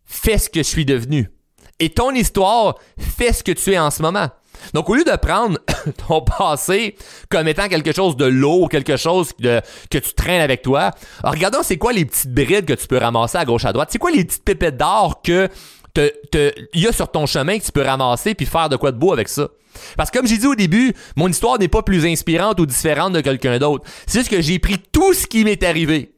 fait 0.05 0.39
ce 0.39 0.51
que 0.51 0.61
je 0.61 0.69
suis 0.69 0.85
devenu. 0.85 1.31
Et 1.79 1.91
ton 1.91 2.11
histoire 2.11 2.77
fait 2.99 3.33
ce 3.33 3.45
que 3.45 3.53
tu 3.53 3.73
es 3.73 3.79
en 3.79 3.91
ce 3.93 4.03
moment. 4.03 4.29
Donc, 4.75 4.89
au 4.91 4.95
lieu 4.95 5.05
de 5.05 5.17
prendre 5.17 5.59
ton 6.09 6.21
passé 6.23 6.97
comme 7.29 7.49
étant 7.49 7.69
quelque 7.69 7.93
chose 7.93 8.17
de 8.17 8.27
lourd, 8.27 8.69
quelque 8.69 8.97
chose 8.97 9.33
que 9.33 9.61
tu 9.91 10.15
traînes 10.15 10.43
avec 10.43 10.63
toi, 10.63 10.91
regardons 11.25 11.63
c'est 11.63 11.79
quoi 11.79 11.93
les 11.93 12.05
petites 12.05 12.33
brides 12.33 12.67
que 12.67 12.75
tu 12.75 12.87
peux 12.87 12.99
ramasser 12.99 13.39
à 13.39 13.45
gauche 13.45 13.65
à 13.65 13.73
droite. 13.73 13.89
C'est 13.93 13.99
quoi 13.99 14.11
les 14.11 14.25
petites 14.25 14.45
pépettes 14.45 14.77
d'or 14.77 15.23
que 15.23 15.49
il 15.97 16.81
y 16.81 16.87
a 16.87 16.93
sur 16.93 17.11
ton 17.11 17.27
chemin 17.27 17.59
que 17.59 17.65
tu 17.65 17.73
peux 17.73 17.83
ramasser 17.83 18.35
puis 18.35 18.47
faire 18.47 18.69
de 18.69 18.77
quoi 18.77 18.93
de 18.93 18.99
beau 18.99 19.13
avec 19.13 19.29
ça? 19.29 19.49
Parce 19.97 20.11
que 20.11 20.19
comme 20.19 20.27
j'ai 20.27 20.39
dit 20.39 20.47
au 20.47 20.55
début, 20.55 20.95
mon 21.17 21.29
histoire 21.29 21.59
n'est 21.59 21.69
pas 21.69 21.83
plus 21.83 22.07
inspirante 22.07 22.59
ou 22.61 22.67
différente 22.67 23.13
de 23.13 23.21
quelqu'un 23.21 23.59
d'autre. 23.59 23.85
C'est 24.07 24.21
juste 24.21 24.31
que 24.31 24.41
j'ai 24.41 24.59
pris 24.59 24.79
tout 24.79 25.13
ce 25.13 25.27
qui 25.27 25.45
m'est 25.45 25.63
arrivé 25.63 26.15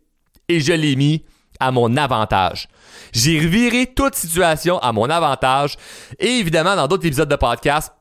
et 0.48 0.60
je 0.60 0.72
l'ai 0.72 0.96
mis 0.96 1.24
à 1.58 1.70
mon 1.72 1.96
avantage. 1.96 2.68
J'ai 3.12 3.38
reviré 3.38 3.86
toute 3.86 4.14
situation 4.14 4.78
à 4.78 4.92
mon 4.92 5.10
avantage 5.10 5.76
et 6.18 6.38
évidemment 6.38 6.76
dans 6.76 6.86
d'autres 6.86 7.06
épisodes 7.06 7.28
de 7.28 7.36
podcast, 7.36 7.92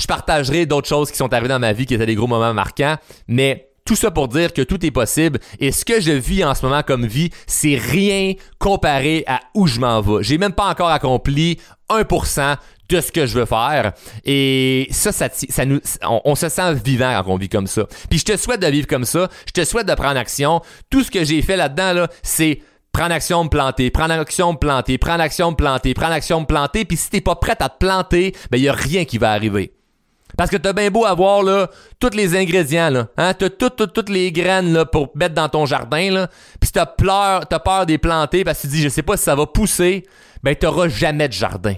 je 0.00 0.06
partagerai 0.06 0.66
d'autres 0.66 0.88
choses 0.88 1.10
qui 1.10 1.16
sont 1.16 1.32
arrivées 1.32 1.48
dans 1.48 1.58
ma 1.58 1.72
vie 1.72 1.86
qui 1.86 1.94
étaient 1.94 2.06
des 2.06 2.14
gros 2.14 2.26
moments 2.26 2.54
marquants, 2.54 2.96
mais 3.28 3.70
tout 3.84 3.96
ça 3.96 4.10
pour 4.10 4.28
dire 4.28 4.52
que 4.52 4.62
tout 4.62 4.84
est 4.84 4.90
possible 4.90 5.40
et 5.58 5.72
ce 5.72 5.84
que 5.84 6.00
je 6.00 6.12
vis 6.12 6.44
en 6.44 6.54
ce 6.54 6.64
moment 6.64 6.82
comme 6.82 7.06
vie, 7.06 7.30
c'est 7.46 7.76
rien 7.76 8.34
comparé 8.58 9.24
à 9.26 9.40
où 9.54 9.66
je 9.66 9.80
m'en 9.80 10.00
vais. 10.00 10.22
J'ai 10.22 10.38
même 10.38 10.52
pas 10.52 10.68
encore 10.68 10.90
accompli 10.90 11.58
1% 11.88 12.56
de 12.88 13.00
ce 13.00 13.12
que 13.12 13.26
je 13.26 13.38
veux 13.38 13.46
faire. 13.46 13.92
Et 14.24 14.86
ça, 14.90 15.12
ça, 15.12 15.64
nous, 15.64 15.80
on, 16.02 16.34
se 16.34 16.48
sent 16.48 16.74
vivant 16.74 17.12
quand 17.22 17.32
on 17.32 17.36
vit 17.36 17.48
comme 17.48 17.66
ça. 17.66 17.86
Puis 18.08 18.18
je 18.18 18.24
te 18.24 18.36
souhaite 18.36 18.60
de 18.60 18.66
vivre 18.66 18.86
comme 18.86 19.04
ça. 19.04 19.28
Je 19.46 19.52
te 19.52 19.64
souhaite 19.64 19.88
de 19.88 19.94
prendre 19.94 20.18
action. 20.18 20.60
Tout 20.90 21.02
ce 21.02 21.10
que 21.10 21.24
j'ai 21.24 21.42
fait 21.42 21.56
là-dedans, 21.56 21.92
là, 21.92 22.08
c'est 22.22 22.60
prendre 22.92 23.12
action, 23.12 23.44
me 23.44 23.48
planter, 23.48 23.90
prendre 23.90 24.12
action, 24.14 24.52
me 24.52 24.58
planter, 24.58 24.98
prendre 24.98 25.20
action, 25.20 25.52
me 25.52 25.56
planter, 25.56 25.94
prendre 25.94 26.12
action, 26.12 26.40
me 26.40 26.46
planter. 26.46 26.84
Puis 26.84 26.96
si 26.96 27.10
t'es 27.10 27.20
pas 27.20 27.36
prête 27.36 27.62
à 27.62 27.68
te 27.68 27.78
planter, 27.78 28.34
ben 28.50 28.58
y 28.60 28.68
a 28.68 28.72
rien 28.72 29.04
qui 29.04 29.18
va 29.18 29.30
arriver. 29.32 29.72
Parce 30.40 30.48
que 30.48 30.56
t'as 30.56 30.72
bien 30.72 30.90
beau 30.90 31.04
avoir 31.04 31.42
là, 31.42 31.68
tous 31.98 32.16
les 32.16 32.34
ingrédients, 32.34 32.88
là, 32.88 33.08
hein? 33.18 33.34
t'as 33.34 33.50
toutes, 33.50 34.08
les 34.08 34.32
graines 34.32 34.72
là, 34.72 34.86
pour 34.86 35.10
mettre 35.14 35.34
dans 35.34 35.50
ton 35.50 35.66
jardin, 35.66 36.10
là, 36.10 36.30
puis 36.58 36.70
t'as 36.70 36.86
peur, 36.86 37.46
t'as 37.46 37.58
peur 37.58 37.84
des 37.84 37.98
planter 37.98 38.42
parce 38.42 38.62
que 38.62 38.62
tu 38.62 38.68
dis 38.68 38.82
je 38.82 38.88
sais 38.88 39.02
pas 39.02 39.18
si 39.18 39.24
ça 39.24 39.34
va 39.34 39.44
pousser, 39.44 40.06
ben 40.42 40.56
t'auras 40.56 40.88
jamais 40.88 41.28
de 41.28 41.34
jardin. 41.34 41.74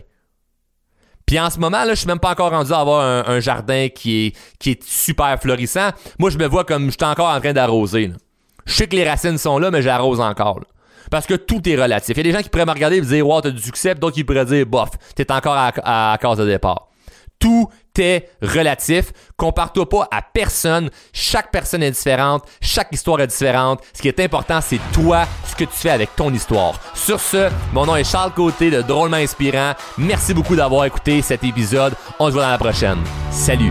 Puis 1.27 1.41
en 1.41 1.51
ce 1.51 1.59
moment, 1.59 1.83
là, 1.83 1.89
je 1.89 1.95
suis 1.97 2.07
même 2.07 2.21
pas 2.21 2.31
encore 2.31 2.53
rendu 2.53 2.73
à 2.73 2.79
avoir 2.79 3.29
un, 3.29 3.41
jardin 3.41 3.89
qui 3.93 4.27
est, 4.27 4.37
qui 4.61 4.71
est 4.71 4.85
super 4.85 5.37
florissant. 5.41 5.89
Moi, 6.21 6.31
je 6.31 6.39
me 6.39 6.47
vois 6.47 6.63
comme 6.63 6.87
je 6.87 6.91
suis 6.93 7.11
encore 7.11 7.35
en 7.35 7.41
train 7.41 7.53
d'arroser. 7.53 8.13
Je 8.65 8.75
sais 8.75 8.87
que 8.87 8.95
les 8.95 9.11
racines 9.11 9.39
sont 9.39 9.59
là, 9.59 9.73
mais 9.73 9.83
j'arrose 9.83 10.21
encore. 10.21 10.61
Parce 11.11 11.27
que 11.27 11.35
tout 11.35 11.69
est 11.69 11.75
relatif. 11.75 12.17
Il 12.17 12.19
y 12.19 12.21
a 12.21 12.23
des 12.23 12.33
gens 12.33 12.43
qui 12.43 12.49
pourraient 12.49 12.65
me 12.65 12.71
regarder 12.71 12.99
et 12.99 13.01
me 13.01 13.07
dire 13.07 13.27
Wow, 13.27 13.41
t'as 13.41 13.51
du 13.51 13.61
succès, 13.61 13.97
d'autres 13.97 14.15
qui 14.15 14.23
pourraient 14.23 14.45
dire 14.45 14.65
Bof, 14.67 14.91
t'es 15.17 15.33
encore 15.33 15.55
à, 15.57 15.73
à, 15.83 16.13
à 16.13 16.19
case 16.19 16.39
de 16.39 16.47
départ. 16.47 16.91
Tout 17.41 17.69
est 18.01 18.31
relatif. 18.41 19.13
Compare-toi 19.37 19.89
pas 19.89 20.09
à 20.11 20.23
personne. 20.23 20.91
Chaque 21.13 21.51
personne 21.51 21.83
est 21.83 21.91
différente. 21.91 22.45
Chaque 22.61 22.89
histoire 22.93 23.21
est 23.21 23.27
différente. 23.27 23.81
Ce 23.93 24.01
qui 24.01 24.09
est 24.09 24.21
important, 24.21 24.61
c'est 24.61 24.81
toi, 24.93 25.27
ce 25.45 25.55
que 25.55 25.65
tu 25.65 25.77
fais 25.77 25.91
avec 25.91 26.15
ton 26.17 26.33
histoire. 26.33 26.81
Sur 26.95 27.21
ce, 27.21 27.51
mon 27.73 27.87
nom 27.87 27.97
est 27.97 28.11
Charles 28.11 28.33
Côté 28.33 28.71
de 28.71 28.83
Drôlement 28.83 29.17
Inspirant. 29.17 29.73
Merci 29.99 30.35
beaucoup 30.35 30.57
d'avoir 30.57 30.85
écouté 30.85 31.23
cet 31.23 31.45
épisode. 31.45 31.95
On 32.19 32.29
se 32.29 32.33
voit 32.33 32.43
dans 32.43 32.51
la 32.51 32.59
prochaine. 32.59 32.99
Salut! 33.31 33.71